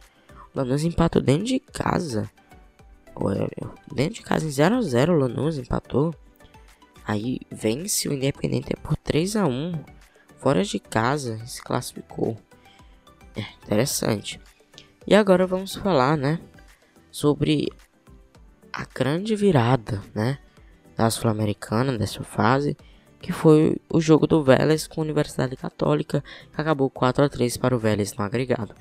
O 0.55 0.59
Lanús 0.59 0.85
empatou 0.85 1.23
dentro 1.23 1.45
de 1.45 1.59
casa. 1.59 2.31
Dentro 3.93 4.15
de 4.15 4.23
casa 4.23 4.47
em 4.47 4.51
0 4.51 4.77
a 4.77 4.83
0 4.83 5.15
o 5.15 5.19
Lanús 5.19 5.59
empatou. 5.59 6.15
Aí 7.07 7.41
vence 7.51 8.09
o 8.09 8.13
Independente 8.13 8.75
por 8.83 8.97
3 8.97 9.37
a 9.37 9.47
1 9.47 9.73
fora 10.43 10.65
de 10.65 10.81
casa 10.81 11.39
se 11.47 11.63
classificou. 11.63 12.37
É 13.37 13.43
interessante. 13.65 14.41
E 15.07 15.15
agora 15.15 15.47
vamos 15.47 15.77
falar, 15.77 16.17
né, 16.17 16.41
sobre 17.13 17.73
a 18.73 18.85
grande 18.85 19.37
virada, 19.37 20.03
né, 20.13 20.39
da 20.97 21.09
Sul-Americana 21.11 21.97
dessa 21.97 22.25
fase, 22.25 22.77
que 23.21 23.33
foi 23.33 23.77
o 23.89 24.01
jogo 24.01 24.27
do 24.27 24.43
Vélez 24.43 24.89
com 24.89 25.01
a 25.01 25.05
Universidade 25.05 25.57
Católica, 25.57 26.25
que 26.53 26.61
acabou 26.61 26.91
4 26.91 27.25
a 27.25 27.29
3 27.29 27.57
para 27.57 27.77
o 27.77 27.79
Vélez 27.79 28.13
no 28.15 28.25
agregado. 28.25 28.75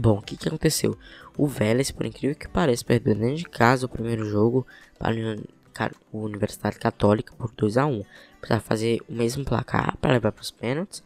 Bom, 0.00 0.18
o 0.18 0.22
que, 0.22 0.36
que 0.36 0.46
aconteceu? 0.46 0.96
O 1.36 1.48
Vélez, 1.48 1.90
por 1.90 2.06
incrível 2.06 2.36
que 2.36 2.46
pareça, 2.46 2.84
perdeu 2.84 3.16
dentro 3.16 3.36
de 3.36 3.44
casa 3.44 3.86
o 3.86 3.88
primeiro 3.88 4.24
jogo 4.24 4.64
para 4.96 5.12
a 5.12 5.90
Universidade 6.12 6.78
Católica 6.78 7.34
por 7.36 7.50
2 7.50 7.76
a 7.78 7.86
1 7.86 8.04
Precisava 8.40 8.60
fazer 8.60 9.00
o 9.08 9.12
mesmo 9.12 9.44
placar 9.44 9.96
para 9.98 10.12
levar 10.12 10.32
para 10.32 10.42
os 10.42 10.50
pênaltis, 10.50 11.02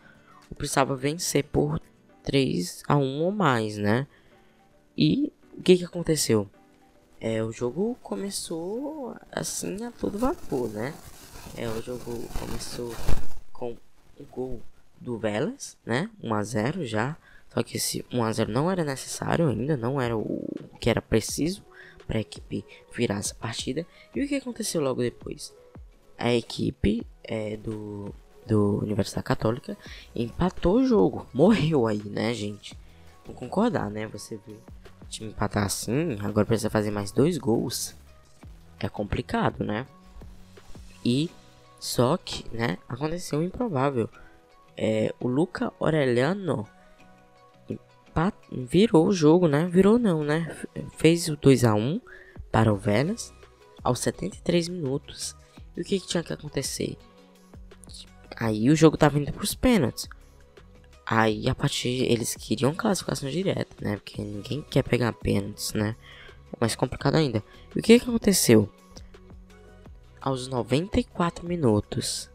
ou 0.51 0.57
precisava 0.57 0.95
vencer 0.95 1.45
por 1.45 1.81
3 2.23 2.83
a 2.87 2.97
1 2.97 3.23
ou 3.23 3.33
mais, 3.33 3.77
né? 3.77 4.07
E 4.97 5.33
o 5.57 5.63
que, 5.63 5.79
que 5.79 5.85
aconteceu? 5.85 6.49
É, 7.21 7.43
o 7.43 7.53
jogo 7.53 7.97
começou 8.03 9.17
assim 9.31 9.85
a 9.85 9.91
todo 9.91 10.19
vapor, 10.19 10.69
né? 10.69 10.95
É, 11.57 11.69
o 11.69 11.81
jogo 11.83 12.29
começou 12.39 12.95
com 13.53 13.77
o 14.19 14.25
gol 14.31 14.61
do 15.01 15.19
Velas, 15.19 15.77
né? 15.85 16.11
1 16.23 16.35
a 16.35 16.43
0 16.43 16.85
já. 16.85 17.17
Só 17.53 17.63
que 17.63 17.77
esse 17.77 18.05
1 18.13 18.25
a 18.25 18.33
0 18.33 18.51
não 18.51 18.71
era 18.71 18.85
necessário 18.85 19.49
ainda, 19.49 19.77
não 19.77 20.01
era 20.01 20.17
o 20.17 20.49
que 20.81 20.89
era 20.89 21.03
preciso 21.03 21.63
para 22.07 22.19
a 22.19 22.21
equipe 22.21 22.65
virar 22.93 23.19
essa 23.19 23.35
partida. 23.35 23.87
E 24.15 24.23
o 24.23 24.29
que 24.29 24.37
aconteceu 24.37 24.81
logo 24.81 25.03
depois? 25.03 25.55
A 26.23 26.33
equipe 26.33 27.05
é, 27.25 27.57
do, 27.57 28.15
do 28.47 28.79
Universidade 28.79 29.25
Católica 29.25 29.77
empatou 30.15 30.77
o 30.77 30.87
jogo. 30.87 31.27
Morreu 31.35 31.85
aí, 31.85 32.01
né, 32.05 32.33
gente? 32.33 32.79
Vou 33.27 33.35
concordar, 33.35 33.91
né? 33.91 34.07
Você 34.07 34.39
viu 34.47 34.57
o 35.03 35.07
time 35.07 35.31
empatar 35.31 35.65
assim, 35.65 36.17
agora 36.21 36.47
precisa 36.47 36.71
fazer 36.71 36.93
mais 36.93 37.11
dois 37.11 37.39
gols. 37.39 37.97
É 38.79 38.89
complicado, 38.89 39.65
né? 39.65 39.85
E 41.05 41.29
só 41.81 42.17
que, 42.17 42.45
né, 42.57 42.79
aconteceu 42.89 43.41
o 43.41 43.43
improvável. 43.43 44.09
É, 44.77 45.13
o 45.19 45.27
Luca 45.27 45.73
Aureliano 45.81 46.69
virou 48.53 49.09
o 49.09 49.13
jogo, 49.13 49.49
né? 49.49 49.67
Virou 49.67 49.99
não, 49.99 50.23
né? 50.23 50.57
Fez 50.97 51.29
o 51.29 51.37
2 51.37 51.65
a 51.65 51.75
1 51.75 52.01
para 52.53 52.73
o 52.73 52.77
Vélez 52.77 53.35
aos 53.83 53.99
73 53.99 54.69
minutos. 54.69 55.35
E 55.77 55.81
o 55.81 55.85
que, 55.85 56.01
que 56.01 56.07
tinha 56.07 56.23
que 56.23 56.33
acontecer? 56.33 56.97
Aí 58.37 58.71
o 58.71 58.77
jogo 58.77 58.97
tava 58.97 59.19
indo 59.19 59.33
pros 59.33 59.55
pênaltis. 59.55 60.09
Aí 61.07 61.49
a 61.49 61.55
partir 61.55 62.11
eles 62.11 62.35
queriam 62.35 62.75
classificação 62.75 63.29
direta, 63.29 63.75
né? 63.81 63.97
Porque 63.97 64.23
ninguém 64.23 64.63
quer 64.63 64.83
pegar 64.83 65.13
pênaltis, 65.13 65.73
né? 65.73 65.97
É 66.53 66.57
mais 66.61 66.75
complicado 66.75 67.17
ainda. 67.17 67.43
E 67.75 67.79
o 67.79 67.83
que, 67.83 67.99
que 67.99 68.09
aconteceu? 68.09 68.69
Aos 70.21 70.47
94 70.47 71.47
minutos, 71.47 72.31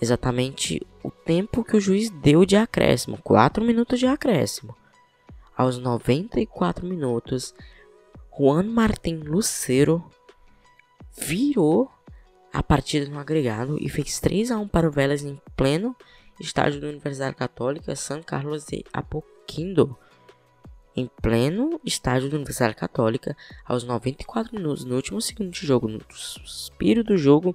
exatamente 0.00 0.86
o 1.02 1.10
tempo 1.10 1.64
que 1.64 1.76
o 1.76 1.80
juiz 1.80 2.10
deu 2.10 2.44
de 2.44 2.56
acréscimo, 2.56 3.18
4 3.22 3.64
minutos 3.64 3.98
de 3.98 4.06
acréscimo. 4.06 4.76
Aos 5.56 5.78
94 5.78 6.86
minutos, 6.86 7.54
Juan 8.38 8.64
Martin 8.64 9.16
Lucero 9.16 10.04
virou 11.16 11.90
a 12.52 12.62
partida 12.62 13.08
no 13.10 13.18
agregado 13.18 13.76
e 13.80 13.88
fez 13.88 14.18
3 14.20 14.50
a 14.50 14.58
1 14.58 14.68
para 14.68 14.88
o 14.88 14.92
Vélez 14.92 15.22
em 15.22 15.40
pleno 15.56 15.94
estádio 16.40 16.80
da 16.80 16.88
Universidade 16.88 17.36
Católica 17.36 17.94
São 17.96 18.22
Carlos 18.22 18.64
de 18.64 18.84
Apoquindo. 18.92 19.96
Em 20.96 21.08
pleno 21.22 21.80
estádio 21.84 22.28
da 22.28 22.36
Universidade 22.36 22.74
Católica, 22.74 23.36
aos 23.64 23.84
94 23.84 24.56
minutos, 24.56 24.84
no 24.84 24.96
último 24.96 25.20
segundo 25.20 25.50
de 25.50 25.64
jogo, 25.64 25.86
no 25.86 26.00
suspiro 26.10 27.04
do 27.04 27.16
jogo, 27.16 27.54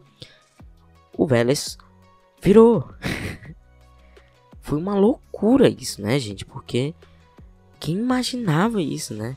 o 1.17 1.27
Vélez 1.27 1.77
virou. 2.41 2.87
Foi 4.61 4.79
uma 4.79 4.95
loucura 4.95 5.67
isso, 5.67 6.01
né, 6.01 6.17
gente? 6.19 6.45
Porque 6.45 6.93
quem 7.79 7.97
imaginava 7.97 8.81
isso, 8.81 9.13
né? 9.13 9.35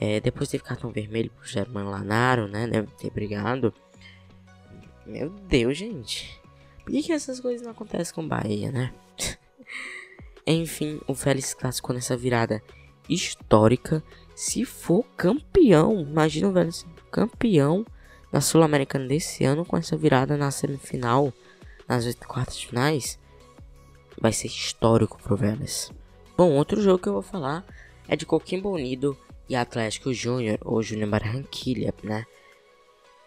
É, 0.00 0.18
depois 0.20 0.48
teve 0.48 0.64
cartão 0.64 0.90
vermelho 0.90 1.30
pro 1.30 1.46
Germano 1.46 1.90
Lanaro, 1.90 2.48
né? 2.48 2.66
Deve 2.66 2.88
ter 2.96 3.10
brigado. 3.10 3.72
Meu 5.08 5.30
Deus, 5.30 5.78
gente. 5.78 6.38
Por 6.84 6.92
que, 6.92 7.02
que 7.02 7.12
essas 7.12 7.40
coisas 7.40 7.62
não 7.62 7.70
acontecem 7.70 8.14
com 8.14 8.28
Bahia, 8.28 8.70
né? 8.70 8.92
Enfim, 10.46 11.00
o 11.06 11.14
Félix 11.14 11.54
classificou 11.54 11.94
nessa 11.94 12.14
virada 12.14 12.62
histórica. 13.08 14.04
Se 14.34 14.66
for 14.66 15.02
campeão, 15.16 16.02
imagina 16.02 16.48
o 16.48 16.52
Vélez 16.52 16.86
campeão 17.10 17.86
na 18.30 18.42
Sul-Americana 18.42 19.06
desse 19.08 19.44
ano 19.44 19.64
com 19.64 19.78
essa 19.78 19.96
virada 19.96 20.36
na 20.36 20.50
semifinal, 20.50 21.32
nas 21.88 22.04
oito 22.04 22.28
quartas 22.28 22.62
finais. 22.62 23.18
Vai 24.20 24.32
ser 24.32 24.48
histórico 24.48 25.18
pro 25.22 25.36
Vélez. 25.36 25.90
Bom, 26.36 26.52
outro 26.52 26.82
jogo 26.82 26.98
que 26.98 27.08
eu 27.08 27.14
vou 27.14 27.22
falar 27.22 27.64
é 28.06 28.14
de 28.14 28.26
Coquimbo 28.26 28.70
Unido 28.70 29.16
e 29.48 29.56
Atlético 29.56 30.12
Júnior, 30.12 30.58
ou 30.62 30.82
Júnior 30.82 31.08
Barranquilha, 31.08 31.94
né? 32.02 32.26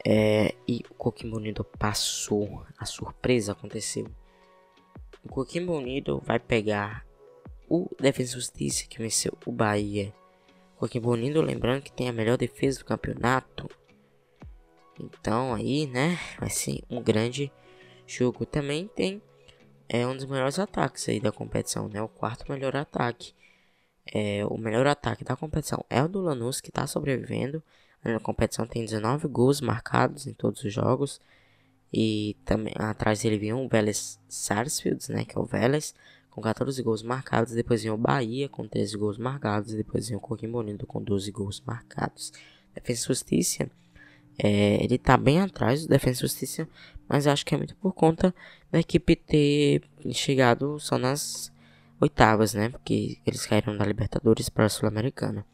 É, 0.06 0.56
e 0.68 0.82
o 0.90 0.94
Coquimbo 0.96 1.38
Unido 1.38 1.64
passou. 1.64 2.66
A 2.78 2.86
surpresa 2.86 3.52
aconteceu. 3.52 4.08
O 5.24 5.30
Coquimbo 5.30 5.74
Unido 5.74 6.22
vai 6.26 6.40
pegar 6.40 7.06
o 7.70 7.88
Defesa 8.00 8.34
Justiça 8.34 8.86
que 8.88 8.98
venceu 8.98 9.38
o 9.46 9.52
Bahia. 9.52 10.14
O 10.76 10.80
Coquimbo 10.80 11.12
Unido, 11.12 11.42
lembrando 11.42 11.84
que 11.84 11.92
tem 11.92 12.10
a 12.10 12.14
melhor 12.14 12.38
defesa 12.38 12.80
do 12.80 12.86
campeonato. 12.86 13.70
Então 15.00 15.54
aí, 15.54 15.88
né, 15.88 16.20
vai 16.40 16.50
ser 16.50 16.82
um 16.90 17.02
grande 17.02 17.52
jogo. 18.08 18.46
Também 18.46 18.88
tem 18.88 19.22
é 19.94 20.08
um 20.08 20.16
dos 20.16 20.26
melhores 20.26 20.58
ataques 20.58 21.10
aí 21.10 21.20
da 21.20 21.34
competição, 21.34 21.90
né? 21.90 22.02
O 22.02 22.08
quarto 22.08 22.50
melhor 22.50 22.78
ataque. 22.78 23.34
É, 24.06 24.46
o 24.46 24.58
melhor 24.58 24.88
ataque 24.88 25.26
da 25.26 25.36
competição 25.36 25.86
é 25.90 26.02
o 26.02 26.08
do 26.08 26.22
Lanús 26.22 26.62
que 26.62 26.70
está 26.70 26.88
sobrevivendo. 26.88 27.62
Na 28.04 28.20
competição 28.20 28.66
tem 28.66 28.84
19 28.84 29.28
gols 29.28 29.62
marcados 29.62 30.28
em 30.28 30.34
todos 30.34 30.64
os 30.64 30.74
jogos. 30.74 31.20
E 31.94 32.38
também 32.46 32.74
atrás 32.78 33.22
dele 33.22 33.38
vinha 33.38 33.56
o 33.56 33.68
Vélez 33.68 34.20
Sarsfield, 34.30 35.12
né, 35.12 35.26
que 35.26 35.38
é 35.38 35.42
o 35.42 35.46
Vélez, 35.46 35.94
com 36.30 36.42
14 36.42 36.82
gols 36.82 37.04
marcados. 37.04 37.54
Depois 37.54 37.82
vinha 37.82 37.94
o 37.94 37.98
Bahia 37.98 38.48
com 38.48 38.68
13 38.68 38.98
gols 38.98 39.18
marcados. 39.18 39.74
Depois 39.74 40.08
vinha 40.08 40.18
o 40.18 40.22
Coquimbo 40.22 40.60
Unido 40.60 40.88
com 40.88 41.04
12 41.04 41.32
gols 41.32 41.62
marcados. 41.66 42.32
Defesa 42.74 43.02
e 43.02 43.08
Justiça, 43.08 43.70
é, 44.38 44.84
ele 44.84 44.98
tá 44.98 45.18
bem 45.18 45.42
atrás 45.42 45.82
do 45.84 45.90
Defesa 45.90 46.20
e 46.20 46.22
Justiça, 46.22 46.70
mas 47.08 47.28
acho 47.28 47.46
que 47.46 47.54
é 47.54 47.58
muito 47.58 47.76
por 47.76 47.94
conta 47.94 48.34
da 48.72 48.80
equipe 48.80 49.16
ter 49.16 49.84
chegado 50.14 50.80
só 50.80 50.98
nas 50.98 51.52
oitavas, 52.00 52.54
né? 52.54 52.70
Porque 52.70 53.20
eles 53.26 53.46
caíram 53.46 53.78
da 53.78 53.86
Libertadores 53.86 54.50
para 54.50 54.66
a 54.66 54.70
Sul-Americana. 54.70 55.46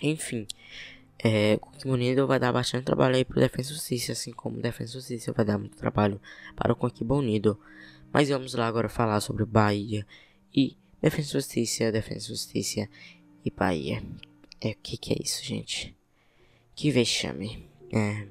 Enfim, 0.00 0.46
é, 1.26 1.58
o 1.84 2.26
vai 2.26 2.38
dar 2.38 2.52
bastante 2.52 2.84
trabalho 2.84 3.16
aí 3.16 3.24
pro 3.24 3.40
Defensa 3.40 3.74
Justiça, 3.74 4.12
assim 4.12 4.32
como 4.32 4.58
o 4.58 4.62
Defensa 4.62 4.92
Justiça 4.92 5.32
vai 5.32 5.44
dar 5.44 5.58
muito 5.58 5.76
trabalho 5.76 6.20
para 6.54 6.72
o 6.72 6.76
Coquimbo 6.76 7.16
Unido. 7.16 7.58
Mas 8.12 8.28
vamos 8.28 8.54
lá 8.54 8.68
agora 8.68 8.88
falar 8.88 9.20
sobre 9.20 9.44
Bahia 9.44 10.06
e 10.54 10.76
Defensa 11.02 11.32
Justiça, 11.32 11.90
Defensa 11.90 12.28
Justiça 12.28 12.88
e 13.44 13.50
Bahia. 13.50 14.00
É, 14.60 14.70
o 14.70 14.76
que, 14.80 14.96
que 14.96 15.12
é 15.14 15.16
isso, 15.20 15.44
gente? 15.44 15.96
Que 16.76 16.92
vexame. 16.92 17.68
É, 17.92 18.28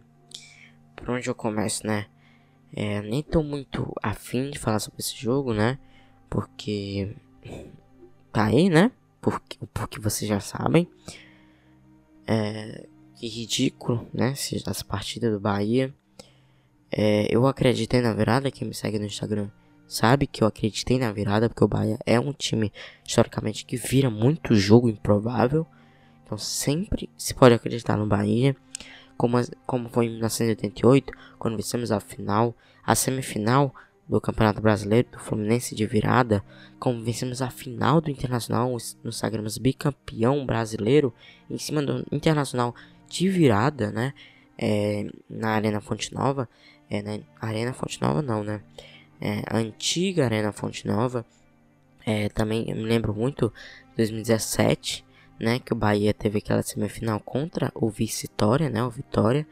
por 0.96 1.10
onde 1.10 1.30
eu 1.30 1.36
começo, 1.36 1.86
né? 1.86 2.06
É, 2.74 3.02
nem 3.02 3.22
tô 3.22 3.44
muito 3.44 3.94
afim 4.02 4.50
de 4.50 4.58
falar 4.58 4.80
sobre 4.80 5.02
esse 5.02 5.18
jogo, 5.18 5.54
né? 5.54 5.78
Porque 6.30 7.14
tá 8.32 8.46
aí, 8.46 8.70
né? 8.70 8.90
Porque, 9.20 9.58
porque 9.74 10.00
vocês 10.00 10.30
já 10.30 10.40
sabem. 10.40 10.90
É, 12.28 12.88
que 13.16 13.28
ridículo, 13.28 14.08
né? 14.14 14.32
Essa 14.32 14.86
partida 14.86 15.32
do 15.32 15.40
Bahia. 15.40 15.94
É, 16.92 17.28
eu 17.30 17.46
acreditei 17.48 18.02
na 18.02 18.14
virada. 18.14 18.52
Quem 18.52 18.68
me 18.68 18.74
segue 18.74 19.00
no 19.00 19.06
Instagram 19.06 19.50
sabe 19.88 20.28
que 20.28 20.44
eu 20.44 20.48
acreditei 20.48 20.98
na 20.98 21.12
virada. 21.12 21.50
Porque 21.50 21.64
o 21.64 21.68
Bahia 21.68 21.98
é 22.06 22.20
um 22.20 22.34
time, 22.34 22.72
historicamente, 23.06 23.66
que 23.66 23.78
vira 23.78 24.10
muito 24.10 24.56
jogo 24.56 24.90
improvável. 24.90 25.66
Então 26.24 26.38
sempre 26.38 27.10
se 27.18 27.34
pode 27.34 27.56
acreditar 27.56 27.98
no 27.98 28.08
Bahia. 28.08 28.56
Como, 29.18 29.38
como 29.66 29.88
foi 29.90 30.08
em 30.08 30.12
1988, 30.12 31.14
quando 31.40 31.56
vencemos 31.56 31.90
a 31.92 32.02
final, 32.02 32.54
a 32.86 32.96
semifinal 32.96 33.74
do 34.08 34.22
Campeonato 34.22 34.62
Brasileiro 34.62 35.10
do 35.12 35.20
Fluminense 35.20 35.74
de 35.74 35.86
virada, 35.86 36.44
como 36.80 37.04
vencemos 37.04 37.42
a 37.42 37.50
final 37.50 38.00
do 38.00 38.12
Internacional, 38.12 38.72
nos 39.04 39.18
sagramos 39.18 39.58
bicampeão 39.58 40.46
brasileiro, 40.46 41.14
em 41.50 41.58
cima 41.58 41.82
do 41.82 42.06
Internacional 42.12 42.76
de 43.10 43.30
virada, 43.30 43.92
né? 43.92 44.14
É, 44.58 45.10
na 45.30 45.50
Arena 45.50 45.82
Fonte 45.82 46.14
Nova, 46.14 46.48
é, 46.90 47.02
na 47.02 47.20
Arena 47.42 47.74
Fonte 47.74 48.02
Nova 48.02 48.22
não, 48.22 48.44
né? 48.44 48.62
É, 49.20 49.42
a 49.48 49.58
antiga 49.58 50.26
Arena 50.26 50.52
Fonte 50.52 50.88
Nova, 50.88 51.26
é, 52.06 52.30
também 52.30 52.66
me 52.66 52.84
lembro 52.84 53.14
muito 53.14 53.52
2017, 53.98 55.04
né? 55.40 55.60
Que 55.60 55.74
o 55.74 55.76
Bahia 55.76 56.14
teve 56.14 56.38
aquela 56.38 56.62
semifinal 56.62 57.20
contra 57.20 57.72
o 57.74 57.90
vice-Vitória, 57.90 58.70
né? 58.70 58.84
O 58.84 58.90
Vitória, 58.90 59.48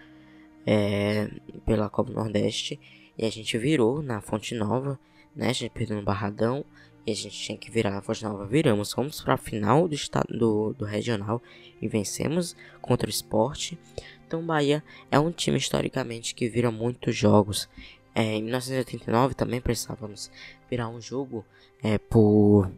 é, 0.65 1.29
pela 1.65 1.89
Copa 1.89 2.11
Nordeste 2.11 2.79
e 3.17 3.25
a 3.25 3.29
gente 3.29 3.57
virou 3.57 4.01
na 4.01 4.21
Fonte 4.21 4.55
Nova, 4.55 4.99
né? 5.35 5.49
A 5.49 5.53
gente 5.53 5.71
perdeu 5.71 5.97
no 5.97 6.03
Barradão 6.03 6.65
e 7.05 7.11
a 7.11 7.15
gente 7.15 7.37
tinha 7.37 7.57
que 7.57 7.69
virar 7.69 7.91
na 7.91 8.01
Fonte 8.01 8.23
Nova. 8.23 8.45
Viramos, 8.45 8.91
fomos 8.91 9.21
para 9.21 9.33
a 9.33 9.37
final 9.37 9.87
do 9.87 9.95
estado 9.95 10.37
do, 10.37 10.73
do 10.73 10.85
regional 10.85 11.41
e 11.81 11.87
vencemos 11.87 12.55
contra 12.81 13.07
o 13.07 13.09
esporte. 13.09 13.77
Então, 14.25 14.45
Bahia 14.45 14.83
é 15.11 15.19
um 15.19 15.31
time 15.31 15.57
historicamente 15.57 16.33
que 16.33 16.49
vira 16.49 16.71
muitos 16.71 17.15
jogos. 17.15 17.69
É, 18.15 18.35
em 18.35 18.43
1989 18.43 19.33
também 19.33 19.59
precisávamos 19.59 20.31
virar 20.69 20.87
um 20.87 21.01
jogo 21.01 21.45
é, 21.83 21.97
por 21.97 22.71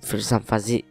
precisávamos 0.00 0.48
fazer 0.48 0.84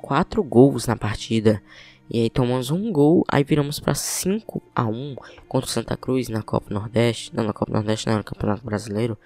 quatro 0.00 0.42
gols 0.42 0.86
na 0.86 0.96
partida. 0.96 1.62
E 2.10 2.22
aí 2.22 2.30
tomamos 2.30 2.72
um 2.72 2.90
gol, 2.90 3.24
aí 3.28 3.44
viramos 3.44 3.78
para 3.78 3.94
5 3.94 4.60
a 4.74 4.84
1 4.84 5.14
contra 5.46 5.68
o 5.68 5.72
Santa 5.72 5.96
Cruz 5.96 6.28
na 6.28 6.42
Copa 6.42 6.74
Nordeste. 6.74 7.30
Não, 7.34 7.44
na 7.44 7.52
Copa 7.52 7.72
Nordeste 7.72 8.08
não, 8.08 8.16
no 8.16 8.24
Campeonato 8.24 8.64
Brasileiro. 8.64 9.16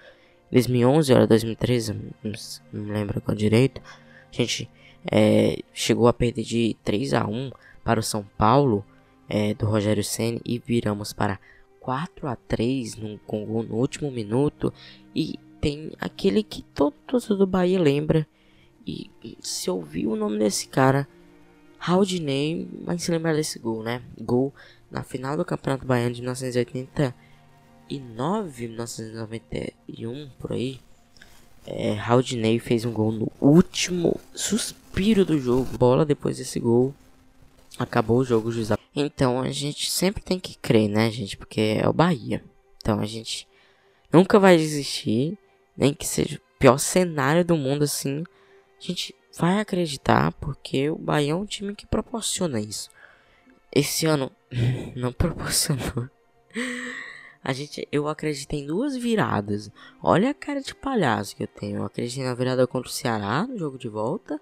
2011 0.51 1.11
ou 1.11 1.25
2013, 1.25 1.93
não, 2.23 2.33
me 2.71 2.91
lembro 2.91 3.19
qual 3.21 3.35
direito. 3.35 3.81
A 3.81 4.35
gente 4.35 4.69
é, 5.11 5.57
chegou 5.73 6.07
a 6.07 6.13
perder 6.13 6.43
de 6.43 6.77
3 6.83 7.15
a 7.15 7.25
1 7.25 7.51
para 7.83 7.99
o 7.99 8.03
São 8.03 8.23
Paulo 8.37 8.85
é, 9.27 9.55
do 9.55 9.65
Rogério 9.65 10.03
Senna 10.03 10.39
e 10.45 10.59
viramos 10.59 11.11
para 11.11 11.39
4 11.79 12.27
a 12.27 12.35
3 12.35 12.97
no, 12.97 13.19
gol 13.27 13.63
no 13.63 13.75
último 13.77 14.11
minuto. 14.11 14.71
E 15.15 15.39
tem 15.59 15.91
aquele 15.99 16.43
que 16.43 16.61
todo 16.61 16.93
torcedor 17.07 17.39
do 17.39 17.47
Bahia 17.47 17.79
lembra. 17.79 18.27
E 18.85 19.09
se 19.39 19.71
ouvir 19.71 20.05
o 20.05 20.15
nome 20.15 20.37
desse 20.37 20.67
cara 20.67 21.07
Haldinei 21.87 22.67
vai 22.83 22.97
se 22.97 23.11
lembrar 23.11 23.35
desse 23.35 23.59
gol, 23.59 23.83
né? 23.83 24.01
Gol 24.19 24.51
na 24.89 25.03
final 25.03 25.37
do 25.37 25.45
Campeonato 25.45 25.85
Baiano 25.85 26.15
de 26.15 26.21
1989, 26.21 28.67
1991, 28.67 30.29
por 30.39 30.53
aí. 30.53 30.79
É, 31.67 31.97
Haldinei 31.99 32.57
fez 32.59 32.85
um 32.85 32.91
gol 32.91 33.11
no 33.11 33.31
último 33.39 34.19
suspiro 34.33 35.23
do 35.23 35.39
jogo. 35.39 35.77
Bola 35.77 36.03
depois 36.05 36.37
desse 36.37 36.59
gol. 36.59 36.93
Acabou 37.77 38.19
o 38.19 38.25
jogo, 38.25 38.51
juiz. 38.51 38.69
Então 38.95 39.41
a 39.41 39.51
gente 39.51 39.91
sempre 39.91 40.23
tem 40.23 40.39
que 40.39 40.57
crer, 40.57 40.87
né, 40.87 41.11
gente? 41.11 41.35
Porque 41.35 41.79
é 41.81 41.87
o 41.87 41.93
Bahia. 41.93 42.41
Então 42.77 42.99
a 42.99 43.05
gente 43.05 43.47
nunca 44.11 44.39
vai 44.39 44.57
desistir. 44.57 45.37
Nem 45.77 45.93
que 45.93 46.07
seja 46.07 46.37
o 46.37 46.41
pior 46.57 46.77
cenário 46.77 47.43
do 47.43 47.57
mundo 47.57 47.83
assim. 47.83 48.23
A 48.79 48.83
gente 48.83 49.13
vai 49.37 49.59
acreditar 49.59 50.31
porque 50.33 50.89
o 50.89 50.97
Bahia 50.97 51.31
é 51.31 51.35
um 51.35 51.45
time 51.45 51.75
que 51.75 51.85
proporciona 51.85 52.59
isso. 52.59 52.89
Esse 53.71 54.05
ano 54.05 54.31
não 54.95 55.11
proporcionou. 55.11 56.09
A 57.43 57.53
gente, 57.53 57.87
eu 57.91 58.07
acreditei 58.07 58.61
em 58.61 58.65
duas 58.65 58.97
viradas. 58.97 59.69
Olha 60.01 60.31
a 60.31 60.33
cara 60.33 60.61
de 60.61 60.73
palhaço 60.73 61.35
que 61.35 61.43
eu 61.43 61.47
tenho. 61.47 61.77
Eu 61.77 61.85
acreditei 61.85 62.23
na 62.23 62.33
virada 62.33 62.65
contra 62.65 62.89
o 62.89 62.91
Ceará 62.91 63.45
no 63.45 63.57
jogo 63.57 63.77
de 63.77 63.87
volta 63.87 64.41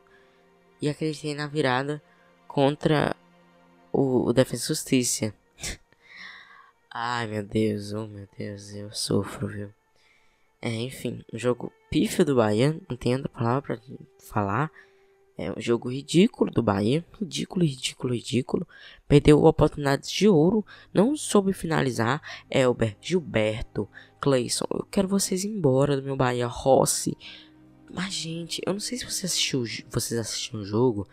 e 0.81 0.87
acreditei 0.87 1.35
na 1.35 1.47
virada 1.47 2.01
contra 2.47 3.15
o, 3.91 4.27
o 4.29 4.33
Defesa 4.33 4.63
e 4.63 4.67
Justiça. 4.67 5.33
Ai 6.89 7.27
meu 7.27 7.43
Deus, 7.43 7.91
oh 7.91 8.07
meu 8.07 8.27
Deus, 8.37 8.73
eu 8.73 8.91
sofro, 8.91 9.47
viu? 9.47 9.73
É, 10.65 10.69
enfim, 10.69 11.21
o 11.33 11.37
jogo 11.37 11.73
pífio 11.91 12.23
do 12.23 12.37
Bahia, 12.37 12.79
entendo 12.89 13.25
a 13.25 13.37
palavra 13.37 13.61
pra 13.61 13.97
falar. 14.17 14.71
É 15.37 15.51
um 15.51 15.59
jogo 15.59 15.91
ridículo 15.91 16.49
do 16.49 16.63
Bahia, 16.63 17.05
ridículo, 17.19 17.65
ridículo, 17.65 18.13
ridículo. 18.13 18.67
Perdeu 19.05 19.43
oportunidades 19.43 20.09
de 20.09 20.29
ouro, 20.29 20.65
não 20.93 21.17
soube 21.17 21.51
finalizar. 21.51 22.21
Elber, 22.49 22.95
Gilberto, 23.01 23.89
Cleison, 24.21 24.63
eu 24.73 24.87
quero 24.89 25.05
vocês 25.05 25.43
embora 25.43 25.97
do 25.97 26.03
meu 26.03 26.15
Bahia, 26.15 26.47
Rossi. 26.47 27.17
Mas 27.93 28.13
gente, 28.13 28.61
eu 28.65 28.71
não 28.71 28.79
sei 28.79 28.97
se 28.97 29.03
você 29.03 29.25
assistiu, 29.25 29.65
vocês 29.89 30.17
assistiram 30.17 30.61
o 30.61 30.65
jogo, 30.65 31.05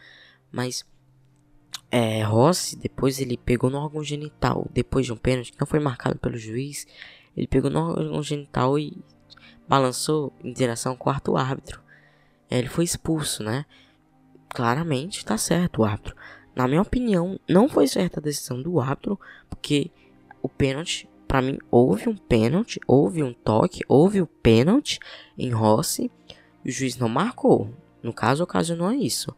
mas 0.53 0.87
é, 1.91 2.23
Rossi 2.23 2.77
depois 2.77 3.19
ele 3.19 3.37
pegou 3.37 3.69
no 3.69 3.79
órgão 3.79 4.05
genital, 4.05 4.69
depois 4.73 5.07
de 5.07 5.13
um 5.13 5.17
pênalti 5.17 5.51
que 5.51 5.59
não 5.59 5.67
foi 5.67 5.81
marcado 5.81 6.21
pelo 6.21 6.39
juiz, 6.39 6.87
ele 7.37 7.49
pegou 7.49 7.69
no 7.69 7.81
órgão 7.81 8.23
genital 8.23 8.79
e 8.79 8.97
balançou 9.71 10.33
em 10.43 10.53
direção 10.53 10.91
ao 10.91 10.99
quarto 10.99 11.37
árbitro. 11.37 11.81
Ele 12.51 12.69
foi 12.69 12.83
expulso, 12.83 13.45
né? 13.45 13.65
Claramente 14.49 15.25
tá 15.25 15.39
certo 15.39 15.83
o 15.83 15.85
árbitro. 15.85 16.17
Na 16.57 16.67
minha 16.67 16.83
opinião, 16.83 17.39
não 17.49 17.69
foi 17.69 17.87
certa 17.87 18.19
a 18.19 18.23
decisão 18.23 18.61
do 18.61 18.81
árbitro, 18.81 19.17
porque 19.49 19.93
o 20.43 20.49
pênalti, 20.49 21.09
para 21.29 21.41
mim, 21.41 21.57
houve 21.71 22.09
um 22.09 22.17
pênalti, 22.17 22.81
houve 22.85 23.23
um 23.23 23.33
toque, 23.33 23.85
houve 23.87 24.21
o 24.21 24.25
um 24.25 24.43
pênalti 24.43 24.99
em 25.39 25.51
Rossi 25.51 26.11
e 26.65 26.69
o 26.69 26.73
juiz 26.73 26.97
não 26.97 27.09
marcou. 27.09 27.73
No 28.03 28.13
caso, 28.13 28.43
ocasionou 28.43 28.91
isso. 28.91 29.33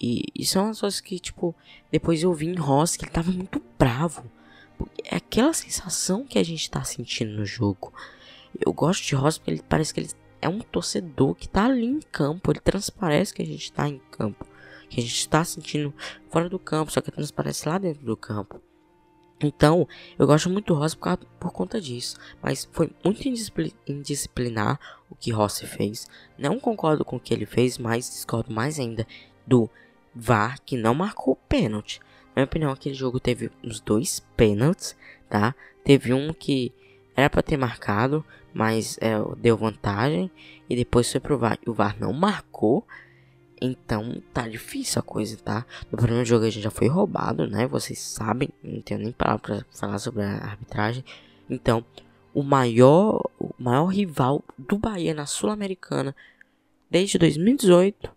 E 0.00 0.24
isso 0.34 0.58
é 0.58 0.60
uma 0.60 0.74
coisa 0.74 1.00
que, 1.00 1.20
tipo, 1.20 1.54
depois 1.92 2.20
eu 2.20 2.34
vi 2.34 2.48
em 2.48 2.58
Rossi 2.58 2.98
que 2.98 3.04
ele 3.04 3.12
tava 3.12 3.30
muito 3.30 3.62
bravo. 3.78 4.24
É 5.04 5.14
aquela 5.14 5.52
sensação 5.52 6.24
que 6.24 6.36
a 6.36 6.42
gente 6.42 6.68
tá 6.68 6.82
sentindo 6.82 7.30
no 7.30 7.46
jogo. 7.46 7.92
Eu 8.60 8.72
gosto 8.72 9.04
de 9.06 9.14
Ross 9.14 9.38
porque 9.38 9.50
ele 9.50 9.62
parece 9.68 9.94
que 9.94 10.00
ele 10.00 10.10
é 10.40 10.48
um 10.48 10.60
torcedor 10.60 11.34
que 11.34 11.48
tá 11.48 11.66
ali 11.66 11.86
em 11.86 12.00
campo. 12.00 12.50
Ele 12.50 12.60
transparece 12.60 13.34
que 13.34 13.42
a 13.42 13.46
gente 13.46 13.72
tá 13.72 13.88
em 13.88 14.00
campo. 14.10 14.46
Que 14.88 15.00
a 15.00 15.02
gente 15.02 15.18
está 15.18 15.44
sentindo 15.44 15.92
fora 16.30 16.48
do 16.48 16.58
campo, 16.58 16.90
só 16.90 17.00
que 17.00 17.10
transparece 17.10 17.68
lá 17.68 17.78
dentro 17.78 18.04
do 18.04 18.16
campo. 18.16 18.60
Então, 19.40 19.86
eu 20.18 20.26
gosto 20.26 20.50
muito 20.50 20.66
do 20.66 20.74
Rossi 20.74 20.96
por, 20.96 21.02
causa, 21.02 21.20
por 21.38 21.52
conta 21.52 21.80
disso. 21.80 22.16
Mas 22.42 22.68
foi 22.72 22.90
muito 23.04 23.22
indisciplinar 23.86 24.80
o 25.08 25.14
que 25.14 25.30
Rossi 25.30 25.66
fez. 25.66 26.08
Não 26.36 26.58
concordo 26.58 27.04
com 27.04 27.16
o 27.16 27.20
que 27.20 27.32
ele 27.32 27.46
fez, 27.46 27.78
mas 27.78 28.10
discordo 28.10 28.52
mais 28.52 28.80
ainda 28.80 29.06
do 29.46 29.70
VAR 30.14 30.60
que 30.62 30.76
não 30.76 30.94
marcou 30.94 31.34
o 31.34 31.48
pênalti. 31.48 32.00
Na 32.28 32.40
minha 32.40 32.46
opinião, 32.46 32.72
aquele 32.72 32.94
jogo 32.94 33.20
teve 33.20 33.50
uns 33.62 33.80
dois 33.80 34.20
pênaltis, 34.36 34.96
tá? 35.28 35.54
Teve 35.84 36.12
um 36.12 36.32
que 36.32 36.72
era 37.18 37.28
para 37.28 37.42
ter 37.42 37.56
marcado, 37.56 38.24
mas 38.54 38.96
é, 39.00 39.16
deu 39.38 39.56
vantagem 39.56 40.30
e 40.70 40.76
depois 40.76 41.10
foi 41.10 41.20
pro 41.20 41.36
VAR. 41.36 41.58
E 41.66 41.68
o 41.68 41.74
VAR 41.74 41.96
não 41.98 42.12
marcou. 42.12 42.86
Então 43.60 44.22
tá 44.32 44.46
difícil 44.46 45.00
a 45.00 45.02
coisa, 45.02 45.36
tá? 45.36 45.66
No 45.90 45.98
primeiro 45.98 46.24
jogo 46.24 46.44
a 46.44 46.50
gente 46.50 46.62
já 46.62 46.70
foi 46.70 46.86
roubado, 46.86 47.48
né? 47.48 47.66
Vocês 47.66 47.98
sabem, 47.98 48.50
não 48.62 48.80
tenho 48.80 49.00
nem 49.00 49.10
palavra 49.10 49.40
pra 49.40 49.64
falar 49.72 49.98
sobre 49.98 50.22
a 50.22 50.30
arbitragem. 50.36 51.04
Então, 51.50 51.84
o 52.32 52.44
maior, 52.44 53.20
o 53.36 53.52
maior 53.58 53.86
rival 53.86 54.44
do 54.56 54.78
Bahia 54.78 55.12
na 55.12 55.26
Sul-Americana 55.26 56.14
desde 56.88 57.18
2018 57.18 58.14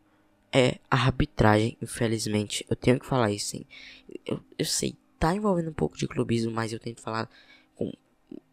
é 0.51 0.77
a 0.91 0.95
arbitragem, 0.95 1.75
infelizmente. 1.81 2.63
Eu 2.69 2.75
tenho 2.75 2.99
que 2.99 3.07
falar 3.07 3.31
isso, 3.31 3.47
sim. 3.47 3.65
Eu, 4.23 4.39
eu 4.59 4.65
sei, 4.65 4.95
tá 5.17 5.33
envolvendo 5.33 5.71
um 5.71 5.73
pouco 5.73 5.97
de 5.97 6.07
clubismo, 6.07 6.51
mas 6.51 6.71
eu 6.71 6.79
tento 6.79 7.01
falar 7.01 7.25
com 7.25 7.33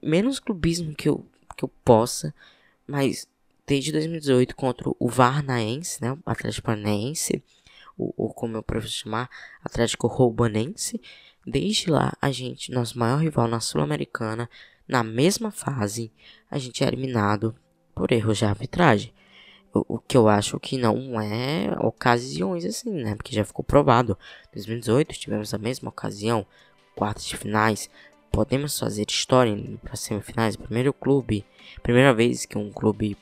menos 0.02 0.38
clubismo 0.38 0.94
que 0.94 1.08
eu, 1.08 1.24
que 1.56 1.64
eu 1.64 1.68
possa, 1.84 2.34
mas 2.86 3.28
desde 3.66 3.92
2018 3.92 4.56
contra 4.56 4.90
o 4.98 5.08
Varnaense, 5.08 6.02
né, 6.02 6.12
o 6.12 6.18
Atlético 6.24 6.66
Paranaense, 6.66 7.42
ou, 7.96 8.14
ou 8.16 8.32
como 8.32 8.56
eu 8.56 8.62
prefiro 8.62 8.90
chamar, 8.90 9.28
Atlético 9.62 10.06
Roubanense, 10.06 11.00
desde 11.46 11.90
lá 11.90 12.12
a 12.20 12.30
gente, 12.30 12.70
nosso 12.70 12.98
maior 12.98 13.18
rival 13.18 13.48
na 13.48 13.60
Sul-Americana, 13.60 14.48
na 14.86 15.04
mesma 15.04 15.50
fase, 15.50 16.10
a 16.50 16.58
gente 16.58 16.82
é 16.82 16.86
eliminado 16.86 17.54
por 17.94 18.10
erros 18.10 18.38
de 18.38 18.46
arbitragem. 18.46 19.12
O, 19.70 19.98
que 19.98 20.16
eu 20.16 20.28
acho 20.28 20.58
que 20.58 20.78
não 20.78 21.20
é 21.20 21.76
ocasiões 21.80 22.64
assim, 22.64 22.90
né? 22.90 23.14
Porque 23.14 23.34
já 23.34 23.44
ficou 23.44 23.62
provado. 23.62 24.18
Em 24.48 24.54
2018 24.54 25.14
tivemos 25.18 25.52
a 25.52 25.58
mesma 25.58 25.90
ocasião, 25.90 26.46
quartas 26.96 27.26
de 27.26 27.36
finais, 27.36 27.90
podemos 28.30 28.78
fazer 28.78 29.06
história 29.08 29.56
para 29.82 29.96
semifinais. 29.96 30.56
Primeiro 30.56 30.92
clube, 30.92 31.44
primeira 31.82 32.12
vez 32.14 32.44
que 32.44 32.56
um 32.56 32.70
clube, 32.70 33.16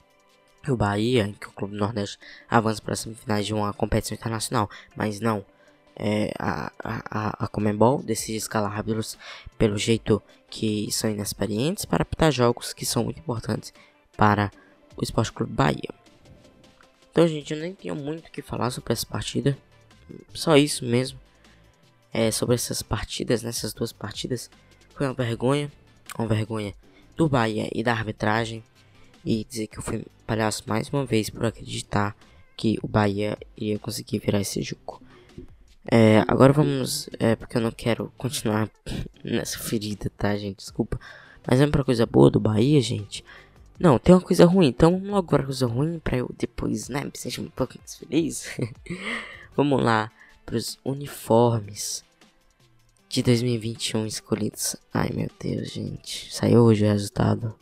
o 0.69 0.77
Bahia, 0.77 1.35
que 1.41 1.49
o 1.49 1.53
clube 1.53 1.77
Nordeste 1.77 2.19
avança 2.49 2.83
para 2.83 2.97
semifinais 2.97 3.47
de 3.47 3.55
uma 3.55 3.73
competição 3.73 4.17
internacional, 4.17 4.69
mas 4.95 5.21
não. 5.21 5.45
É, 5.99 6.31
a, 6.39 6.71
a, 6.85 7.45
a 7.45 7.49
Comembol 7.49 8.03
decide 8.03 8.37
escalar 8.37 8.71
árbitros 8.71 9.17
pelo 9.57 9.79
jeito 9.79 10.23
que 10.51 10.93
são 10.93 11.09
inexperientes 11.09 11.87
para 11.87 12.03
apitar 12.03 12.31
jogos 12.31 12.75
que 12.75 12.85
são 12.85 13.05
muito 13.05 13.19
importantes 13.19 13.73
para 14.15 14.51
o 14.95 15.03
Esporte 15.03 15.33
Clube 15.33 15.53
Bahia. 15.53 15.89
Então, 17.11 17.27
gente, 17.27 17.55
eu 17.55 17.59
nem 17.59 17.75
tenho 17.75 17.95
muito 17.95 18.29
o 18.29 18.31
que 18.31 18.43
falar 18.43 18.71
sobre 18.71 18.93
essa 18.93 19.07
partida. 19.07 19.57
Só 20.35 20.55
isso 20.55 20.85
mesmo. 20.85 21.19
É, 22.13 22.31
sobre 22.31 22.55
essas 22.55 22.83
partidas, 22.83 23.43
nessas 23.43 23.73
duas 23.73 23.91
partidas. 23.91 24.51
Foi 24.97 25.07
uma 25.07 25.13
vergonha, 25.13 25.71
uma 26.19 26.27
vergonha 26.27 26.73
do 27.15 27.29
Bahia 27.29 27.69
e 27.75 27.83
da 27.83 27.93
arbitragem. 27.93 28.65
E 29.23 29.45
dizer 29.45 29.67
que 29.67 29.79
eu 29.79 29.83
fui 29.83 30.07
palhaço 30.27 30.63
mais 30.67 30.89
uma 30.89 31.05
vez 31.05 31.29
por 31.29 31.45
acreditar 31.45 32.17
que 32.57 32.79
o 32.83 32.89
Bahia 32.89 33.37
iria 33.57 33.79
conseguir 33.79 34.21
virar 34.21 34.41
esse 34.41 34.63
jogo. 34.63 35.03
É, 35.91 36.25
agora 36.27 36.53
vamos. 36.53 37.11
É, 37.19 37.37
porque 37.37 37.59
eu 37.59 37.61
não 37.61 37.71
quero 37.71 38.11
continuar 38.17 38.71
nessa 39.23 39.59
ferida, 39.59 40.11
tá, 40.17 40.35
gente? 40.35 40.59
Desculpa. 40.59 40.99
Mas 41.47 41.59
vamos 41.59 41.73
pra 41.73 41.85
coisa 41.85 42.07
boa 42.07 42.31
do 42.31 42.41
Bahia, 42.41 42.81
gente. 42.81 43.23
Não, 43.79 43.99
tem 43.99 44.15
uma 44.15 44.23
coisa 44.23 44.47
ruim, 44.47 44.69
então 44.69 44.93
vamos 44.93 45.11
logo 45.11 45.29
pra 45.29 45.43
coisa 45.43 45.67
ruim 45.67 45.99
pra 45.99 46.17
eu 46.17 46.35
depois, 46.39 46.89
né, 46.89 47.05
me 47.05 47.11
sentir 47.13 47.43
um 47.43 47.51
pouco 47.51 47.75
mais 47.79 47.97
feliz. 47.97 48.49
vamos 49.55 49.83
lá 49.83 50.11
pros 50.47 50.79
uniformes 50.83 52.06
de 53.09 53.23
2021 53.23 54.07
escolhidos. 54.07 54.77
Ai 54.93 55.11
meu 55.15 55.29
Deus, 55.41 55.71
gente. 55.71 56.33
Saiu 56.35 56.63
hoje 56.63 56.85
o 56.85 56.89
resultado. 56.89 57.55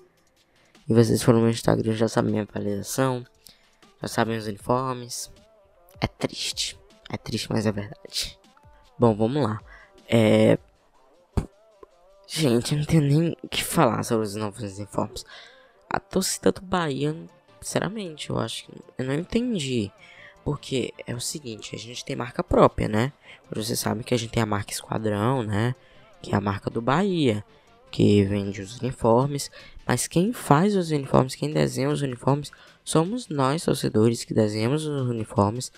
E 0.88 0.92
vocês 0.92 1.22
foram 1.22 1.38
no 1.38 1.45
meu 1.45 1.53
Instagram, 1.53 1.92
já 1.92 2.09
sabem 2.09 2.32
minha 2.32 2.47
avaliação. 2.49 3.24
Já 4.03 4.09
sabem 4.09 4.36
os 4.36 4.47
uniformes. 4.47 5.30
É 6.01 6.07
triste. 6.07 6.78
É 7.11 7.16
triste, 7.16 7.51
mas 7.51 7.66
é 7.66 7.72
verdade. 7.72 8.38
Bom, 8.99 9.14
vamos 9.14 9.42
lá. 9.42 9.61
É. 10.09 10.59
Gente, 12.26 12.72
eu 12.72 12.78
não 12.78 12.86
tenho 12.86 13.03
nem 13.03 13.36
o 13.42 13.49
que 13.49 13.62
falar 13.62 14.03
sobre 14.03 14.26
os 14.26 14.34
novos 14.34 14.62
uniformes. 14.78 15.24
A 15.88 16.01
torcida 16.01 16.51
do 16.51 16.62
Bahia, 16.62 17.14
sinceramente, 17.61 18.30
eu 18.30 18.38
acho 18.38 18.66
que 18.66 18.72
eu 18.99 19.05
não 19.05 19.14
entendi. 19.14 19.92
Porque 20.45 20.92
é 21.07 21.14
o 21.14 21.20
seguinte, 21.20 21.74
a 21.74 21.78
gente 21.78 22.05
tem 22.05 22.14
marca 22.14 22.45
própria, 22.45 22.86
né? 22.86 23.12
Você 23.51 23.74
sabe 23.74 24.05
que 24.05 24.12
a 24.12 24.16
gente 24.16 24.30
tem 24.30 24.42
a 24.42 24.47
marca 24.47 24.72
Esquadrão, 24.72 25.42
né? 25.42 25.74
Que 26.20 26.34
é 26.34 26.36
a 26.36 26.40
marca 26.40 26.68
do 26.68 26.82
Bahia, 26.82 27.45
que 27.90 28.22
vende 28.24 28.61
os 28.61 28.78
uniformes. 28.78 29.51
Mas 29.86 30.07
quem 30.07 30.32
faz 30.32 30.76
os 30.76 30.90
uniformes, 30.90 31.34
quem 31.34 31.53
desenha 31.53 31.88
os 31.88 32.03
uniformes, 32.03 32.51
somos 32.84 33.28
nós, 33.28 33.64
torcedores, 33.64 34.24
que 34.24 34.34
desenhamos 34.34 34.86
os 34.86 35.09
uniformes 35.09 35.72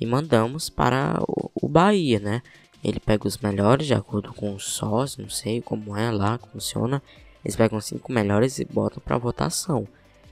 e 0.00 0.06
mandamos 0.06 0.70
para 0.70 1.20
o, 1.26 1.50
o 1.54 1.68
Bahia, 1.68 2.18
né? 2.18 2.42
Ele 2.82 3.00
pega 3.00 3.26
os 3.26 3.38
melhores 3.38 3.86
de 3.86 3.94
acordo 3.94 4.32
com 4.32 4.54
os 4.54 4.64
sós, 4.64 5.16
não 5.16 5.28
sei 5.28 5.60
como 5.60 5.96
é 5.96 6.10
lá, 6.10 6.38
funciona. 6.38 7.02
Eles 7.44 7.56
pegam 7.56 7.80
cinco 7.80 8.12
melhores 8.12 8.58
e 8.58 8.64
botam 8.64 9.02
para 9.04 9.18
votação. 9.18 9.86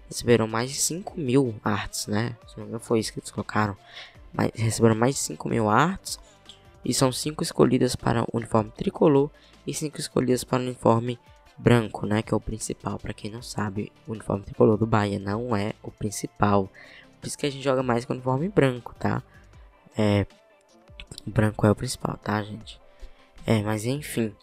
Receberam 0.09 0.47
mais 0.47 0.71
de 0.71 0.77
5 0.77 1.19
mil 1.19 1.61
artes, 1.65 2.07
né? 2.07 2.37
Se 2.47 2.61
não 2.61 2.81
foi 2.81 3.01
isso 3.01 3.13
que 3.13 3.19
eles 3.19 3.31
colocaram. 3.31 3.77
Mas 4.33 4.51
receberam 4.55 4.95
mais 4.95 5.15
de 5.15 5.21
5 5.23 5.49
mil 5.49 5.69
artes. 5.69 6.19
E 6.85 6.93
são 6.93 7.11
cinco 7.11 7.43
escolhidas 7.43 7.97
para 7.97 8.23
o 8.23 8.27
uniforme 8.35 8.71
tricolor 8.71 9.31
e 9.67 9.73
cinco 9.73 9.99
escolhidas 9.99 10.45
para 10.45 10.61
o 10.61 10.67
uniforme 10.67 11.19
branco, 11.57 12.07
né? 12.07 12.21
Que 12.21 12.35
é 12.35 12.37
o 12.37 12.41
principal. 12.41 12.99
Para 12.99 13.15
quem 13.15 13.31
não 13.31 13.43
sabe, 13.43 13.91
o 14.07 14.13
uniforme 14.13 14.45
tricolor 14.45 14.77
do 14.77 14.87
Bahia 14.87 15.19
não 15.19 15.57
é 15.57 15.73
o 15.83 15.91
principal. 15.91 16.69
Por 17.21 17.27
isso 17.27 17.39
que 17.39 17.47
a 17.47 17.51
gente 17.51 17.65
joga 17.65 17.83
mais 17.83 18.05
com 18.05 18.13
o 18.13 18.17
uniforme 18.17 18.49
branco, 18.51 18.95
tá? 18.99 19.23
É, 19.97 20.27
o 21.27 21.31
branco 21.31 21.67
é 21.67 21.71
o 21.71 21.75
principal, 21.75 22.19
tá, 22.19 22.43
gente? 22.43 22.79
É, 23.47 23.63
mas 23.63 23.87
enfim. 23.87 24.35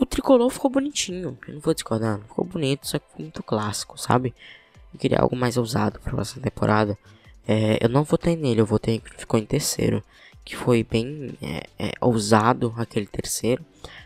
O 0.00 0.06
tricolor 0.06 0.48
ficou 0.48 0.70
bonitinho, 0.70 1.38
eu 1.46 1.52
não 1.52 1.60
vou 1.60 1.74
discordar, 1.74 2.18
ficou 2.20 2.42
bonito, 2.42 2.86
só 2.86 2.98
que 2.98 3.06
ficou 3.06 3.22
muito 3.22 3.42
clássico, 3.42 4.00
sabe? 4.00 4.34
Eu 4.94 4.98
queria 4.98 5.18
algo 5.18 5.36
mais 5.36 5.58
ousado 5.58 6.00
pra 6.00 6.12
próxima 6.14 6.42
temporada. 6.42 6.96
É, 7.46 7.84
eu 7.84 7.88
não 7.90 8.02
votei 8.02 8.34
nele, 8.34 8.62
eu 8.62 8.64
votei 8.64 8.98
que 8.98 9.14
ficou 9.14 9.38
em 9.38 9.44
terceiro, 9.44 10.02
que 10.42 10.56
foi 10.56 10.82
bem 10.82 11.36
é, 11.42 11.66
é, 11.78 11.92
ousado 12.00 12.72
aquele 12.78 13.04
terceiro, 13.04 13.62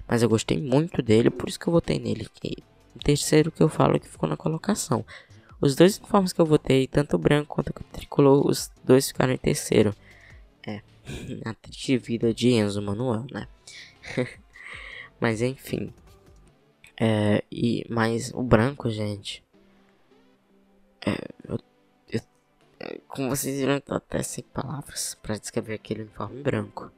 mas 0.08 0.20
eu 0.20 0.28
gostei 0.28 0.58
muito 0.58 1.00
dele, 1.00 1.30
por 1.30 1.48
isso 1.48 1.60
que 1.60 1.68
eu 1.68 1.72
votei 1.72 2.00
nele. 2.00 2.26
Que, 2.34 2.56
o 2.96 2.98
terceiro 2.98 3.52
que 3.52 3.62
eu 3.62 3.68
falo 3.68 4.00
que 4.00 4.08
ficou 4.08 4.28
na 4.28 4.36
colocação. 4.36 5.04
Os 5.60 5.76
dois 5.76 5.98
uniformes 5.98 6.32
que 6.32 6.40
eu 6.40 6.46
votei, 6.46 6.88
tanto 6.88 7.14
o 7.14 7.20
branco 7.20 7.54
quanto 7.54 7.68
o 7.68 7.84
tricolor, 7.92 8.44
os 8.44 8.68
dois 8.82 9.06
ficaram 9.06 9.32
em 9.32 9.38
terceiro. 9.38 9.94
É, 10.66 10.80
a 11.46 11.54
triste 11.54 11.96
vida 11.96 12.34
de 12.34 12.48
Enzo 12.48 12.82
Manuel, 12.82 13.26
né? 13.30 13.46
mas 15.20 15.42
enfim. 15.42 15.92
É, 17.00 17.42
e, 17.50 17.84
mas 17.88 18.32
o 18.34 18.42
branco, 18.42 18.88
gente. 18.90 19.42
É, 21.04 21.12
eu, 21.48 21.58
eu, 22.08 22.20
como 23.08 23.28
vocês 23.28 23.56
viram, 23.58 23.74
eu 23.74 23.80
tô 23.80 23.94
até 23.94 24.22
sem 24.22 24.44
palavras 24.44 25.16
para 25.22 25.38
descrever 25.38 25.74
aquele 25.74 26.02
uniforme 26.02 26.42
branco. 26.42 26.90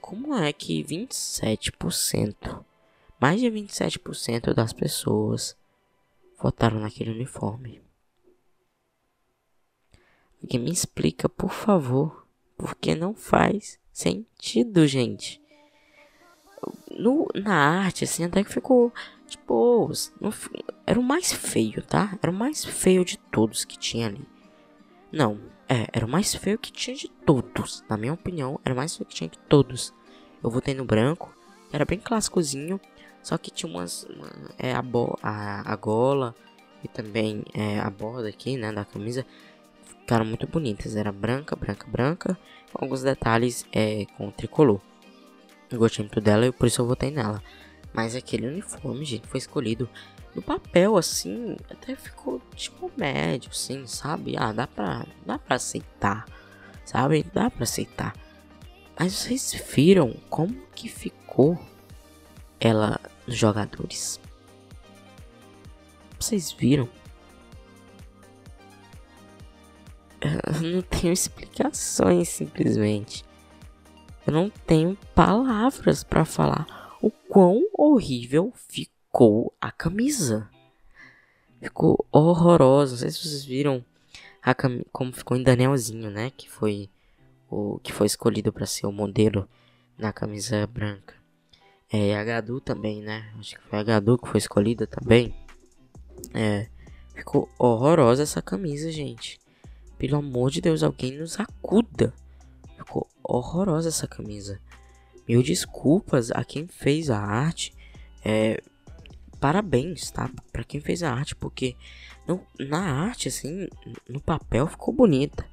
Como 0.00 0.34
é 0.34 0.52
que 0.52 0.84
27%, 0.84 2.64
mais 3.18 3.40
de 3.40 3.46
27% 3.46 4.52
das 4.52 4.72
pessoas 4.72 5.56
votaram 6.38 6.80
naquele 6.80 7.10
uniforme. 7.10 7.80
Porque 10.38 10.58
me 10.58 10.70
explica, 10.70 11.26
por 11.26 11.50
favor, 11.50 12.26
porque 12.54 12.94
não 12.94 13.14
faz 13.14 13.78
sentido, 13.90 14.86
gente. 14.86 15.40
No, 16.90 17.28
na 17.34 17.54
arte, 17.54 18.04
assim, 18.04 18.24
até 18.24 18.44
que 18.44 18.52
ficou, 18.52 18.92
tipo, 19.26 19.90
no, 20.20 20.32
era 20.86 20.98
o 20.98 21.02
mais 21.02 21.32
feio, 21.32 21.82
tá? 21.82 22.16
Era 22.22 22.30
o 22.30 22.34
mais 22.34 22.64
feio 22.64 23.04
de 23.04 23.18
todos 23.18 23.64
que 23.64 23.78
tinha 23.78 24.06
ali. 24.06 24.26
Não, 25.12 25.38
é, 25.68 25.86
era 25.92 26.04
o 26.06 26.08
mais 26.08 26.34
feio 26.34 26.58
que 26.58 26.72
tinha 26.72 26.96
de 26.96 27.08
todos. 27.08 27.84
Na 27.88 27.96
minha 27.96 28.12
opinião, 28.12 28.60
era 28.64 28.74
o 28.74 28.76
mais 28.76 28.96
feio 28.96 29.08
que 29.08 29.14
tinha 29.14 29.30
de 29.30 29.38
todos. 29.38 29.92
Eu 30.42 30.50
votei 30.50 30.74
no 30.74 30.84
branco, 30.84 31.34
era 31.72 31.84
bem 31.84 31.98
clássicozinho. 31.98 32.80
Só 33.22 33.38
que 33.38 33.50
tinha 33.50 33.70
umas. 33.70 34.04
Uma, 34.04 34.30
é, 34.58 34.74
a, 34.74 34.82
bo, 34.82 35.18
a, 35.22 35.72
a 35.72 35.76
gola 35.76 36.34
e 36.84 36.88
também 36.88 37.42
é, 37.54 37.80
a 37.80 37.88
borda 37.88 38.28
aqui, 38.28 38.56
né, 38.56 38.70
da 38.70 38.84
camisa. 38.84 39.24
Ficaram 40.00 40.26
muito 40.26 40.46
bonitas. 40.46 40.94
Era 40.94 41.10
branca, 41.10 41.56
branca, 41.56 41.86
branca. 41.90 42.38
Com 42.72 42.84
alguns 42.84 43.02
detalhes 43.02 43.66
é, 43.72 44.04
com 44.16 44.30
tricolor. 44.30 44.80
Eu 45.74 45.80
gostei 45.80 46.04
muito 46.04 46.20
dela 46.20 46.46
e 46.46 46.52
por 46.52 46.68
isso 46.68 46.80
eu 46.80 46.86
votei 46.86 47.10
nela. 47.10 47.42
Mas 47.92 48.14
aquele 48.14 48.46
uniforme, 48.46 49.04
gente, 49.04 49.26
foi 49.26 49.38
escolhido 49.38 49.88
no 50.32 50.40
papel, 50.40 50.96
assim, 50.96 51.56
até 51.68 51.96
ficou 51.96 52.40
tipo 52.54 52.90
médio, 52.96 53.50
assim, 53.50 53.84
sabe? 53.88 54.36
Ah, 54.36 54.52
dá 54.52 54.68
pra, 54.68 55.04
dá 55.26 55.36
pra 55.36 55.56
aceitar, 55.56 56.26
sabe? 56.84 57.26
Dá 57.34 57.50
pra 57.50 57.64
aceitar. 57.64 58.14
Mas 58.98 59.14
vocês 59.14 59.52
viram 59.74 60.14
como 60.30 60.54
que 60.76 60.88
ficou 60.88 61.58
ela 62.60 63.00
nos 63.26 63.36
jogadores. 63.36 64.20
Vocês 66.20 66.52
viram? 66.52 66.88
Eu 70.22 70.76
não 70.76 70.82
tenho 70.82 71.12
explicações 71.12 72.28
simplesmente. 72.28 73.24
Eu 74.26 74.32
não 74.32 74.50
tenho 74.50 74.96
palavras 75.14 76.02
para 76.02 76.24
falar 76.24 76.96
o 77.02 77.10
quão 77.10 77.62
horrível 77.76 78.52
ficou 78.68 79.54
a 79.60 79.70
camisa. 79.70 80.48
Ficou 81.60 82.06
horrorosa. 82.10 82.92
Não 82.92 82.98
sei 82.98 83.10
se 83.10 83.18
vocês 83.18 83.44
viram 83.44 83.84
cam... 84.56 84.82
como 84.92 85.12
ficou 85.12 85.36
em 85.36 85.42
Danielzinho, 85.42 86.10
né? 86.10 86.30
Que 86.36 86.50
foi 86.50 86.88
o 87.50 87.78
que 87.80 87.92
foi 87.92 88.06
escolhido 88.06 88.52
para 88.52 88.66
ser 88.66 88.86
o 88.86 88.92
modelo 88.92 89.48
na 89.98 90.12
camisa 90.12 90.66
branca. 90.66 91.14
É, 91.92 92.16
a 92.16 92.24
Gadu 92.24 92.60
também, 92.60 93.02
né? 93.02 93.32
Acho 93.38 93.56
que 93.56 93.62
foi 93.68 93.78
a 93.78 93.82
Gadu 93.82 94.18
que 94.18 94.28
foi 94.28 94.38
escolhida 94.38 94.86
também. 94.86 95.34
É, 96.32 96.68
ficou 97.14 97.48
horrorosa 97.58 98.22
essa 98.22 98.42
camisa, 98.42 98.90
gente. 98.90 99.38
Pelo 99.98 100.16
amor 100.16 100.50
de 100.50 100.60
Deus, 100.60 100.82
alguém 100.82 101.18
nos 101.18 101.38
acuda. 101.38 102.12
Ficou 102.84 103.08
horrorosa 103.22 103.88
essa 103.88 104.06
camisa. 104.06 104.60
Mil 105.28 105.42
desculpas 105.42 106.30
a 106.30 106.44
quem 106.44 106.66
fez 106.66 107.10
a 107.10 107.18
arte. 107.18 107.74
É, 108.24 108.62
parabéns, 109.40 110.10
tá? 110.10 110.30
Para 110.52 110.64
quem 110.64 110.80
fez 110.80 111.02
a 111.02 111.12
arte, 111.12 111.34
porque 111.34 111.76
na 112.58 112.80
arte, 113.06 113.28
assim, 113.28 113.68
no 114.08 114.20
papel 114.20 114.66
ficou 114.66 114.92
bonita. 114.92 115.46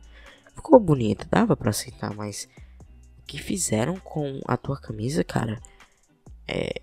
Ficou 0.56 0.80
bonita, 0.80 1.28
dava 1.30 1.56
para 1.56 1.70
aceitar, 1.70 2.14
mas 2.14 2.48
o 3.20 3.26
que 3.26 3.38
fizeram 3.38 3.96
com 3.98 4.40
a 4.46 4.58
tua 4.58 4.80
camisa, 4.80 5.24
cara? 5.24 5.62
é, 6.52 6.74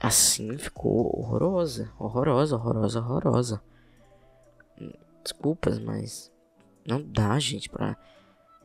assim 0.00 0.58
ficou 0.58 1.18
horrorosa, 1.18 1.90
horrorosa, 1.98 2.56
horrorosa, 2.56 3.00
horrorosa. 3.00 3.62
Desculpas, 5.22 5.78
mas 5.78 6.30
não 6.86 7.02
dá, 7.02 7.38
gente, 7.38 7.70
pra. 7.70 7.96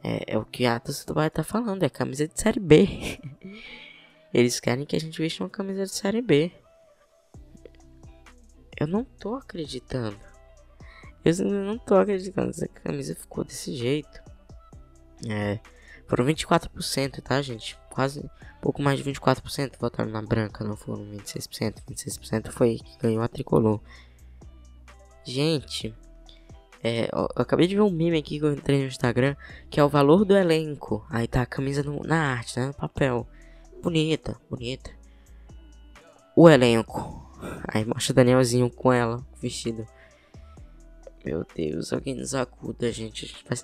É, 0.04 0.34
é 0.34 0.38
o 0.38 0.45
que 0.45 0.66
a 0.66 0.80
torcida 0.80 1.14
vai 1.14 1.28
estar 1.28 1.43
tá 1.43 1.49
falando, 1.49 1.84
é 1.84 1.89
camisa 1.89 2.28
de 2.28 2.39
série 2.39 2.60
B. 2.60 3.20
Eles 4.34 4.60
querem 4.60 4.86
que 4.86 4.95
a 4.95 4.99
gente 4.99 5.22
vista 5.22 5.43
uma 5.43 5.49
camisa 5.49 5.84
de 5.84 5.91
série 5.91 6.22
B. 6.22 6.52
Eu 8.80 8.88
não 8.88 9.04
tô 9.04 9.36
acreditando. 9.36 10.18
Eu 11.24 11.36
não 11.45 11.78
tô 11.78 11.95
acreditando. 11.95 12.49
Essa 12.49 12.68
camisa 12.68 13.16
ficou 13.16 13.43
desse 13.43 13.76
jeito. 13.76 14.22
É. 15.30 15.60
Foram 16.08 16.26
24%, 16.26 17.22
tá, 17.22 17.41
gente? 17.41 17.78
Quase 17.89 18.28
pouco 18.62 18.82
mais 18.82 18.97
de 19.02 19.12
24% 19.12 19.78
votaram 19.80 20.12
na 20.12 20.22
branca, 20.22 20.64
não 20.64 20.76
foram 20.76 21.06
26%. 21.06 21.76
26% 21.89 22.52
foi 22.52 22.78
que 22.78 22.97
ganhou 22.97 23.22
a 23.22 23.28
tricolor. 23.28 23.80
Gente, 25.24 25.93
É, 26.84 27.09
eu 27.13 27.27
acabei 27.36 27.67
de 27.67 27.75
ver 27.75 27.82
um 27.82 27.91
meme 27.91 28.17
aqui 28.17 28.39
que 28.39 28.45
eu 28.45 28.53
entrei 28.53 28.79
no 28.79 28.88
Instagram, 28.88 29.36
que 29.69 29.79
é 29.79 29.84
o 29.84 29.89
valor 29.89 30.25
do 30.25 30.36
elenco. 30.36 31.05
Aí 31.09 31.27
tá 31.27 31.41
a 31.41 31.45
camisa 31.45 31.84
no, 31.84 32.01
na 32.03 32.34
arte, 32.34 32.59
né? 32.59 32.67
No 32.67 32.73
papel. 32.73 33.27
Bonita, 33.82 34.36
bonita. 34.49 34.91
O 36.36 36.49
elenco. 36.49 37.29
Aí 37.67 37.86
mostra 37.86 38.11
o 38.11 38.15
Danielzinho 38.15 38.69
com 38.69 38.91
ela, 38.91 39.25
vestido. 39.39 39.86
Meu 41.23 41.45
Deus, 41.55 41.93
alguém 41.93 42.15
nos 42.15 42.34
acuda, 42.34 42.91
gente. 42.91 43.32
Não 43.49 43.57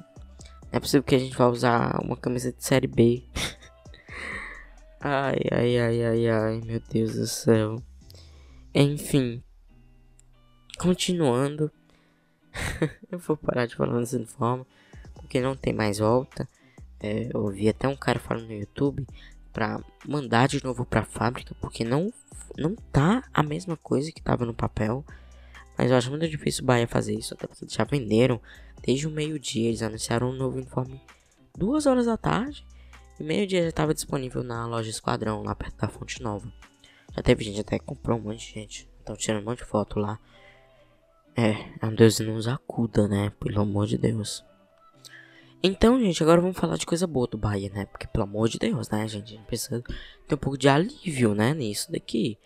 é 0.72 0.80
possível 0.80 1.03
que 1.03 1.15
a 1.15 1.20
gente 1.20 1.36
vá 1.36 1.47
usar 1.47 1.99
uma 2.03 2.15
camisa 2.15 2.51
de 2.51 2.63
série 2.63 2.88
B. 2.88 3.24
ai, 5.01 5.39
ai, 5.51 5.78
ai, 5.80 6.03
ai, 6.03 6.28
ai, 6.30 6.61
meu 6.63 6.80
Deus 6.80 7.15
do 7.15 7.26
céu. 7.26 7.82
Enfim. 8.76 9.43
Continuando. 10.78 11.72
eu 13.12 13.20
vou 13.20 13.38
parar 13.38 13.66
de 13.66 13.76
falar 13.76 13.99
dessa 13.99 14.24
forma. 14.26 14.66
Porque 15.14 15.41
não 15.41 15.55
tem 15.55 15.74
mais 15.74 15.99
volta. 15.99 16.47
É, 16.99 17.30
eu 17.34 17.41
ouvi 17.41 17.70
até 17.70 17.88
um 17.88 17.95
cara 17.95 18.20
falando 18.20 18.47
no 18.47 18.53
YouTube 18.53 19.05
pra 19.51 19.80
mandar 20.05 20.47
de 20.47 20.64
novo 20.64 20.86
pra 20.86 21.03
fábrica. 21.03 21.55
Porque 21.60 21.84
não, 21.84 22.12
não 22.58 22.76
tá 22.76 23.24
a 23.34 23.43
mesma 23.43 23.78
coisa 23.78 24.12
que 24.12 24.22
tava 24.22 24.45
no 24.45 24.53
papel. 24.53 25.05
Mas 25.78 25.91
eu 25.91 25.97
acho 25.97 26.10
muito 26.10 26.28
difícil 26.28 26.64
o 26.64 26.68
Bahia 26.68 26.88
fazer 26.88 27.14
isso. 27.14 27.34
Até 27.34 27.47
porque 27.47 27.66
eles 27.66 27.74
já 27.74 27.84
venderam 27.84 28.41
desde 28.84 29.08
o 29.08 29.12
meio-dia. 29.12 29.70
Eles 29.70 29.82
anunciaram 29.82 30.30
um 30.30 30.36
novo 30.36 30.58
uniforme 30.58 31.01
duas 31.58 31.86
horas 31.86 32.05
da 32.05 32.18
tarde. 32.18 32.66
E 33.20 33.24
meio-dia 33.24 33.64
já 33.64 33.70
estava 33.70 33.93
disponível 33.93 34.43
na 34.43 34.68
loja 34.68 34.89
Esquadrão, 34.89 35.41
lá 35.41 35.55
perto 35.55 35.78
da 35.78 35.88
Fonte 35.88 36.22
Nova. 36.22 36.47
Já 37.16 37.24
teve 37.24 37.43
gente 37.43 37.60
até 37.60 37.80
comprou 37.80 38.20
um 38.20 38.22
monte 38.22 38.47
de 38.47 38.53
gente. 38.53 38.89
Estão 38.99 39.16
tirando 39.16 39.41
um 39.41 39.45
monte 39.45 39.60
de 39.60 39.66
foto 39.66 39.99
lá. 39.99 40.20
É, 41.40 41.72
a 41.80 41.92
Deus 41.92 42.20
nos 42.20 42.48
acuda, 42.48 43.08
né? 43.08 43.32
Pelo 43.40 43.62
amor 43.62 43.86
de 43.86 43.96
Deus. 43.96 44.44
Então, 45.62 46.00
gente, 46.00 46.24
agora 46.24 46.42
vamos 46.42 46.58
falar 46.58 46.78
de 46.78 46.86
coisa 46.86 47.06
boa 47.06 47.28
do 47.28 47.38
Bahia, 47.38 47.70
né? 47.70 47.86
Porque, 47.86 48.08
pelo 48.08 48.24
amor 48.24 48.50
de 48.50 48.58
Deus, 48.58 48.90
né, 48.90 49.08
gente? 49.08 49.34
A 49.34 49.38
gente 49.38 49.46
precisa 49.46 49.84
ter 50.28 50.34
um 50.34 50.38
pouco 50.38 50.58
de 50.58 50.68
alívio, 50.68 51.36
né? 51.36 51.54
Nisso 51.54 51.92
daqui. 51.92 52.40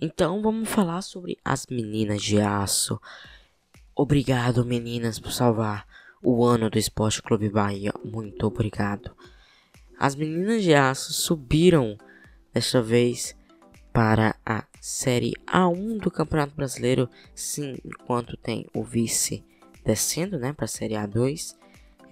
Então, 0.00 0.40
vamos 0.40 0.68
falar 0.68 1.02
sobre 1.02 1.36
as 1.44 1.66
meninas 1.66 2.22
de 2.22 2.40
aço. 2.40 3.00
Obrigado, 3.96 4.64
meninas, 4.64 5.18
por 5.18 5.32
salvar 5.32 5.84
o 6.22 6.44
ano 6.44 6.70
do 6.70 6.78
Esporte 6.78 7.20
Clube 7.20 7.48
Bahia. 7.48 7.92
Muito 8.04 8.46
obrigado. 8.46 9.10
As 9.98 10.14
meninas 10.14 10.62
de 10.62 10.72
aço 10.72 11.12
subiram 11.12 11.98
desta 12.52 12.80
vez 12.80 13.34
para 13.94 14.34
a 14.44 14.64
Série 14.80 15.34
A1 15.46 16.00
do 16.00 16.10
Campeonato 16.10 16.52
Brasileiro, 16.56 17.08
sim, 17.32 17.76
enquanto 17.84 18.36
tem 18.36 18.66
o 18.74 18.82
vice 18.82 19.44
descendo, 19.84 20.36
né, 20.36 20.52
para 20.52 20.64
a 20.64 20.68
Série 20.68 20.94
A2 20.94 21.54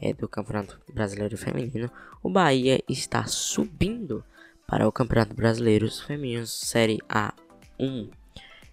é, 0.00 0.12
do 0.12 0.28
Campeonato 0.28 0.80
Brasileiro 0.94 1.36
Feminino, 1.36 1.90
o 2.22 2.30
Bahia 2.30 2.80
está 2.88 3.26
subindo 3.26 4.24
para 4.64 4.86
o 4.86 4.92
Campeonato 4.92 5.34
Brasileiro 5.34 5.90
Feminino 5.90 6.46
Série 6.46 6.98
A1. 7.08 8.08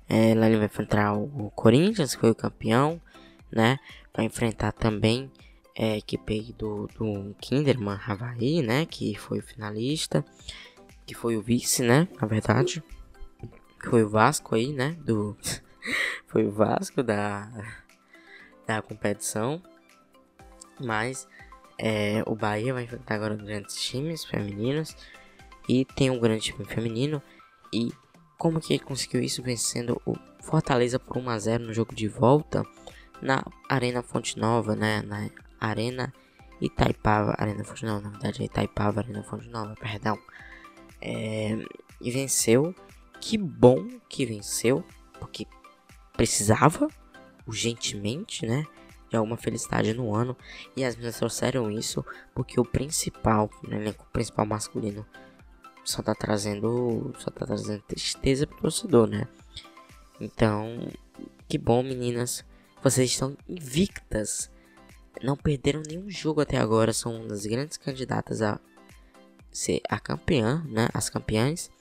É, 0.08 0.36
lá 0.36 0.46
ele 0.46 0.58
vai 0.58 0.68
enfrentar 0.68 1.14
o 1.14 1.52
Corinthians, 1.56 2.14
que 2.14 2.22
foi 2.22 2.30
o 2.30 2.36
campeão, 2.36 3.02
né? 3.52 3.80
Vai 4.14 4.26
enfrentar 4.26 4.72
também 4.72 5.32
é, 5.76 5.94
a 5.94 5.98
equipe 5.98 6.54
do, 6.58 6.88
do 6.96 7.36
Kinderman 7.42 7.98
Havaí, 8.06 8.62
né? 8.62 8.86
Que 8.86 9.16
foi 9.16 9.40
o 9.40 9.44
finalista, 9.44 10.24
que 11.08 11.16
foi 11.16 11.38
o 11.38 11.42
vice, 11.42 11.82
né? 11.82 12.08
Na 12.22 12.28
verdade 12.28 12.84
foi 13.82 14.04
o 14.04 14.10
Vasco 14.10 14.56
aí, 14.56 14.74
né? 14.74 14.98
Do 15.00 15.38
foi 16.28 16.46
o 16.46 16.52
Vasco 16.52 17.04
da 17.04 17.50
da 18.66 18.82
competição. 18.82 19.62
Mas 20.80 21.28
é, 21.78 22.24
o 22.26 22.36
Bahia 22.36 22.74
vai 22.74 22.84
enfrentar 22.84 23.16
agora 23.16 23.36
grandes 23.36 23.76
times 23.76 24.24
femininos 24.24 24.96
e 25.68 25.86
tem 25.86 26.10
um 26.10 26.20
grande 26.20 26.46
time 26.46 26.66
feminino 26.66 27.22
e 27.74 27.92
como 28.38 28.62
que 28.62 28.74
ele 28.74 28.84
conseguiu 28.84 29.22
isso 29.22 29.44
vencendo 29.44 30.02
o 30.06 30.16
Fortaleza 30.42 30.98
por 30.98 31.18
1 31.18 31.30
a 31.30 31.40
0 31.40 31.66
no 31.66 31.74
jogo 31.74 31.94
de 31.94 32.08
volta 32.08 32.64
na 33.22 33.44
Arena 33.68 34.02
Fonte 34.02 34.40
Nova, 34.40 34.76
né? 34.76 35.02
Na 35.02 35.30
Arena 35.60 36.14
Itaipava, 36.62 37.36
Arena 37.38 37.64
Fonte 37.64 37.86
Nova, 37.86 38.02
na 38.02 38.10
verdade 38.10 38.42
é 38.42 38.46
Itaipava, 38.46 39.02
Arena 39.02 39.24
Fonte 39.24 39.50
Nova, 39.50 39.76
perdão. 39.76 40.18
É, 41.02 41.58
e 42.02 42.12
venceu 42.12 42.74
que 43.20 43.38
bom 43.38 43.88
que 44.08 44.26
venceu, 44.26 44.84
porque 45.20 45.46
precisava 46.14 46.88
urgentemente, 47.46 48.46
né? 48.46 48.66
De 49.10 49.18
alguma 49.18 49.38
felicidade 49.38 49.94
no 49.94 50.14
ano. 50.14 50.38
E 50.76 50.84
as 50.84 50.96
meninas 50.96 51.18
trouxeram 51.18 51.72
isso 51.72 52.06
porque 52.36 52.60
o 52.60 52.66
principal, 52.66 53.50
né, 53.68 53.96
o 53.98 54.06
principal 54.12 54.46
masculino, 54.46 55.06
só 55.84 56.04
tá 56.04 56.14
trazendo. 56.14 57.14
Só 57.18 57.32
tá 57.32 57.46
trazendo 57.46 57.82
tristeza 57.84 58.46
pro 58.46 58.62
torcedor, 58.62 59.08
né? 59.08 59.28
Então, 60.22 60.88
que 61.48 61.58
bom, 61.58 61.82
meninas. 61.82 62.46
Vocês 62.84 63.10
estão 63.10 63.36
invictas. 63.48 64.52
Não 65.24 65.36
perderam 65.36 65.82
nenhum 65.82 66.10
jogo 66.10 66.42
até 66.42 66.58
agora. 66.58 66.94
São 66.94 67.16
uma 67.16 67.28
das 67.28 67.46
grandes 67.46 67.78
candidatas 67.78 68.42
a 68.42 68.60
ser 69.52 69.82
a 69.90 70.00
campeã, 70.00 70.64
né? 70.68 70.88
As 70.94 71.10
campeãs. 71.10 71.72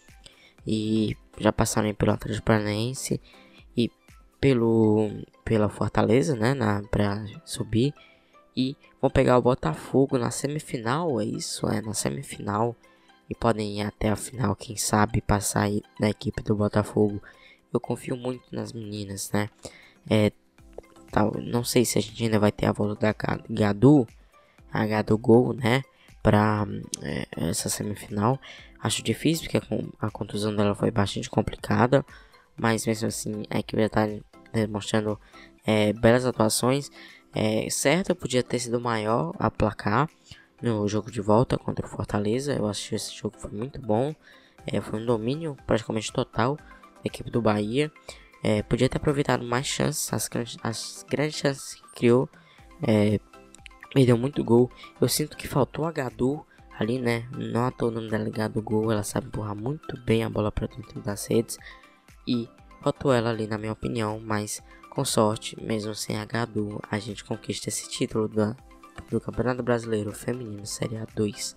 E 0.67 1.17
já 1.39 1.53
passaram 1.53 1.93
pelo 1.95 2.13
Atlético 2.13 2.47
Paranaense 2.47 3.21
e 3.77 3.91
pelo 4.41 5.11
pela 5.45 5.69
Fortaleza, 5.69 6.37
né, 6.37 6.53
na 6.53 6.83
para 6.91 7.25
subir 7.45 7.95
e 8.57 8.77
vão 9.01 9.09
pegar 9.09 9.39
o 9.39 9.43
Botafogo 9.43 10.19
na 10.19 10.31
semifinal, 10.33 11.21
é 11.21 11.25
isso, 11.25 11.67
é 11.69 11.81
na 11.81 11.95
semifinal 11.95 12.75
e 13.31 13.35
podem 13.35 13.79
ir 13.79 13.83
até 13.83 14.09
a 14.09 14.17
final, 14.17 14.57
quem 14.57 14.77
sabe 14.77 15.21
passar 15.21 15.69
na 16.01 16.11
equipe 16.11 16.43
do 16.43 16.57
Botafogo. 16.57 17.23
Eu 17.73 17.79
confio 17.79 18.17
muito 18.17 18.43
nas 18.51 18.73
meninas, 18.73 19.31
né? 19.31 19.49
É, 20.11 20.33
não 21.45 21.63
sei 21.63 21.85
se 21.85 21.99
a 21.99 22.03
gente 22.03 22.25
ainda 22.25 22.39
vai 22.39 22.51
ter 22.51 22.67
a 22.67 22.73
volta 22.73 23.15
da 23.15 23.15
Gadu, 23.49 24.07
a 24.73 24.87
Gadu 24.87 25.17
Gol, 25.19 25.53
né? 25.53 25.83
Para 26.23 26.67
é, 27.03 27.27
essa 27.37 27.69
semifinal, 27.69 28.41
Acho 28.81 29.03
difícil 29.03 29.49
porque 29.49 29.61
a 30.01 30.11
contusão 30.11 30.55
dela 30.55 30.75
foi 30.75 30.91
bastante 30.91 31.29
complicada, 31.29 32.05
mas 32.57 32.87
mesmo 32.87 33.09
assim 33.09 33.43
a 33.51 33.59
equipe 33.59 33.83
está 33.83 34.07
demonstrando 34.53 35.19
é, 35.67 35.93
belas 35.93 36.25
atuações. 36.25 36.91
É, 37.35 37.69
certo, 37.71 38.15
podia 38.15 38.43
ter 38.43 38.59
sido 38.59 38.81
maior 38.81 39.35
a 39.39 39.51
placar 39.51 40.09
no 40.63 40.87
jogo 40.89 41.11
de 41.11 41.21
volta 41.21 41.59
contra 41.59 41.87
o 41.87 41.89
Fortaleza. 41.89 42.55
Eu 42.55 42.71
que 42.71 42.95
esse 42.95 43.15
jogo 43.15 43.37
foi 43.39 43.51
muito 43.51 43.81
bom. 43.81 44.15
É, 44.67 44.81
foi 44.81 45.01
um 45.01 45.07
domínio 45.07 45.57
praticamente 45.67 46.13
total 46.13 46.57
da 46.57 46.63
equipe 47.05 47.31
do 47.31 47.43
Bahia. 47.43 47.91
É, 48.43 48.63
podia 48.63 48.89
ter 48.89 48.99
aproveitado 48.99 49.45
mais 49.45 49.67
chances, 49.67 50.13
as, 50.13 50.29
as 50.63 51.05
grandes 51.09 51.37
chances 51.37 51.75
que 51.75 51.83
criou. 51.95 52.29
É, 52.83 53.19
perdeu 53.93 54.17
muito 54.17 54.43
gol. 54.45 54.71
Eu 55.01 55.09
sinto 55.09 55.37
que 55.37 55.49
faltou 55.49 55.85
a 55.85 55.93
Gadu 55.93 56.45
ali, 56.79 56.99
né? 56.99 57.27
Não 57.37 57.71
todo 57.71 57.95
nome 57.95 58.09
delegado 58.09 58.63
gol, 58.63 58.93
ela 58.93 59.03
sabe 59.03 59.27
empurrar 59.27 59.57
muito 59.57 59.99
bem 60.03 60.23
a 60.23 60.31
bola 60.31 60.53
para 60.53 60.69
dentro 60.69 61.01
das 61.01 61.27
redes 61.27 61.59
e 62.27 62.49
faltou 62.83 63.13
ela 63.13 63.31
ali, 63.31 63.47
na 63.47 63.59
minha 63.59 63.73
opinião, 63.73 64.21
mas 64.21 64.63
com 64.91 65.05
sorte, 65.05 65.61
mesmo 65.61 65.95
sem 65.95 66.17
a 66.17 66.25
Gadu, 66.25 66.81
a 66.91 66.99
gente 66.99 67.25
conquista 67.25 67.69
esse 67.69 67.89
título 67.89 68.29
do 68.29 69.21
Campeonato 69.21 69.63
Brasileiro 69.63 70.13
Feminino 70.13 70.65
Série 70.67 70.97
A2. 70.97 71.57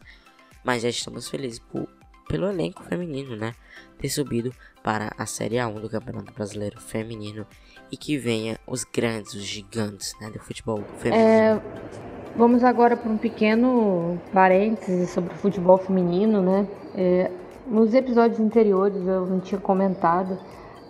Mas 0.63 0.83
já 0.83 0.89
estamos 0.89 1.27
felizes 1.27 1.59
por, 1.59 1.87
pelo 2.27 2.47
elenco 2.47 2.83
feminino, 2.83 3.35
né? 3.35 3.55
Ter 3.97 4.09
subido 4.09 4.53
para 4.83 5.11
a 5.17 5.25
Série 5.25 5.55
A1 5.55 5.79
do 5.79 5.89
Campeonato 5.89 6.31
Brasileiro 6.33 6.79
Feminino 6.79 7.47
e 7.91 7.97
que 7.97 8.17
venha 8.17 8.59
os 8.67 8.83
grandes, 8.83 9.33
os 9.33 9.43
gigantes, 9.43 10.13
né? 10.19 10.29
Do 10.29 10.39
futebol 10.39 10.83
feminino. 10.99 11.29
É 11.29 12.20
Vamos 12.33 12.63
agora 12.63 12.95
para 12.95 13.11
um 13.11 13.17
pequeno 13.17 14.17
parêntese 14.31 15.05
sobre 15.07 15.33
o 15.33 15.37
futebol 15.37 15.77
feminino, 15.77 16.41
né? 16.41 16.65
É, 16.95 17.29
nos 17.67 17.93
episódios 17.93 18.39
anteriores 18.39 19.05
eu 19.05 19.25
não 19.25 19.41
tinha 19.41 19.59
comentado, 19.59 20.37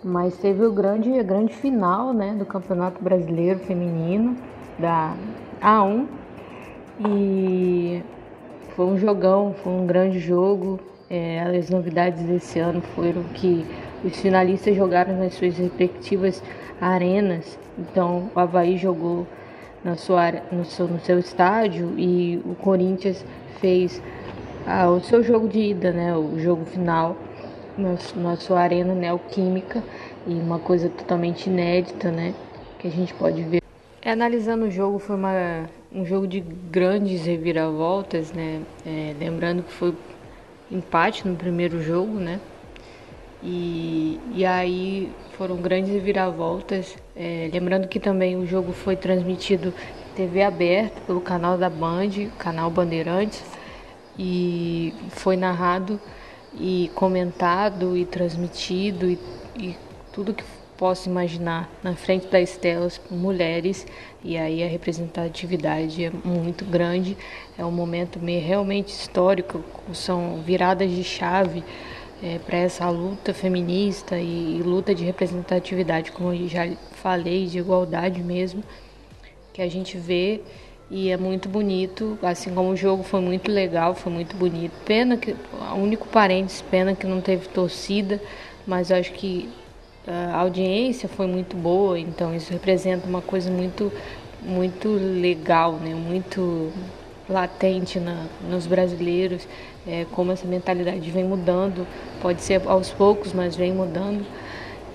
mas 0.04 0.36
teve 0.36 0.64
o 0.64 0.72
grande, 0.72 1.18
a 1.18 1.22
grande 1.24 1.52
final, 1.52 2.12
né, 2.12 2.32
do 2.38 2.46
Campeonato 2.46 3.02
Brasileiro 3.02 3.58
Feminino 3.58 4.36
da 4.78 5.16
A1 5.60 6.06
e 7.08 8.00
foi 8.76 8.86
um 8.86 8.96
jogão, 8.96 9.52
foi 9.64 9.72
um 9.72 9.84
grande 9.84 10.20
jogo. 10.20 10.78
É, 11.10 11.42
as 11.42 11.68
novidades 11.68 12.22
desse 12.22 12.60
ano 12.60 12.80
foram 12.94 13.24
que 13.34 13.66
os 14.04 14.16
finalistas 14.16 14.76
jogaram 14.76 15.18
nas 15.18 15.34
suas 15.34 15.58
respectivas 15.58 16.40
arenas. 16.80 17.58
Então 17.76 18.30
o 18.32 18.38
Havaí 18.38 18.76
jogou 18.76 19.26
na 19.84 19.96
sua, 19.96 20.30
no, 20.50 20.64
seu, 20.64 20.86
no 20.86 21.00
seu 21.00 21.18
estádio 21.18 21.98
e 21.98 22.40
o 22.44 22.54
Corinthians 22.54 23.24
fez 23.60 24.02
ah, 24.66 24.88
o 24.88 25.00
seu 25.00 25.22
jogo 25.22 25.48
de 25.48 25.58
ida, 25.58 25.92
né, 25.92 26.16
o 26.16 26.38
jogo 26.38 26.64
final 26.64 27.16
na, 27.76 27.96
na 28.16 28.36
sua 28.36 28.60
arena 28.60 28.94
neoquímica 28.94 29.82
e 30.26 30.34
uma 30.34 30.58
coisa 30.58 30.88
totalmente 30.88 31.48
inédita, 31.48 32.10
né, 32.10 32.34
que 32.78 32.86
a 32.86 32.90
gente 32.90 33.12
pode 33.14 33.42
ver. 33.42 33.62
É 34.00 34.10
analisando 34.10 34.66
o 34.66 34.70
jogo, 34.70 34.98
foi 34.98 35.16
uma, 35.16 35.68
um 35.92 36.04
jogo 36.04 36.26
de 36.26 36.40
grandes 36.40 37.24
reviravoltas, 37.24 38.32
né? 38.32 38.60
É, 38.84 39.14
lembrando 39.18 39.62
que 39.62 39.72
foi 39.72 39.94
empate 40.68 41.26
no 41.26 41.36
primeiro 41.36 41.80
jogo, 41.80 42.14
né? 42.14 42.40
E, 43.42 44.20
e 44.34 44.44
aí 44.44 45.12
foram 45.36 45.56
grandes 45.56 45.92
reviravoltas. 45.92 46.96
É, 47.16 47.50
lembrando 47.52 47.88
que 47.88 47.98
também 47.98 48.36
o 48.36 48.46
jogo 48.46 48.72
foi 48.72 48.96
transmitido 48.96 49.74
TV 50.14 50.42
aberta 50.42 51.00
pelo 51.06 51.20
canal 51.20 51.58
da 51.58 51.68
Band, 51.68 52.28
canal 52.38 52.70
Bandeirantes, 52.70 53.42
e 54.18 54.94
foi 55.10 55.36
narrado 55.36 56.00
e 56.54 56.90
comentado 56.94 57.96
e 57.96 58.04
transmitido 58.04 59.08
e, 59.08 59.18
e 59.56 59.76
tudo 60.12 60.34
que 60.34 60.44
posso 60.76 61.08
imaginar 61.08 61.70
na 61.82 61.94
frente 61.94 62.26
das 62.26 62.56
telas 62.56 63.00
mulheres 63.10 63.86
e 64.22 64.36
aí 64.36 64.62
a 64.64 64.66
representatividade 64.66 66.04
é 66.04 66.10
muito 66.24 66.64
grande 66.64 67.16
é 67.56 67.64
um 67.64 67.70
momento 67.70 68.18
meio 68.18 68.44
realmente 68.44 68.88
histórico 68.88 69.64
são 69.94 70.42
viradas 70.44 70.90
de 70.90 71.04
chave 71.04 71.62
é, 72.22 72.38
para 72.38 72.58
essa 72.58 72.88
luta 72.88 73.34
feminista 73.34 74.18
e, 74.18 74.58
e 74.58 74.62
luta 74.62 74.94
de 74.94 75.04
representatividade 75.04 76.12
como 76.12 76.32
eu 76.32 76.48
já 76.48 76.68
falei 76.92 77.46
de 77.46 77.58
igualdade 77.58 78.22
mesmo 78.22 78.62
que 79.52 79.60
a 79.60 79.68
gente 79.68 79.98
vê 79.98 80.40
e 80.94 81.08
é 81.10 81.16
muito 81.16 81.48
bonito, 81.48 82.18
assim 82.22 82.54
como 82.54 82.68
o 82.68 82.76
jogo 82.76 83.02
foi 83.02 83.22
muito 83.22 83.50
legal, 83.50 83.94
foi 83.94 84.12
muito 84.12 84.36
bonito. 84.36 84.72
Pena 84.84 85.16
que, 85.16 85.34
o 85.74 85.74
único 85.74 86.06
parênteses, 86.06 86.60
pena 86.60 86.94
que 86.94 87.06
não 87.06 87.18
teve 87.18 87.48
torcida, 87.48 88.20
mas 88.66 88.90
eu 88.90 88.98
acho 88.98 89.10
que 89.12 89.48
a 90.06 90.36
audiência 90.36 91.08
foi 91.08 91.26
muito 91.26 91.56
boa, 91.56 91.98
então 91.98 92.34
isso 92.34 92.52
representa 92.52 93.06
uma 93.06 93.22
coisa 93.22 93.50
muito, 93.50 93.90
muito 94.42 94.88
legal, 94.90 95.74
né? 95.74 95.94
muito 95.94 96.70
latente 97.26 97.98
na, 97.98 98.26
nos 98.50 98.66
brasileiros, 98.66 99.48
é, 99.86 100.06
como 100.12 100.32
essa 100.32 100.46
mentalidade 100.46 101.10
vem 101.10 101.24
mudando, 101.24 101.86
pode 102.20 102.42
ser 102.42 102.62
aos 102.66 102.90
poucos, 102.90 103.32
mas 103.32 103.56
vem 103.56 103.72
mudando, 103.72 104.24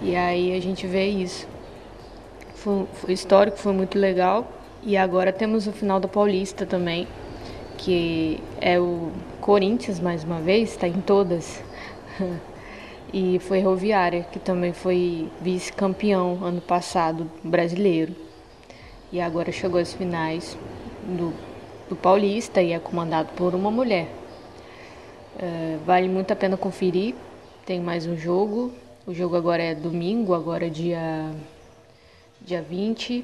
e 0.02 0.16
aí 0.16 0.56
a 0.56 0.62
gente 0.62 0.86
vê 0.88 1.08
isso. 1.08 1.48
Foi, 2.56 2.86
foi 2.94 3.14
histórico, 3.14 3.58
foi 3.58 3.74
muito 3.74 3.98
legal. 3.98 4.48
E 4.84 4.96
agora 4.96 5.34
temos 5.34 5.68
o 5.68 5.72
final 5.72 6.00
da 6.00 6.08
Paulista 6.08 6.66
também, 6.66 7.08
que 7.78 8.40
é 8.62 8.80
o 8.80 9.12
Corinthians 9.42 10.00
mais 10.00 10.24
uma 10.24 10.40
vez, 10.40 10.72
está 10.72 10.88
em 10.88 11.02
todas. 11.02 11.62
e 13.12 13.40
foi 13.40 13.62
Roviária, 13.62 14.26
que 14.32 14.40
também 14.40 14.74
foi 14.74 15.30
vice-campeão 15.42 16.40
ano 16.44 16.62
passado 16.62 17.30
brasileiro. 17.44 18.16
E 19.12 19.20
agora 19.20 19.52
chegou 19.52 19.80
às 19.80 19.94
finais 19.94 20.58
do, 21.04 21.34
do 21.90 21.96
Paulista 21.96 22.62
e 22.62 22.74
é 22.74 22.80
comandado 22.80 23.30
por 23.36 23.56
uma 23.56 23.72
mulher. 23.72 24.08
É, 25.40 25.78
vale 25.86 26.10
muito 26.10 26.32
a 26.32 26.36
pena 26.36 26.58
conferir. 26.58 27.14
Tem 27.66 27.80
mais 27.80 28.08
um 28.08 28.18
jogo. 28.18 28.74
O 29.06 29.14
jogo 29.14 29.36
agora 29.36 29.62
é 29.62 29.76
domingo, 29.76 30.34
agora 30.34 30.66
é 30.66 30.70
dia, 30.70 31.32
dia 32.42 32.62
20 32.62 33.24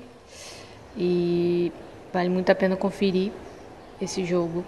e 0.95 1.71
vale 2.13 2.29
muito 2.29 2.51
a 2.51 2.55
pena 2.55 2.75
conferir 2.75 3.31
esse 3.99 4.23
jogo. 4.23 4.63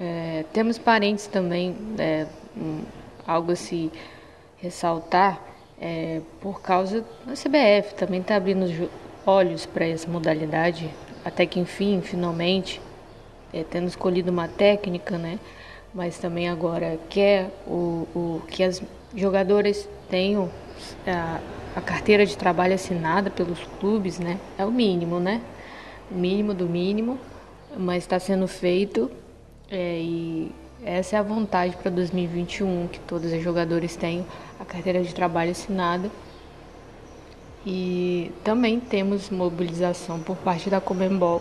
É, 0.00 0.44
temos 0.52 0.78
parentes 0.78 1.26
também, 1.26 1.76
é, 1.98 2.26
um, 2.56 2.82
algo 3.26 3.52
a 3.52 3.56
se 3.56 3.90
ressaltar, 4.58 5.40
é, 5.80 6.20
por 6.40 6.60
causa 6.60 7.04
da 7.24 7.32
CBF, 7.32 7.94
também 7.94 8.20
está 8.20 8.36
abrindo 8.36 8.64
os 8.64 8.88
olhos 9.26 9.66
para 9.66 9.86
essa 9.86 10.08
modalidade, 10.08 10.90
até 11.24 11.46
que 11.46 11.58
enfim, 11.58 12.00
finalmente, 12.02 12.80
é, 13.52 13.64
tendo 13.64 13.86
escolhido 13.86 14.30
uma 14.30 14.48
técnica, 14.48 15.16
né? 15.16 15.38
Mas 15.94 16.18
também 16.18 16.48
agora 16.48 16.98
quer 17.08 17.50
o, 17.66 18.06
o 18.14 18.42
que 18.48 18.62
as 18.64 18.82
jogadoras 19.14 19.88
tenham 20.10 20.50
a, 21.06 21.40
a 21.76 21.80
carteira 21.80 22.26
de 22.26 22.36
trabalho 22.36 22.74
assinada 22.74 23.30
pelos 23.30 23.60
clubes, 23.78 24.18
né? 24.18 24.38
É 24.58 24.64
o 24.64 24.72
mínimo, 24.72 25.20
né? 25.20 25.40
O 26.10 26.14
mínimo 26.14 26.52
do 26.52 26.66
mínimo, 26.66 27.18
mas 27.78 28.02
está 28.02 28.18
sendo 28.18 28.48
feito 28.48 29.10
é, 29.70 29.98
e 30.00 30.52
essa 30.84 31.16
é 31.16 31.18
a 31.18 31.22
vontade 31.22 31.76
para 31.76 31.90
2021 31.90 32.88
que 32.88 33.00
todos 33.00 33.32
os 33.32 33.42
jogadores 33.42 33.96
tenham 33.96 34.26
a 34.60 34.64
carteira 34.64 35.02
de 35.02 35.14
trabalho 35.14 35.50
assinada. 35.50 36.10
E 37.66 38.30
também 38.44 38.78
temos 38.78 39.30
mobilização 39.30 40.20
por 40.20 40.36
parte 40.36 40.68
da 40.68 40.80
Comembol, 40.80 41.40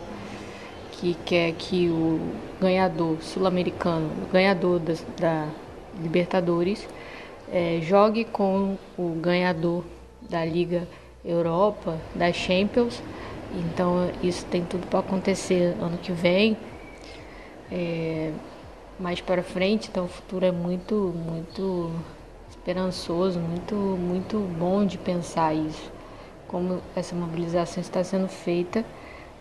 que 1.04 1.14
quer 1.26 1.51
que 1.51 1.89
o 1.89 2.18
ganhador 2.62 3.18
sul-americano, 3.22 4.10
ganhador 4.32 4.80
da, 4.80 4.93
da 5.20 5.47
Libertadores, 6.01 6.88
é, 7.51 7.80
jogue 7.82 8.24
com 8.24 8.78
o 8.97 9.10
ganhador 9.22 9.84
da 10.30 10.45
Liga 10.45 10.88
Europa, 11.26 11.99
da 12.16 12.32
Champions. 12.32 13.04
Então 13.54 14.10
isso 14.24 14.45
tem 14.45 14.64
tudo 14.64 14.88
para 14.88 14.99
acontecer 14.99 15.76
ano 15.82 15.97
que 15.97 16.14
vem, 16.14 16.56
é, 17.70 18.32
mais 18.97 19.20
para 19.20 19.43
frente. 19.43 19.89
Então 19.91 20.06
o 20.06 20.08
futuro 20.08 20.45
é 20.45 20.54
muito, 20.54 21.14
muito 21.14 21.91
esperançoso, 22.49 23.41
muito, 23.41 23.76
muito 23.76 24.39
bom 24.58 24.86
de 24.86 24.97
pensar 24.97 25.54
isso, 25.54 25.91
como 26.47 26.80
essa 26.95 27.14
mobilização 27.14 27.82
está 27.82 28.01
sendo 28.06 28.30
feita. 28.30 28.86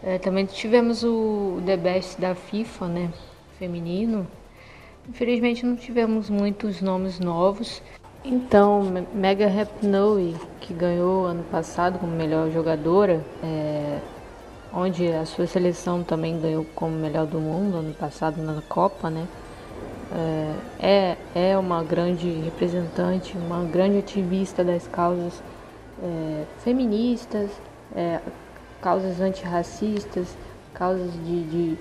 É, 0.04 0.18
também 0.18 0.44
tivemos 0.46 1.04
o 1.04 1.62
The 1.64 1.76
Best 1.76 2.20
da 2.20 2.34
FIFA, 2.34 2.88
né, 2.88 3.10
feminino. 3.58 4.26
Infelizmente 5.08 5.64
não 5.64 5.76
tivemos 5.76 6.28
muitos 6.28 6.80
nomes 6.80 7.20
novos. 7.20 7.80
Então, 8.24 8.82
Mega 9.14 9.48
Rapinoe, 9.48 10.36
que 10.60 10.72
ganhou 10.72 11.26
ano 11.26 11.44
passado 11.44 11.98
como 11.98 12.12
melhor 12.12 12.50
jogadora, 12.50 13.24
é, 13.42 13.98
onde 14.72 15.06
a 15.08 15.24
sua 15.24 15.46
seleção 15.46 16.02
também 16.02 16.40
ganhou 16.40 16.64
como 16.74 16.96
melhor 16.96 17.26
do 17.26 17.40
mundo 17.40 17.78
ano 17.78 17.94
passado 17.94 18.40
na 18.42 18.60
Copa, 18.62 19.10
né? 19.10 19.26
É, 20.80 21.16
é, 21.34 21.50
é 21.50 21.58
uma 21.58 21.82
grande 21.82 22.28
representante, 22.28 23.36
uma 23.36 23.64
grande 23.64 23.98
ativista 23.98 24.62
das 24.62 24.86
causas 24.86 25.42
é, 26.02 26.44
feministas, 26.58 27.50
é, 27.94 28.20
causas 28.82 29.20
antirracistas, 29.20 30.36
causas 30.74 31.10
de, 31.24 31.42
de 31.44 31.78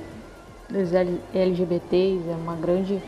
dos 0.70 0.94
LGBTs, 1.34 2.30
é 2.30 2.36
uma 2.36 2.56
grande 2.56 3.02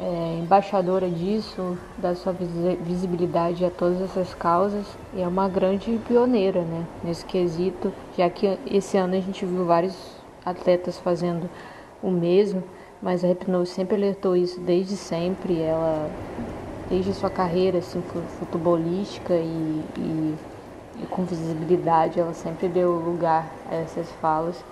é, 0.00 0.38
embaixadora 0.38 1.08
disso, 1.10 1.76
da 1.98 2.14
sua 2.14 2.32
visibilidade 2.32 3.64
a 3.64 3.70
todas 3.70 4.00
essas 4.00 4.34
causas 4.34 4.86
e 5.14 5.20
é 5.20 5.28
uma 5.28 5.48
grande 5.48 5.98
pioneira 6.08 6.62
né, 6.62 6.86
nesse 7.04 7.24
quesito, 7.26 7.92
já 8.16 8.30
que 8.30 8.58
esse 8.66 8.96
ano 8.96 9.14
a 9.14 9.20
gente 9.20 9.44
viu 9.44 9.66
vários 9.66 9.94
atletas 10.44 10.98
fazendo 10.98 11.48
o 12.02 12.10
mesmo, 12.10 12.62
mas 13.02 13.22
a 13.24 13.28
Hipnose 13.28 13.72
sempre 13.72 13.96
alertou 13.96 14.34
isso 14.34 14.58
desde 14.60 14.96
sempre, 14.96 15.60
ela 15.60 16.10
desde 16.88 17.12
sua 17.12 17.30
carreira 17.30 17.78
assim, 17.78 18.02
futebolística 18.38 19.34
e, 19.34 19.84
e, 19.98 20.34
e 21.00 21.06
com 21.06 21.24
visibilidade, 21.24 22.20
ela 22.20 22.34
sempre 22.34 22.68
deu 22.68 22.92
lugar 22.92 23.46
a 23.70 23.74
essas 23.76 24.10
falas 24.20 24.62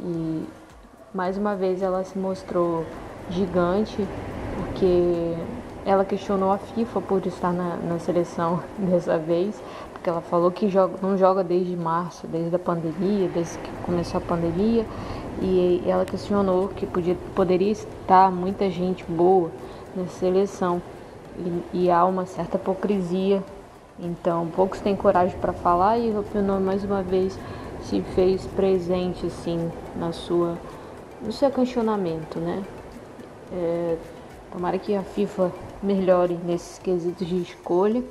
e 0.00 0.46
mais 1.12 1.36
uma 1.36 1.56
vez 1.56 1.82
ela 1.82 2.04
se 2.04 2.18
mostrou 2.18 2.84
gigante 3.30 4.06
porque 4.56 5.34
ela 5.84 6.04
questionou 6.04 6.52
a 6.52 6.58
FIFA 6.58 7.00
por 7.00 7.26
estar 7.26 7.52
na, 7.52 7.76
na 7.76 7.98
seleção 7.98 8.60
dessa 8.78 9.16
vez, 9.16 9.60
porque 9.92 10.10
ela 10.10 10.20
falou 10.20 10.50
que 10.50 10.68
joga, 10.68 10.94
não 11.00 11.16
joga 11.16 11.42
desde 11.42 11.74
março, 11.76 12.26
desde 12.26 12.54
a 12.54 12.58
pandemia, 12.58 13.28
desde 13.28 13.58
que 13.58 13.70
começou 13.84 14.18
a 14.18 14.20
pandemia, 14.20 14.84
e 15.40 15.82
ela 15.86 16.04
questionou 16.04 16.68
que 16.68 16.86
podia, 16.86 17.16
poderia 17.34 17.70
estar 17.70 18.30
muita 18.30 18.68
gente 18.68 19.04
boa 19.04 19.50
nessa 19.94 20.18
seleção 20.18 20.82
e, 21.38 21.84
e 21.84 21.90
há 21.90 22.04
uma 22.04 22.26
certa 22.26 22.56
hipocrisia. 22.56 23.42
Então, 24.00 24.46
poucos 24.54 24.80
têm 24.80 24.94
coragem 24.94 25.36
para 25.38 25.52
falar 25.52 25.98
e 25.98 26.10
o 26.10 26.22
Pinot 26.22 26.62
mais 26.62 26.84
uma 26.84 27.02
vez 27.02 27.38
se 27.82 28.00
fez 28.14 28.46
presente 28.46 29.26
assim 29.26 29.70
na 29.96 30.12
sua 30.12 30.56
no 31.20 31.32
seu 31.32 31.50
questionamento, 31.50 32.38
né? 32.38 32.62
É, 33.52 33.96
Tomara 34.50 34.78
que 34.78 34.94
a 34.94 35.02
FIFA 35.02 35.52
melhore 35.82 36.38
nesses 36.44 36.78
quesitos 36.78 37.26
de 37.26 37.42
escolha. 37.42 38.02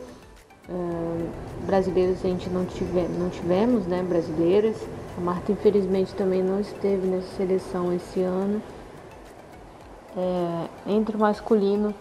Uh, 0.70 1.30
brasileiros 1.66 2.24
a 2.24 2.28
gente 2.28 2.50
não, 2.50 2.66
tive, 2.66 3.08
não 3.08 3.30
tivemos, 3.30 3.88
né? 3.88 4.04
Brasileiras. 4.04 4.78
A 5.18 5.22
Marta 5.22 5.52
infelizmente 5.52 6.14
também 6.14 6.44
não 6.44 6.60
esteve 6.60 7.08
nessa 7.08 7.28
seleção 7.36 7.92
esse 7.92 8.22
ano. 8.22 8.62
É, 10.16 10.92
entre 10.92 11.16
o 11.16 11.20
masculino 11.20 11.94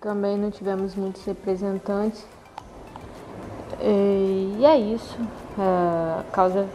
também 0.00 0.38
não 0.38 0.50
tivemos 0.50 0.94
muitos 0.94 1.22
representantes. 1.24 2.24
E 3.80 4.64
é 4.64 4.78
isso. 4.78 5.18
A 5.58 6.24
causa 6.32 6.66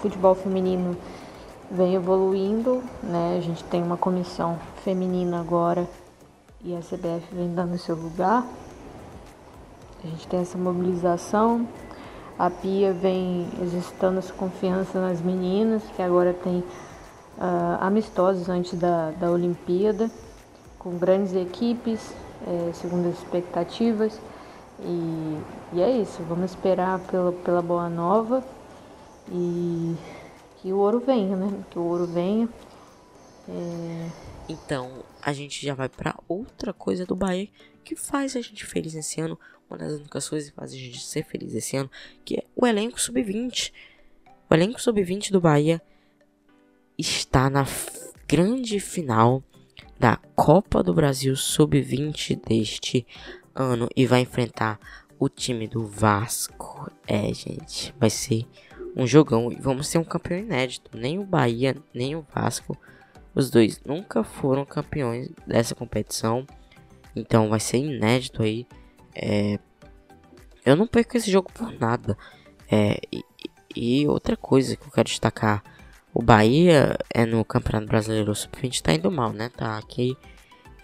futebol 0.00 0.34
feminino 0.34 0.96
vem 1.70 1.94
evoluindo, 1.94 2.82
né? 3.02 3.36
A 3.36 3.40
gente 3.40 3.62
tem 3.64 3.82
uma 3.82 3.96
comissão 3.96 4.58
feminina 4.82 5.40
agora 5.40 5.86
e 6.64 6.74
a 6.74 6.80
CBF 6.80 7.34
vem 7.34 7.54
dando 7.54 7.76
seu 7.78 7.94
lugar. 7.94 8.44
A 10.02 10.06
gente 10.06 10.26
tem 10.28 10.40
essa 10.40 10.56
mobilização. 10.56 11.66
A 12.38 12.48
Pia 12.48 12.92
vem 12.92 13.48
exercitando 13.60 14.18
essa 14.18 14.32
confiança 14.32 15.00
nas 15.00 15.20
meninas, 15.20 15.82
que 15.96 16.00
agora 16.00 16.32
tem 16.32 16.58
uh, 16.58 17.78
amistosos 17.80 18.48
antes 18.48 18.78
da, 18.78 19.10
da 19.10 19.28
Olimpíada, 19.30 20.08
com 20.78 20.96
grandes 20.96 21.34
equipes, 21.34 22.14
é, 22.46 22.72
segundo 22.74 23.08
as 23.08 23.18
expectativas. 23.18 24.20
E, 24.80 25.76
e 25.76 25.80
é 25.80 25.90
isso, 26.00 26.22
vamos 26.22 26.52
esperar 26.52 27.00
pela, 27.06 27.32
pela 27.32 27.60
boa 27.60 27.88
nova 27.88 28.44
e 29.30 29.96
que 30.60 30.72
o 30.72 30.78
ouro 30.78 31.00
venha, 31.00 31.36
né? 31.36 31.64
Que 31.70 31.78
o 31.78 31.82
ouro 31.82 32.06
venha. 32.06 32.48
É... 33.48 34.10
Então, 34.48 35.04
a 35.22 35.32
gente 35.32 35.64
já 35.64 35.74
vai 35.74 35.88
para 35.88 36.14
outra 36.28 36.72
coisa 36.72 37.04
do 37.04 37.16
Bahia 37.16 37.48
que 37.84 37.96
faz 37.96 38.36
a 38.36 38.40
gente 38.40 38.64
feliz 38.64 38.94
esse 38.94 39.20
ano. 39.20 39.38
Uma 39.68 39.78
das 39.78 39.92
únicas 39.92 40.28
coisas 40.28 40.48
que 40.48 40.56
faz 40.56 40.72
a 40.72 40.76
gente 40.76 41.00
ser 41.00 41.24
feliz 41.24 41.54
esse 41.54 41.76
ano, 41.76 41.90
que 42.24 42.36
é 42.36 42.44
o 42.56 42.66
elenco 42.66 43.00
sub-20. 43.00 43.72
O 44.48 44.54
elenco 44.54 44.80
sub-20 44.80 45.30
do 45.30 45.40
Bahia 45.40 45.80
está 46.96 47.50
na 47.50 47.66
grande 48.26 48.80
final 48.80 49.42
da 49.98 50.16
Copa 50.34 50.82
do 50.82 50.94
Brasil 50.94 51.36
sub-20 51.36 52.40
deste 52.46 53.06
ano 53.62 53.88
e 53.96 54.06
vai 54.06 54.20
enfrentar 54.20 54.78
o 55.18 55.28
time 55.28 55.66
do 55.66 55.86
Vasco. 55.86 56.90
É, 57.06 57.32
gente, 57.32 57.94
vai 57.98 58.10
ser 58.10 58.46
um 58.96 59.06
jogão 59.06 59.52
e 59.52 59.56
vamos 59.56 59.88
ter 59.88 59.98
um 59.98 60.04
campeão 60.04 60.38
inédito. 60.38 60.96
Nem 60.96 61.18
o 61.18 61.24
Bahia, 61.24 61.76
nem 61.94 62.16
o 62.16 62.24
Vasco, 62.34 62.76
os 63.34 63.50
dois 63.50 63.80
nunca 63.84 64.24
foram 64.24 64.64
campeões 64.64 65.28
dessa 65.46 65.74
competição. 65.74 66.46
Então 67.14 67.48
vai 67.48 67.60
ser 67.60 67.78
inédito 67.78 68.42
aí. 68.42 68.66
É, 69.14 69.58
eu 70.64 70.76
não 70.76 70.86
perco 70.86 71.16
esse 71.16 71.30
jogo 71.30 71.50
por 71.52 71.72
nada. 71.78 72.16
É, 72.70 73.00
e, 73.12 73.24
e, 73.74 74.08
outra 74.08 74.36
coisa 74.36 74.76
que 74.76 74.86
eu 74.86 74.90
quero 74.90 75.08
destacar: 75.08 75.62
o 76.12 76.22
Bahia 76.22 76.96
é 77.12 77.24
no 77.24 77.44
Campeonato 77.44 77.86
Brasileiro 77.86 78.34
Sub-20 78.34 78.82
tá 78.82 78.92
indo 78.92 79.10
mal, 79.10 79.32
né? 79.32 79.48
Tá 79.48 79.78
aqui 79.78 80.16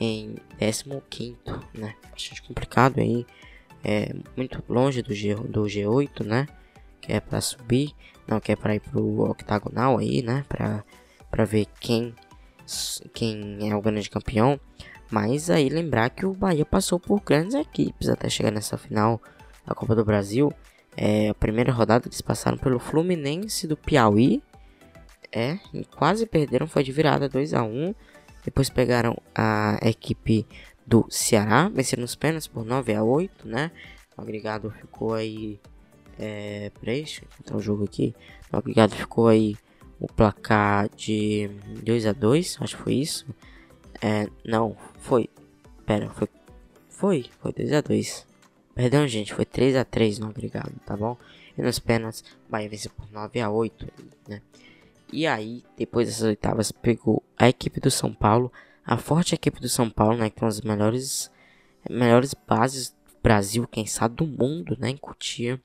em 0.00 0.36
15, 0.58 1.36
né? 1.74 1.94
Bastante 2.10 2.42
complicado 2.42 3.00
aí. 3.00 3.26
É 3.82 4.14
muito 4.36 4.62
longe 4.68 5.02
do, 5.02 5.14
G, 5.14 5.34
do 5.34 5.64
G8, 5.64 6.24
né? 6.24 6.46
Que 7.00 7.12
é 7.12 7.20
para 7.20 7.40
subir, 7.40 7.92
não 8.26 8.40
que 8.40 8.52
é 8.52 8.56
para 8.56 8.74
ir 8.74 8.80
pro 8.80 9.30
octagonal 9.30 9.98
aí, 9.98 10.22
né? 10.22 10.44
Para 10.48 10.84
para 11.30 11.44
ver 11.44 11.66
quem 11.80 12.14
quem 13.12 13.70
é 13.70 13.74
o 13.74 13.82
grande 13.82 14.08
campeão. 14.08 14.58
Mas 15.10 15.50
aí 15.50 15.68
lembrar 15.68 16.10
que 16.10 16.24
o 16.24 16.32
Bahia 16.32 16.64
passou 16.64 16.98
por 16.98 17.20
grandes 17.20 17.54
equipes 17.54 18.08
até 18.08 18.28
chegar 18.28 18.50
nessa 18.50 18.78
final 18.78 19.20
da 19.66 19.74
Copa 19.74 19.94
do 19.94 20.04
Brasil. 20.04 20.52
É, 20.96 21.28
a 21.28 21.34
primeira 21.34 21.72
rodada 21.72 22.06
eles 22.06 22.20
passaram 22.20 22.56
pelo 22.56 22.78
Fluminense 22.78 23.66
do 23.66 23.76
Piauí. 23.76 24.42
É, 25.30 25.58
e 25.72 25.84
quase 25.84 26.26
perderam, 26.26 26.66
foi 26.66 26.84
de 26.84 26.92
virada 26.92 27.28
2 27.28 27.54
a 27.54 27.62
1 27.64 27.94
Depois 28.44 28.68
pegaram 28.68 29.16
a 29.34 29.78
equipe 29.82 30.46
do 30.86 31.06
Ceará, 31.08 31.68
venceram 31.68 32.02
nos 32.02 32.14
pênaltis 32.14 32.46
por 32.46 32.64
9 32.64 32.94
a 32.94 33.02
8 33.02 33.48
né? 33.48 33.70
O 34.16 34.20
agregado 34.22 34.70
ficou 34.70 35.14
aí. 35.14 35.58
É, 36.18 36.70
eu 36.86 36.92
encontrar 36.92 37.56
o 37.56 37.60
jogo 37.60 37.84
aqui. 37.84 38.14
O 38.52 38.56
agregado 38.56 38.94
ficou 38.94 39.28
aí 39.28 39.56
o 39.98 40.06
placar 40.06 40.88
de 40.94 41.48
2 41.82 42.06
a 42.06 42.12
2 42.12 42.58
acho 42.60 42.76
que 42.76 42.82
foi 42.82 42.94
isso. 42.94 43.26
É, 44.00 44.28
não, 44.44 44.76
foi. 44.98 45.28
Pera, 45.86 46.08
foi. 46.10 46.28
Foi, 46.88 47.26
foi 47.40 47.52
2 47.52 47.72
a 47.72 47.80
2 47.80 48.26
Perdão, 48.74 49.06
gente, 49.06 49.32
foi 49.32 49.44
3 49.44 49.76
a 49.76 49.84
3 49.84 50.18
no 50.18 50.28
agregado, 50.28 50.72
tá 50.84 50.96
bom? 50.96 51.16
E 51.56 51.62
nos 51.62 51.78
pênaltis, 51.78 52.24
Bahia 52.48 52.68
venceu 52.68 52.90
por 52.90 53.10
9 53.12 53.40
a 53.40 53.48
8 53.48 53.86
né? 54.28 54.42
E 55.12 55.26
aí, 55.26 55.62
depois 55.76 56.08
dessas 56.08 56.24
oitavas, 56.24 56.72
pegou 56.72 57.22
a 57.36 57.48
equipe 57.48 57.80
do 57.80 57.90
São 57.90 58.12
Paulo, 58.12 58.52
a 58.84 58.96
forte 58.96 59.34
equipe 59.34 59.60
do 59.60 59.68
São 59.68 59.88
Paulo, 59.88 60.16
né? 60.16 60.30
Que 60.30 60.36
tem 60.36 60.48
as 60.48 60.60
melhores, 60.60 61.30
melhores 61.88 62.34
bases 62.46 62.90
do 62.90 63.16
Brasil, 63.22 63.66
quem 63.68 63.86
sabe 63.86 64.16
do 64.16 64.26
mundo, 64.26 64.76
né? 64.78 64.90
Em 64.90 64.96
Cotia. 64.96 65.60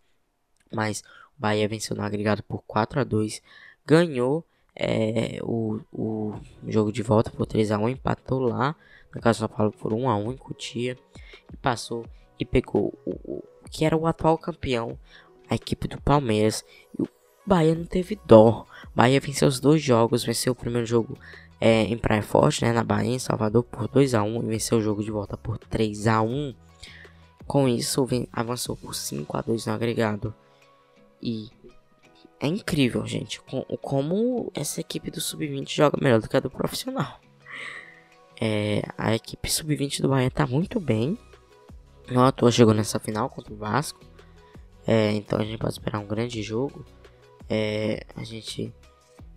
Mas 0.72 1.02
o 1.38 1.42
Bahia 1.42 1.68
venceu 1.68 1.96
no 1.96 2.04
agregado 2.04 2.44
por 2.44 2.62
4 2.64 3.00
a 3.00 3.04
2 3.04 3.42
ganhou 3.86 4.46
é, 4.76 5.40
o, 5.42 5.80
o 5.92 6.34
jogo 6.68 6.92
de 6.92 7.02
volta 7.02 7.32
por 7.32 7.48
3 7.48 7.72
a 7.72 7.80
1 7.80 7.90
empatou 7.90 8.40
lá 8.40 8.76
na 9.14 9.20
casa 9.20 9.40
do 9.40 9.48
São 9.48 9.58
Paulo 9.58 9.72
por 9.72 9.92
1 9.92 10.08
a 10.08 10.16
1 10.16 10.32
em 10.32 10.38
Cotia 10.38 10.96
e 11.52 11.58
passou 11.58 12.06
e 12.40 12.46
pegou 12.46 12.94
o, 13.04 13.12
o 13.38 13.44
que 13.72 13.84
era 13.84 13.98
o 13.98 14.06
atual 14.06 14.38
campeão, 14.38 14.98
a 15.50 15.56
equipe 15.56 15.88
do 15.88 16.00
Palmeiras. 16.00 16.64
E 16.98 17.02
o 17.02 17.10
Bahia 17.46 17.76
não 17.76 17.86
teve 17.86 18.18
dó. 18.26 18.66
Bahia 19.00 19.22
venceu 19.22 19.48
os 19.48 19.62
dois 19.62 19.82
jogos, 19.82 20.26
venceu 20.26 20.52
o 20.52 20.56
primeiro 20.56 20.86
jogo 20.86 21.18
é, 21.62 21.84
em 21.84 21.98
Praia 21.98 22.22
Forte, 22.22 22.66
né, 22.66 22.74
na 22.74 22.84
Bahia, 22.84 23.16
em 23.16 23.20
Salvador, 23.20 23.64
por 23.64 23.88
2 23.88 24.14
a 24.14 24.24
1 24.24 24.44
e 24.44 24.48
venceu 24.48 24.78
o 24.78 24.82
jogo 24.82 25.02
de 25.02 25.10
volta 25.10 25.38
por 25.38 25.58
3 25.58 26.06
a 26.08 26.22
1 26.22 26.54
Com 27.48 27.66
isso, 27.70 28.06
vem, 28.06 28.28
avançou 28.30 28.76
por 28.76 28.94
5 28.94 29.38
a 29.38 29.42
2 29.42 29.68
no 29.68 29.74
agregado. 29.74 30.36
E 31.22 31.48
é 32.42 32.48
incrível, 32.48 33.08
gente, 33.08 33.40
como 33.82 34.52
essa 34.54 34.82
equipe 34.82 35.10
do 35.10 35.22
Sub-20 35.22 35.70
joga 35.70 35.98
melhor 36.02 36.20
do 36.20 36.28
que 36.28 36.36
a 36.36 36.42
do 36.42 36.50
profissional. 36.50 37.22
É, 38.42 38.82
a 38.98 39.16
equipe 39.16 39.50
Sub-20 39.50 40.02
do 40.02 40.10
Bahia 40.10 40.30
tá 40.30 40.46
muito 40.46 40.78
bem. 40.78 41.18
Não 42.12 42.26
à 42.26 42.34
toa 42.34 42.52
chegou 42.52 42.74
nessa 42.74 43.00
final 43.00 43.30
contra 43.30 43.54
o 43.54 43.56
Vasco. 43.56 44.02
É, 44.86 45.14
então 45.14 45.40
a 45.40 45.46
gente 45.46 45.58
pode 45.58 45.72
esperar 45.72 46.00
um 46.00 46.06
grande 46.06 46.44
jogo. 46.44 46.84
É, 47.50 48.06
a 48.14 48.26
gente. 48.26 48.74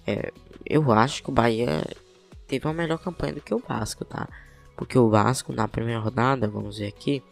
É, 0.06 0.32
eu 0.64 0.90
acho 0.92 1.22
que 1.22 1.30
o 1.30 1.32
Bahia 1.32 1.84
teve 2.46 2.66
uma 2.66 2.74
melhor 2.74 2.98
campanha 2.98 3.34
do 3.34 3.40
que 3.40 3.54
o 3.54 3.58
Vasco, 3.58 4.04
tá? 4.04 4.28
Porque 4.76 4.98
o 4.98 5.08
Vasco 5.08 5.52
na 5.52 5.68
primeira 5.68 6.00
rodada, 6.00 6.48
vamos 6.48 6.78
ver 6.78 6.88
aqui. 6.88 7.22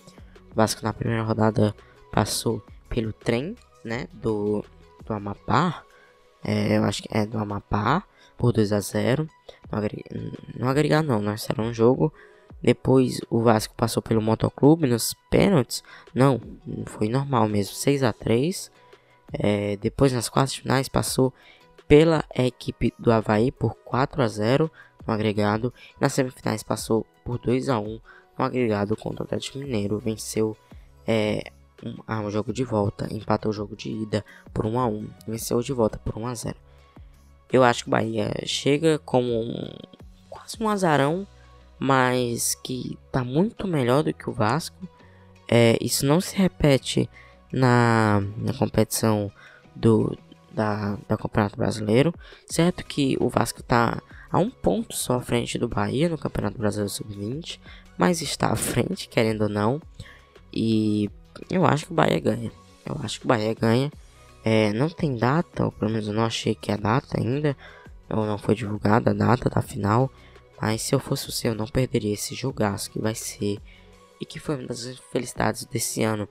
O 0.52 0.54
Vasco 0.54 0.82
na 0.82 0.92
primeira 0.92 1.22
rodada 1.22 1.74
passou 2.10 2.62
pelo 2.88 3.12
trem, 3.12 3.56
né? 3.84 4.08
Do, 4.12 4.64
do 5.04 5.12
Amapá. 5.12 5.82
É, 6.44 6.78
eu 6.78 6.84
acho 6.84 7.02
que 7.02 7.08
é 7.10 7.26
do 7.26 7.38
Amapá 7.38 8.04
por 8.36 8.52
2 8.52 8.72
a 8.72 8.80
0 8.80 9.28
Não 9.70 9.78
agregar, 9.78 10.04
não, 10.56 10.68
agregar 10.68 11.02
não, 11.02 11.20
né? 11.20 11.36
Será 11.36 11.62
um 11.62 11.72
jogo. 11.72 12.12
Depois 12.62 13.20
o 13.30 13.40
Vasco 13.40 13.74
passou 13.74 14.02
pelo 14.02 14.20
Motoclube 14.20 14.86
nos 14.86 15.14
pênaltis. 15.30 15.82
Não, 16.14 16.40
foi 16.86 17.08
normal 17.08 17.48
mesmo. 17.48 17.74
6 17.74 18.02
a 18.02 18.12
3 18.12 18.70
é, 19.32 19.76
Depois 19.76 20.12
nas 20.12 20.28
quartas 20.28 20.54
finais 20.54 20.88
passou 20.88 21.32
pela 21.90 22.24
equipe 22.32 22.94
do 22.96 23.10
Havaí 23.10 23.50
por 23.50 23.74
4 23.74 24.22
a 24.22 24.28
0 24.28 24.70
no 25.04 25.12
agregado. 25.12 25.74
Nas 26.00 26.12
semifinais 26.12 26.62
passou 26.62 27.04
por 27.24 27.36
2 27.40 27.68
a 27.68 27.80
1 27.80 28.00
no 28.38 28.44
agregado 28.44 28.96
contra 28.96 29.24
o 29.24 29.26
Atlético 29.26 29.58
Mineiro. 29.58 29.98
Venceu 29.98 30.56
é, 31.04 31.50
um, 31.84 31.96
ah, 32.06 32.20
um 32.20 32.30
jogo 32.30 32.52
de 32.52 32.62
volta, 32.62 33.12
empatou 33.12 33.50
o 33.50 33.52
jogo 33.52 33.74
de 33.74 33.90
ida 33.90 34.24
por 34.54 34.66
1 34.66 34.78
a 34.78 34.86
1 34.86 35.10
venceu 35.26 35.60
de 35.62 35.72
volta 35.72 35.98
por 35.98 36.16
1 36.16 36.26
a 36.28 36.34
0 36.34 36.56
Eu 37.52 37.64
acho 37.64 37.82
que 37.82 37.88
o 37.88 37.90
Bahia 37.90 38.30
chega 38.46 39.00
como 39.00 39.26
um, 39.26 39.76
quase 40.28 40.62
um 40.62 40.68
azarão, 40.68 41.26
mas 41.76 42.54
que 42.54 42.96
tá 43.10 43.24
muito 43.24 43.66
melhor 43.66 44.04
do 44.04 44.14
que 44.14 44.30
o 44.30 44.32
Vasco. 44.32 44.88
É, 45.48 45.76
isso 45.80 46.06
não 46.06 46.20
se 46.20 46.36
repete 46.36 47.10
na, 47.52 48.22
na 48.36 48.54
competição 48.54 49.28
do, 49.74 50.16
da, 50.52 50.98
da 51.08 51.16
Campeonato 51.16 51.56
Brasileiro. 51.56 52.14
Certo 52.46 52.84
que 52.84 53.16
o 53.20 53.28
Vasco 53.28 53.62
tá 53.62 54.02
a 54.30 54.38
um 54.38 54.50
ponto 54.50 54.96
só 54.96 55.14
à 55.14 55.20
frente 55.20 55.58
do 55.58 55.68
Bahia 55.68 56.08
no 56.08 56.18
Campeonato 56.18 56.58
Brasileiro 56.58 56.90
Sub-20, 56.90 57.58
mas 57.98 58.22
está 58.22 58.48
à 58.48 58.56
frente, 58.56 59.08
querendo 59.08 59.42
ou 59.42 59.48
não. 59.48 59.80
E 60.52 61.10
eu 61.48 61.64
acho 61.66 61.86
que 61.86 61.92
o 61.92 61.94
Bahia 61.94 62.20
ganha. 62.20 62.52
Eu 62.84 62.96
acho 63.02 63.20
que 63.20 63.26
o 63.26 63.28
Bahia 63.28 63.54
ganha. 63.54 63.90
É, 64.44 64.72
não 64.72 64.88
tem 64.88 65.16
data, 65.16 65.66
ou 65.66 65.72
pelo 65.72 65.90
menos 65.90 66.08
eu 66.08 66.14
não 66.14 66.24
achei 66.24 66.54
que 66.54 66.72
é 66.72 66.76
data 66.76 67.20
ainda. 67.20 67.56
Ou 68.08 68.26
não 68.26 68.38
foi 68.38 68.54
divulgada 68.54 69.10
a 69.10 69.14
data 69.14 69.50
da 69.50 69.62
final. 69.62 70.10
Mas 70.60 70.82
se 70.82 70.94
eu 70.94 71.00
fosse 71.00 71.28
o 71.28 71.32
seu, 71.32 71.52
eu 71.52 71.58
não 71.58 71.66
perderia 71.66 72.14
esse 72.14 72.34
jogaço 72.34 72.90
que 72.90 73.00
vai 73.00 73.14
ser. 73.14 73.58
E 74.20 74.26
que 74.26 74.38
foi 74.38 74.56
uma 74.56 74.66
das 74.66 74.98
felicidades 75.12 75.64
desse 75.64 76.02
ano. 76.02 76.28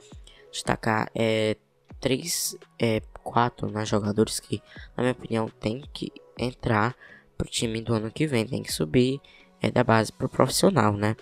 Destacar 0.52 1.10
é, 1.14 1.56
três, 2.00 2.58
é, 2.78 3.02
quatro 3.32 3.70
né, 3.70 3.86
jogadores 3.86 4.40
que, 4.40 4.62
na 4.96 5.04
minha 5.04 5.14
opinião, 5.14 5.50
tem 5.60 5.84
que 5.94 6.12
entrar 6.38 6.96
pro 7.38 7.50
time 7.50 7.82
do 7.82 7.94
ano 7.94 8.12
que 8.12 8.26
vem. 8.26 8.46
Tem 8.46 8.64
que 8.64 8.72
subir 8.72 9.22
é, 9.62 9.70
da 9.70 9.84
base 9.84 10.12
pro 10.12 10.28
profissional, 10.28 10.94
né? 10.94 11.16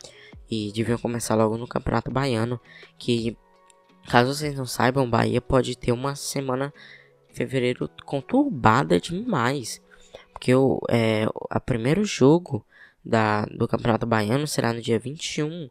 E 0.50 0.72
deviam 0.72 0.98
começar 0.98 1.36
logo 1.36 1.58
no 1.58 1.68
Campeonato 1.68 2.10
Baiano. 2.10 2.60
Que 2.98 3.38
Caso 4.08 4.34
vocês 4.34 4.56
não 4.56 4.66
saibam, 4.66 5.10
Bahia 5.10 5.42
pode 5.42 5.78
ter 5.78 5.92
uma 5.92 6.16
semana 6.16 6.74
fevereiro 7.34 7.90
conturbada 8.06 9.02
demais. 9.02 9.82
Porque 10.32 10.56
o 10.56 10.80
é, 10.90 11.26
a 11.50 11.60
primeiro 11.60 12.06
jogo 12.06 12.66
da, 13.04 13.44
do 13.46 13.68
Campeonato 13.68 14.06
Baiano 14.06 14.48
será 14.48 14.72
no 14.72 14.82
dia 14.82 14.98
21 14.98 15.70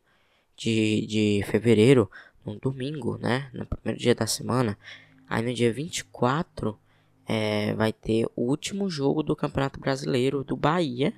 de, 0.54 1.06
de 1.06 1.44
fevereiro, 1.46 2.10
no 2.44 2.60
domingo, 2.60 3.16
né? 3.16 3.48
No 3.54 3.64
primeiro 3.64 3.98
dia 3.98 4.14
da 4.14 4.26
semana. 4.26 4.78
Aí 5.28 5.42
no 5.42 5.52
dia 5.52 5.72
24 5.72 6.78
é, 7.26 7.74
vai 7.74 7.92
ter 7.92 8.26
o 8.36 8.42
último 8.42 8.88
jogo 8.88 9.22
do 9.22 9.34
Campeonato 9.34 9.80
Brasileiro 9.80 10.44
do 10.44 10.56
Bahia. 10.56 11.12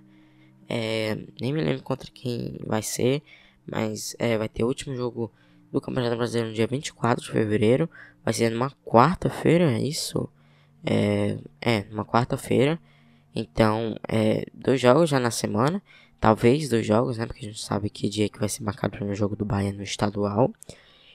É, 0.68 1.16
nem 1.40 1.52
me 1.52 1.62
lembro 1.62 1.82
contra 1.82 2.10
quem 2.10 2.58
vai 2.66 2.82
ser, 2.82 3.22
mas 3.66 4.16
é, 4.18 4.36
vai 4.36 4.48
ter 4.48 4.64
o 4.64 4.66
último 4.66 4.94
jogo 4.94 5.30
do 5.70 5.80
Campeonato 5.80 6.16
Brasileiro 6.16 6.48
no 6.48 6.54
dia 6.54 6.66
24 6.66 7.24
de 7.24 7.30
fevereiro. 7.30 7.88
Vai 8.24 8.32
ser 8.32 8.50
numa 8.50 8.70
quarta-feira, 8.84 9.72
é 9.72 9.80
isso? 9.80 10.28
É, 10.84 11.38
é 11.60 11.84
numa 11.84 12.04
quarta-feira. 12.04 12.78
Então, 13.34 13.96
é, 14.08 14.46
dois 14.52 14.80
jogos 14.80 15.10
já 15.10 15.20
na 15.20 15.30
semana. 15.30 15.82
Talvez 16.20 16.68
dois 16.68 16.84
jogos, 16.84 17.18
né? 17.18 17.26
Porque 17.26 17.44
a 17.44 17.48
gente 17.48 17.62
sabe 17.62 17.88
que 17.88 18.08
dia 18.08 18.28
que 18.28 18.40
vai 18.40 18.48
ser 18.48 18.64
marcado 18.64 18.88
o 18.88 18.96
primeiro 18.96 19.16
jogo 19.16 19.36
do 19.36 19.44
Bahia 19.44 19.72
no 19.72 19.82
estadual. 19.82 20.52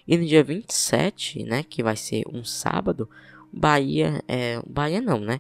E 0.07 0.17
no 0.17 0.25
dia 0.25 0.43
27, 0.43 1.43
né? 1.43 1.63
Que 1.63 1.81
vai 1.81 1.95
ser 1.95 2.23
um 2.27 2.43
sábado. 2.43 3.09
Bahia, 3.51 4.23
é, 4.27 4.61
Bahia 4.67 5.01
não, 5.01 5.19
né? 5.19 5.39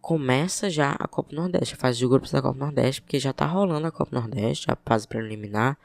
Começa 0.00 0.70
já 0.70 0.92
a 0.92 1.08
Copa 1.08 1.34
Nordeste, 1.34 1.74
a 1.74 1.76
fase 1.76 1.98
de 1.98 2.06
grupos 2.06 2.30
da 2.30 2.40
Copa 2.40 2.58
Nordeste, 2.58 3.02
porque 3.02 3.18
já 3.18 3.32
tá 3.32 3.46
rolando 3.46 3.86
a 3.86 3.90
Copa 3.90 4.18
Nordeste, 4.18 4.70
a 4.70 4.76
fase 4.86 5.06
preliminar. 5.06 5.76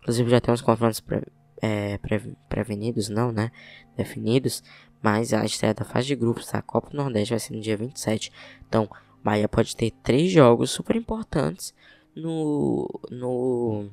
Inclusive 0.00 0.30
já 0.30 0.40
tem 0.40 0.52
uns 0.52 0.60
confrontos 0.60 1.00
pre, 1.00 1.22
é, 1.60 1.98
pre, 1.98 2.36
prevenidos, 2.48 3.08
não, 3.08 3.32
né? 3.32 3.50
Definidos. 3.96 4.62
Mas 5.02 5.32
a 5.32 5.44
estreia 5.44 5.74
da 5.74 5.84
fase 5.84 6.06
de 6.06 6.14
grupos 6.14 6.50
da 6.50 6.62
Copa 6.62 6.90
Nordeste 6.92 7.32
vai 7.32 7.40
ser 7.40 7.54
no 7.54 7.60
dia 7.60 7.76
27. 7.76 8.30
Então, 8.68 8.88
Bahia 9.24 9.48
pode 9.48 9.74
ter 9.74 9.90
três 10.02 10.30
jogos 10.30 10.70
super 10.70 10.96
importantes 10.96 11.74
no, 12.14 12.88
no, 13.10 13.86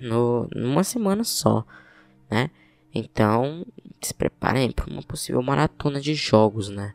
no 0.00 0.48
numa 0.54 0.84
semana 0.84 1.24
só, 1.24 1.64
né? 2.30 2.50
Então, 2.94 3.66
se 4.00 4.14
preparem 4.14 4.70
para 4.70 4.90
uma 4.90 5.02
possível 5.02 5.42
maratona 5.42 6.00
de 6.00 6.14
jogos, 6.14 6.68
né? 6.68 6.94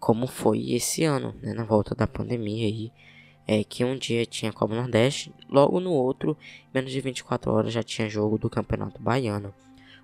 Como 0.00 0.26
foi 0.26 0.72
esse 0.72 1.04
ano, 1.04 1.34
né? 1.40 1.52
Na 1.54 1.64
volta 1.64 1.94
da 1.94 2.06
pandemia 2.06 2.66
aí. 2.66 2.92
É 3.46 3.64
que 3.64 3.84
um 3.84 3.96
dia 3.96 4.26
tinha 4.26 4.52
Copa 4.52 4.74
Nordeste, 4.74 5.32
logo 5.48 5.80
no 5.80 5.90
outro, 5.90 6.36
menos 6.74 6.90
de 6.90 7.00
24 7.00 7.50
horas 7.50 7.72
já 7.72 7.82
tinha 7.82 8.08
jogo 8.08 8.36
do 8.36 8.50
Campeonato 8.50 9.00
Baiano. 9.00 9.54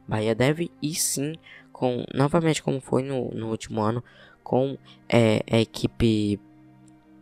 Bahia 0.09 0.35
deve 0.35 0.71
ir 0.81 0.95
sim, 0.95 1.35
com 1.71 2.05
novamente 2.15 2.63
como 2.63 2.81
foi 2.81 3.03
no, 3.03 3.31
no 3.33 3.51
último 3.51 3.83
ano, 3.83 4.03
com 4.43 4.79
é, 5.09 5.43
a 5.51 5.59
equipe 5.59 6.41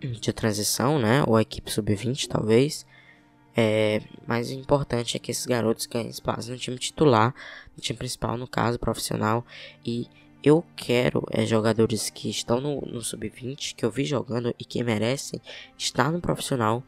de 0.01 0.33
transição, 0.33 0.99
né? 0.99 1.25
Ou 1.27 1.37
a 1.37 1.43
equipe 1.43 1.71
sub-20, 1.71 2.29
talvez. 2.29 2.87
É, 3.57 4.01
mas 4.27 4.51
o 4.51 4.55
importante 4.55 5.17
é 5.17 5.21
que 5.21 5.31
esses 5.31 5.47
garotos 5.47 5.87
ganhem 5.87 6.09
espaço 6.09 6.51
no 6.51 6.57
time 6.57 6.79
titular, 6.79 7.35
no 7.77 7.83
time 7.83 7.99
principal, 7.99 8.37
no 8.37 8.47
caso, 8.47 8.79
profissional. 8.79 9.45
E 9.85 10.09
eu 10.43 10.65
quero 10.75 11.25
é, 11.31 11.47
jogadores 11.47 12.11
que 12.11 12.29
estão 12.29 12.61
no, 12.61 12.81
no 12.81 13.03
sub-20, 13.03 13.75
que 13.75 13.85
eu 13.85 13.91
vi 13.91 14.05
jogando 14.05 14.55
e 14.59 14.65
que 14.65 14.83
merecem 14.83 15.41
estar 15.79 16.11
no 16.11 16.21
profissional. 16.21 16.83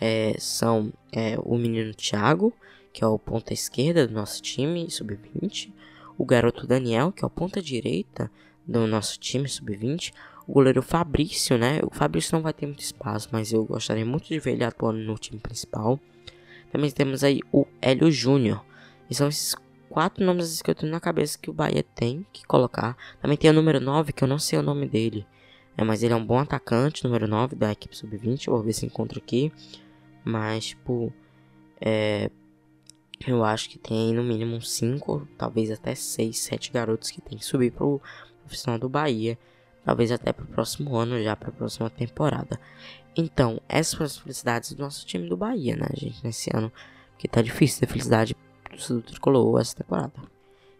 É, 0.00 0.34
são 0.38 0.92
é, 1.10 1.36
o 1.42 1.56
menino 1.56 1.94
Thiago, 1.94 2.52
que 2.92 3.02
é 3.02 3.06
o 3.06 3.18
ponta 3.18 3.52
esquerda 3.52 4.06
do 4.06 4.14
nosso 4.14 4.42
time 4.42 4.90
sub-20, 4.90 5.72
o 6.16 6.24
garoto 6.24 6.66
Daniel, 6.66 7.12
que 7.12 7.24
é 7.24 7.26
o 7.26 7.30
ponta 7.30 7.62
direita 7.62 8.30
do 8.66 8.86
nosso 8.86 9.18
time 9.18 9.48
sub-20, 9.48 10.12
o 10.48 10.52
goleiro 10.54 10.80
Fabrício, 10.80 11.58
né? 11.58 11.78
O 11.82 11.94
Fabrício 11.94 12.34
não 12.34 12.42
vai 12.42 12.54
ter 12.54 12.64
muito 12.64 12.80
espaço, 12.80 13.28
mas 13.30 13.52
eu 13.52 13.66
gostaria 13.66 14.04
muito 14.06 14.28
de 14.28 14.38
ver 14.38 14.52
ele 14.52 14.64
atuando 14.64 14.98
no 14.98 15.18
time 15.18 15.38
principal. 15.38 16.00
Também 16.72 16.90
temos 16.90 17.22
aí 17.22 17.40
o 17.52 17.66
Hélio 17.82 18.10
Júnior. 18.10 18.64
E 19.10 19.14
são 19.14 19.28
esses 19.28 19.54
quatro 19.90 20.24
nomes 20.24 20.62
que 20.62 20.70
eu 20.70 20.74
tenho 20.74 20.90
na 20.90 21.00
cabeça 21.00 21.38
que 21.38 21.50
o 21.50 21.52
Bahia 21.52 21.82
tem 21.94 22.26
que 22.32 22.46
colocar. 22.46 22.96
Também 23.20 23.36
tem 23.36 23.50
o 23.50 23.52
número 23.52 23.78
9, 23.78 24.10
que 24.14 24.24
eu 24.24 24.28
não 24.28 24.38
sei 24.38 24.58
o 24.58 24.62
nome 24.62 24.88
dele. 24.88 25.26
É, 25.76 25.84
mas 25.84 26.02
ele 26.02 26.14
é 26.14 26.16
um 26.16 26.24
bom 26.24 26.38
atacante, 26.38 27.04
número 27.04 27.28
9 27.28 27.54
da 27.54 27.70
equipe 27.70 27.94
sub-20. 27.94 28.46
Vou 28.46 28.62
ver 28.62 28.72
se 28.72 28.86
encontro 28.86 29.18
aqui. 29.18 29.52
Mas, 30.24 30.68
tipo, 30.68 31.12
é, 31.78 32.30
eu 33.26 33.44
acho 33.44 33.68
que 33.68 33.78
tem 33.78 34.14
no 34.14 34.24
mínimo 34.24 34.62
5, 34.62 35.28
talvez 35.36 35.70
até 35.70 35.94
6, 35.94 36.38
7 36.38 36.72
garotos 36.72 37.10
que 37.10 37.20
tem 37.20 37.36
que 37.36 37.44
subir 37.44 37.70
pro 37.70 38.00
profissional 38.46 38.78
do 38.78 38.88
Bahia 38.88 39.38
talvez 39.88 40.12
até 40.12 40.34
para 40.34 40.44
o 40.44 40.48
próximo 40.48 40.94
ano, 40.96 41.22
já 41.22 41.34
para 41.34 41.48
a 41.48 41.52
próxima 41.52 41.88
temporada. 41.88 42.60
Então, 43.16 43.58
essas 43.66 43.94
foram 43.94 44.04
as 44.04 44.18
felicidades 44.18 44.74
do 44.74 44.82
nosso 44.82 45.06
time 45.06 45.26
do 45.26 45.34
Bahia, 45.34 45.76
né, 45.76 45.86
gente, 45.94 46.22
nesse 46.22 46.54
ano, 46.54 46.70
que 47.16 47.26
tá 47.26 47.40
difícil 47.40 47.80
ter 47.80 47.86
felicidade 47.86 48.36
do 48.86 49.00
tricolor 49.00 49.58
essa 49.58 49.74
temporada. 49.74 50.12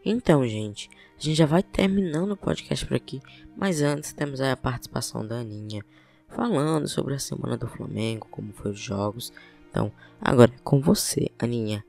Então, 0.05 0.47
gente, 0.47 0.91
a 1.19 1.23
gente 1.23 1.39
já 1.39 1.47
vai 1.47 1.63
terminando 1.63 2.33
o 2.33 2.37
podcast 2.37 2.85
por 2.85 2.99
aqui, 2.99 3.23
mas 3.57 3.81
antes 3.81 4.13
temos 4.13 4.43
a 4.43 4.55
participação 4.55 5.27
da 5.27 5.37
Aninha, 5.37 5.83
falando 6.29 6.87
sobre 6.87 7.15
a 7.15 7.19
semana 7.19 7.57
do 7.57 7.67
Flamengo, 7.67 8.29
como 8.31 8.53
foi 8.53 8.73
os 8.73 8.79
jogos. 8.79 9.33
Então, 9.71 9.91
agora 10.21 10.53
é 10.55 10.59
com 10.63 10.83
você, 10.83 11.31
Aninha. 11.39 11.83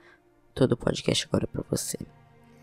Todo 0.56 0.72
o 0.72 0.78
podcast 0.78 1.28
agora 1.28 1.44
é 1.44 1.48
para 1.48 1.66
você 1.70 1.98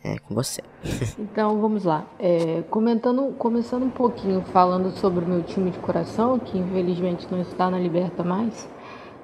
é 0.06 0.18
com 0.18 0.34
você. 0.34 0.62
então 1.18 1.60
vamos 1.60 1.84
lá. 1.84 2.04
É, 2.18 2.62
comentando, 2.70 3.34
começando 3.36 3.82
um 3.82 3.90
pouquinho 3.90 4.42
falando 4.52 4.90
sobre 4.98 5.24
o 5.24 5.28
meu 5.28 5.42
time 5.42 5.70
de 5.70 5.78
coração, 5.78 6.38
que 6.38 6.56
infelizmente 6.56 7.26
não 7.30 7.40
está 7.40 7.68
na 7.68 7.78
Liberta 7.78 8.22
mais, 8.22 8.68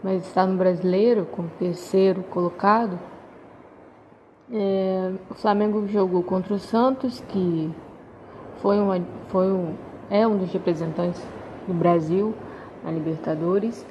mas 0.02 0.26
está 0.26 0.44
no 0.44 0.56
Brasileiro, 0.56 1.26
como 1.30 1.48
terceiro 1.58 2.22
colocado. 2.24 2.98
É, 4.52 5.12
o 5.30 5.34
Flamengo 5.34 5.86
jogou 5.86 6.22
contra 6.22 6.54
o 6.54 6.58
Santos, 6.58 7.22
que 7.28 7.70
foi, 8.60 8.78
uma, 8.78 9.00
foi 9.28 9.50
um, 9.52 9.74
é 10.10 10.26
um 10.26 10.36
dos 10.36 10.52
representantes 10.52 11.22
do 11.66 11.72
Brasil 11.72 12.34
na 12.82 12.90
Libertadores 12.90 13.86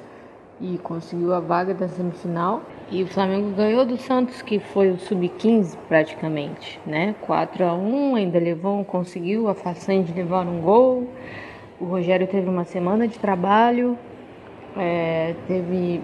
e 0.60 0.78
conseguiu 0.78 1.32
a 1.32 1.40
vaga 1.40 1.74
da 1.74 1.88
semifinal. 1.88 2.62
E 2.94 3.02
o 3.02 3.06
Flamengo 3.06 3.52
ganhou 3.56 3.86
do 3.86 3.96
Santos, 3.96 4.42
que 4.42 4.58
foi 4.58 4.90
o 4.90 4.98
sub-15 4.98 5.78
praticamente, 5.88 6.78
né? 6.84 7.14
4 7.22 7.64
a 7.64 7.74
1 7.74 8.16
ainda 8.16 8.38
levou, 8.38 8.84
conseguiu 8.84 9.48
a 9.48 9.54
façanha 9.54 10.02
de 10.02 10.12
levar 10.12 10.46
um 10.46 10.60
gol. 10.60 11.08
O 11.80 11.86
Rogério 11.86 12.26
teve 12.26 12.46
uma 12.50 12.64
semana 12.64 13.08
de 13.08 13.18
trabalho, 13.18 13.96
é, 14.76 15.34
teve 15.48 16.02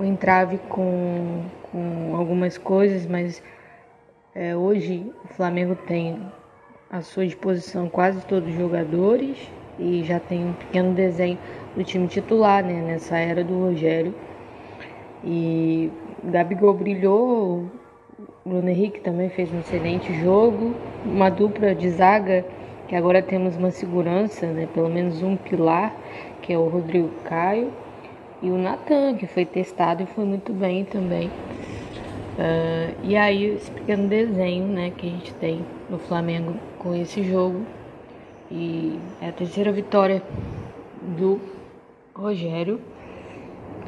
o 0.00 0.04
entrave 0.04 0.56
com, 0.66 1.42
com 1.70 2.16
algumas 2.16 2.56
coisas, 2.56 3.04
mas 3.04 3.42
é, 4.34 4.56
hoje 4.56 5.12
o 5.26 5.28
Flamengo 5.34 5.76
tem 5.76 6.18
à 6.90 7.02
sua 7.02 7.26
disposição 7.26 7.86
quase 7.90 8.24
todos 8.24 8.48
os 8.48 8.56
jogadores 8.56 9.36
e 9.78 10.02
já 10.04 10.18
tem 10.18 10.42
um 10.42 10.52
pequeno 10.54 10.94
desenho 10.94 11.38
do 11.76 11.84
time 11.84 12.08
titular, 12.08 12.64
né, 12.64 12.80
nessa 12.80 13.18
era 13.18 13.44
do 13.44 13.58
Rogério. 13.58 14.14
E 15.24 15.90
Gabigol 16.24 16.74
brilhou, 16.74 17.66
Bruno 18.44 18.68
Henrique 18.68 19.00
também 19.00 19.28
fez 19.28 19.52
um 19.52 19.60
excelente 19.60 20.12
jogo, 20.20 20.74
uma 21.04 21.30
dupla 21.30 21.74
de 21.74 21.90
zaga 21.90 22.44
que 22.88 22.96
agora 22.96 23.22
temos 23.22 23.56
uma 23.56 23.70
segurança, 23.70 24.46
né, 24.46 24.68
pelo 24.74 24.88
menos 24.88 25.22
um 25.22 25.36
pilar, 25.36 25.94
que 26.42 26.52
é 26.52 26.58
o 26.58 26.68
Rodrigo 26.68 27.08
Caio, 27.24 27.72
e 28.42 28.50
o 28.50 28.58
Natan, 28.58 29.14
que 29.14 29.26
foi 29.26 29.46
testado 29.46 30.02
e 30.02 30.06
foi 30.06 30.24
muito 30.24 30.52
bem 30.52 30.84
também. 30.84 31.28
Uh, 31.28 32.94
e 33.04 33.16
aí 33.16 33.44
esse 33.44 33.70
pequeno 33.70 34.08
desenho 34.08 34.66
né, 34.66 34.90
que 34.96 35.06
a 35.06 35.10
gente 35.10 35.32
tem 35.34 35.64
no 35.88 35.98
Flamengo 35.98 36.54
com 36.78 36.94
esse 36.94 37.22
jogo. 37.22 37.62
E 38.50 38.98
é 39.20 39.28
a 39.28 39.32
terceira 39.32 39.70
vitória 39.70 40.22
do 41.00 41.40
Rogério, 42.14 42.80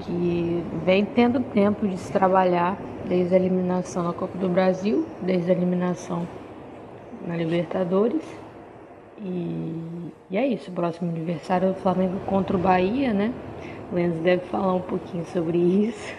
que 0.01 0.63
vem 0.85 1.05
tendo 1.05 1.41
tempo 1.41 1.87
de 1.87 1.97
se 1.97 2.13
trabalhar 2.13 2.77
desde 3.07 3.35
a 3.35 3.39
eliminação 3.39 4.03
na 4.03 4.13
Copa 4.13 4.37
do 4.39 4.49
Brasil, 4.49 5.07
desde 5.21 5.51
a 5.51 5.55
eliminação 5.55 6.27
na 7.27 7.37
Libertadores. 7.37 8.23
E, 9.19 10.11
e 10.31 10.37
é 10.37 10.47
isso, 10.47 10.71
o 10.71 10.75
próximo 10.75 11.11
aniversário 11.11 11.69
do 11.69 11.75
Flamengo 11.75 12.19
contra 12.27 12.57
o 12.57 12.61
Bahia, 12.61 13.13
né? 13.13 13.33
O 13.91 13.95
Lenz 13.95 14.19
deve 14.21 14.45
falar 14.47 14.75
um 14.75 14.81
pouquinho 14.81 15.25
sobre 15.27 15.59
isso. 15.59 16.15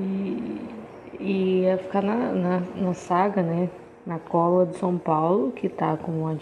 E, 0.00 0.60
e 1.20 1.60
ia 1.60 1.78
ficar 1.78 2.02
na, 2.02 2.32
na, 2.32 2.62
na 2.76 2.94
saga, 2.94 3.42
né? 3.42 3.68
Na 4.06 4.18
cola 4.18 4.66
do 4.66 4.76
São 4.76 4.98
Paulo, 4.98 5.52
que 5.52 5.68
tá 5.68 5.96
com 5.96 6.10
uma 6.10 6.36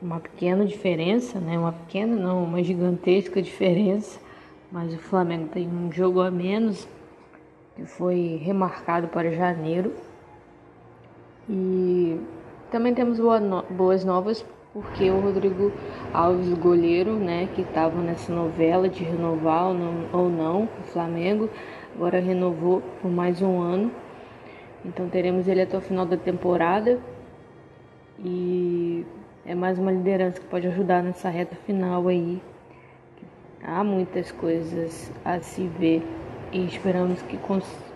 uma 0.00 0.18
pequena 0.20 0.64
diferença, 0.64 1.38
né? 1.38 1.58
Uma 1.58 1.72
pequena 1.72 2.16
não, 2.16 2.42
uma 2.42 2.62
gigantesca 2.62 3.40
diferença, 3.40 4.18
mas 4.72 4.94
o 4.94 4.98
Flamengo 4.98 5.48
tem 5.48 5.68
um 5.68 5.92
jogo 5.92 6.20
a 6.22 6.30
menos 6.30 6.88
que 7.76 7.84
foi 7.84 8.40
remarcado 8.42 9.06
para 9.08 9.30
janeiro. 9.30 9.92
E 11.48 12.18
também 12.70 12.94
temos 12.94 13.20
boas 13.70 14.04
novas 14.04 14.44
porque 14.72 15.10
o 15.10 15.20
Rodrigo 15.20 15.70
Alves, 16.14 16.48
goleiro, 16.54 17.16
né, 17.16 17.46
que 17.54 17.60
estava 17.60 18.00
nessa 18.00 18.32
novela 18.32 18.88
de 18.88 19.04
renovar 19.04 19.66
ou 19.66 19.74
não, 19.74 19.94
ou 20.12 20.30
não 20.30 20.64
o 20.64 20.82
Flamengo, 20.84 21.50
agora 21.94 22.18
renovou 22.18 22.82
por 23.02 23.10
mais 23.10 23.42
um 23.42 23.60
ano. 23.60 23.92
Então 24.82 25.10
teremos 25.10 25.46
ele 25.46 25.60
até 25.60 25.76
o 25.76 25.80
final 25.82 26.06
da 26.06 26.16
temporada 26.16 26.98
e 28.18 29.04
é 29.44 29.54
mais 29.54 29.78
uma 29.78 29.92
liderança 29.92 30.40
que 30.40 30.46
pode 30.46 30.66
ajudar 30.66 31.02
nessa 31.02 31.28
reta 31.28 31.54
final 31.66 32.08
aí. 32.08 32.40
Há 33.64 33.84
muitas 33.84 34.32
coisas 34.32 35.12
a 35.24 35.40
se 35.40 35.68
ver 35.68 36.02
e 36.52 36.66
esperamos 36.66 37.22
que, 37.22 37.38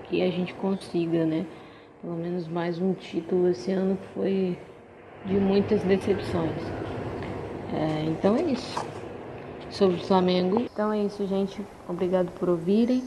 que 0.09 0.23
a 0.23 0.31
gente 0.31 0.55
consiga, 0.55 1.27
né? 1.27 1.45
Pelo 2.01 2.15
menos 2.15 2.47
mais 2.47 2.79
um 2.79 2.95
título 2.95 3.49
esse 3.49 3.73
ano 3.73 3.97
que 3.97 4.07
foi 4.15 4.59
de 5.25 5.35
muitas 5.35 5.83
decepções. 5.83 6.63
É, 7.75 8.05
então 8.05 8.37
é 8.37 8.43
isso. 8.43 8.87
Sobre 9.71 9.97
o 9.97 10.05
Flamengo. 10.05 10.61
Então 10.61 10.93
é 10.93 11.03
isso, 11.03 11.27
gente. 11.27 11.61
Obrigado 11.89 12.31
por 12.39 12.49
ouvirem. 12.49 13.03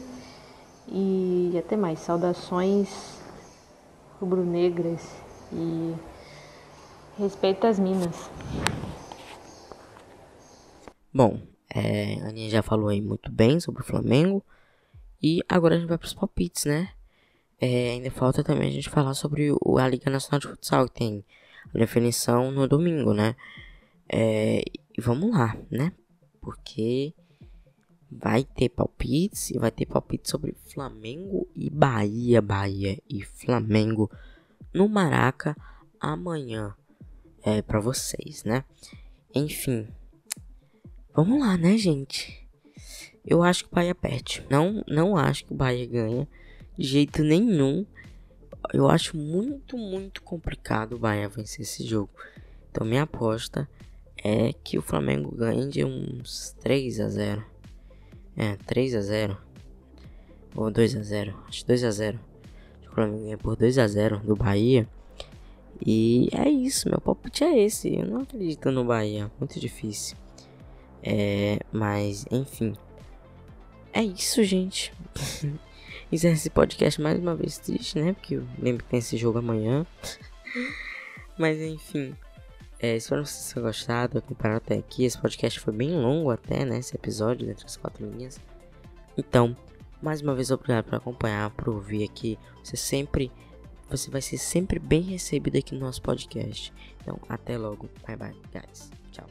E 0.86 1.54
até 1.58 1.76
mais. 1.76 2.00
Saudações 2.00 3.18
rubro-negras 4.20 5.18
e 5.50 5.94
respeito 7.18 7.66
às 7.66 7.78
minas. 7.78 8.30
Bom, 11.12 11.40
é, 11.74 12.20
a 12.20 12.28
Aninha 12.28 12.50
já 12.50 12.62
falou 12.62 12.88
aí 12.88 13.00
muito 13.00 13.30
bem 13.30 13.60
sobre 13.60 13.82
o 13.82 13.84
Flamengo. 13.84 14.44
E 15.22 15.40
agora 15.48 15.76
a 15.76 15.78
gente 15.78 15.88
vai 15.88 15.98
para 15.98 16.06
os 16.06 16.14
palpites, 16.14 16.64
né? 16.64 16.90
É, 17.60 17.90
ainda 17.90 18.10
falta 18.10 18.42
também 18.42 18.68
a 18.68 18.72
gente 18.72 18.88
falar 18.88 19.14
sobre 19.14 19.52
o, 19.52 19.78
a 19.78 19.86
Liga 19.86 20.10
Nacional 20.10 20.40
de 20.40 20.48
Futsal, 20.48 20.88
que 20.88 20.94
tem 20.94 21.24
a 21.74 21.78
definição 21.78 22.50
no 22.50 22.66
domingo, 22.66 23.12
né? 23.12 23.36
É, 24.08 24.62
e 24.96 25.00
vamos 25.00 25.30
lá, 25.30 25.56
né? 25.70 25.92
Porque 26.40 27.14
vai 28.10 28.42
ter 28.42 28.70
palpites 28.70 29.50
e 29.50 29.58
vai 29.58 29.70
ter 29.70 29.86
palpites 29.86 30.30
sobre 30.30 30.56
Flamengo 30.72 31.46
e 31.54 31.70
Bahia, 31.70 32.42
Bahia 32.42 32.98
e 33.08 33.22
Flamengo 33.22 34.10
no 34.74 34.88
Maraca 34.88 35.56
amanhã 36.00 36.74
é 37.42 37.62
para 37.62 37.78
vocês, 37.78 38.44
né? 38.44 38.64
Enfim, 39.34 39.86
vamos 41.14 41.40
lá, 41.40 41.56
né, 41.56 41.76
gente? 41.76 42.48
Eu 43.24 43.42
acho 43.42 43.64
que 43.64 43.72
o 43.72 43.74
Bahia 43.74 43.94
perde. 43.94 44.44
Não, 44.48 44.84
não 44.88 45.16
acho 45.16 45.44
que 45.44 45.52
o 45.52 45.56
Bahia 45.56 45.86
ganha 45.86 46.28
de 46.76 46.86
jeito 46.86 47.22
nenhum. 47.22 47.84
Eu 48.72 48.88
acho 48.88 49.16
muito, 49.16 49.76
muito 49.76 50.22
complicado 50.22 50.94
o 50.94 50.98
Bahia 50.98 51.28
vencer 51.28 51.62
esse 51.62 51.84
jogo. 51.86 52.10
Então 52.70 52.86
minha 52.86 53.02
aposta 53.02 53.68
é 54.22 54.52
que 54.52 54.78
o 54.78 54.82
Flamengo 54.82 55.34
ganhe 55.34 55.68
de 55.68 55.84
uns 55.84 56.54
3 56.60 57.00
a 57.00 57.08
0. 57.08 57.44
É, 58.36 58.56
3 58.66 58.94
a 58.94 59.00
0. 59.00 59.38
Ou 60.54 60.70
2 60.70 60.96
a 60.96 61.02
0. 61.02 61.44
Acho 61.48 61.66
2 61.66 61.84
a 61.84 61.90
0. 61.90 62.20
O 62.88 62.94
Flamengo 62.94 63.24
ganha 63.24 63.38
por 63.38 63.56
2 63.56 63.78
a 63.78 63.86
0 63.86 64.18
do 64.20 64.36
Bahia. 64.36 64.88
E 65.84 66.28
é 66.32 66.48
isso, 66.48 66.88
meu 66.88 67.00
palpite 67.00 67.42
é 67.44 67.58
esse. 67.58 67.94
Eu 67.94 68.04
não 68.04 68.20
acredito 68.20 68.70
no 68.70 68.84
Bahia, 68.84 69.30
muito 69.38 69.58
difícil. 69.58 70.16
É, 71.02 71.58
mas 71.72 72.26
enfim. 72.30 72.76
É 73.92 74.02
isso, 74.02 74.42
gente. 74.44 74.92
Encerra 76.12 76.34
esse 76.34 76.50
podcast 76.50 77.00
mais 77.00 77.18
uma 77.18 77.36
vez 77.36 77.58
triste, 77.58 77.98
né? 77.98 78.12
Porque 78.12 78.34
eu 78.34 78.46
lembro 78.58 78.84
que 78.84 78.90
tem 78.90 78.98
esse 78.98 79.16
jogo 79.16 79.38
amanhã. 79.38 79.86
Mas 81.38 81.58
enfim. 81.60 82.14
É, 82.78 82.96
espero 82.96 83.22
que 83.22 83.28
vocês 83.28 83.52
tenham 83.52 83.66
gostado, 83.66 84.18
acompanhado 84.18 84.62
até 84.64 84.76
aqui. 84.76 85.04
Esse 85.04 85.18
podcast 85.18 85.60
foi 85.60 85.72
bem 85.72 85.90
longo 85.90 86.30
até, 86.30 86.64
né? 86.64 86.78
Esse 86.78 86.96
episódio, 86.96 87.48
entre 87.48 87.64
as 87.64 87.76
quatro 87.76 88.04
linhas. 88.04 88.40
Então, 89.16 89.56
mais 90.02 90.20
uma 90.20 90.34
vez, 90.34 90.50
obrigado 90.50 90.86
por 90.86 90.96
acompanhar, 90.96 91.50
por 91.50 91.68
ouvir 91.68 92.04
aqui. 92.04 92.38
Você 92.62 92.76
sempre. 92.76 93.30
Você 93.88 94.10
vai 94.10 94.20
ser 94.20 94.38
sempre 94.38 94.78
bem 94.78 95.02
recebido 95.02 95.58
aqui 95.58 95.74
no 95.74 95.80
nosso 95.80 96.02
podcast. 96.02 96.72
Então, 97.00 97.18
até 97.28 97.56
logo. 97.56 97.88
Bye 98.06 98.16
bye, 98.16 98.36
guys. 98.52 98.90
Tchau. 99.12 99.26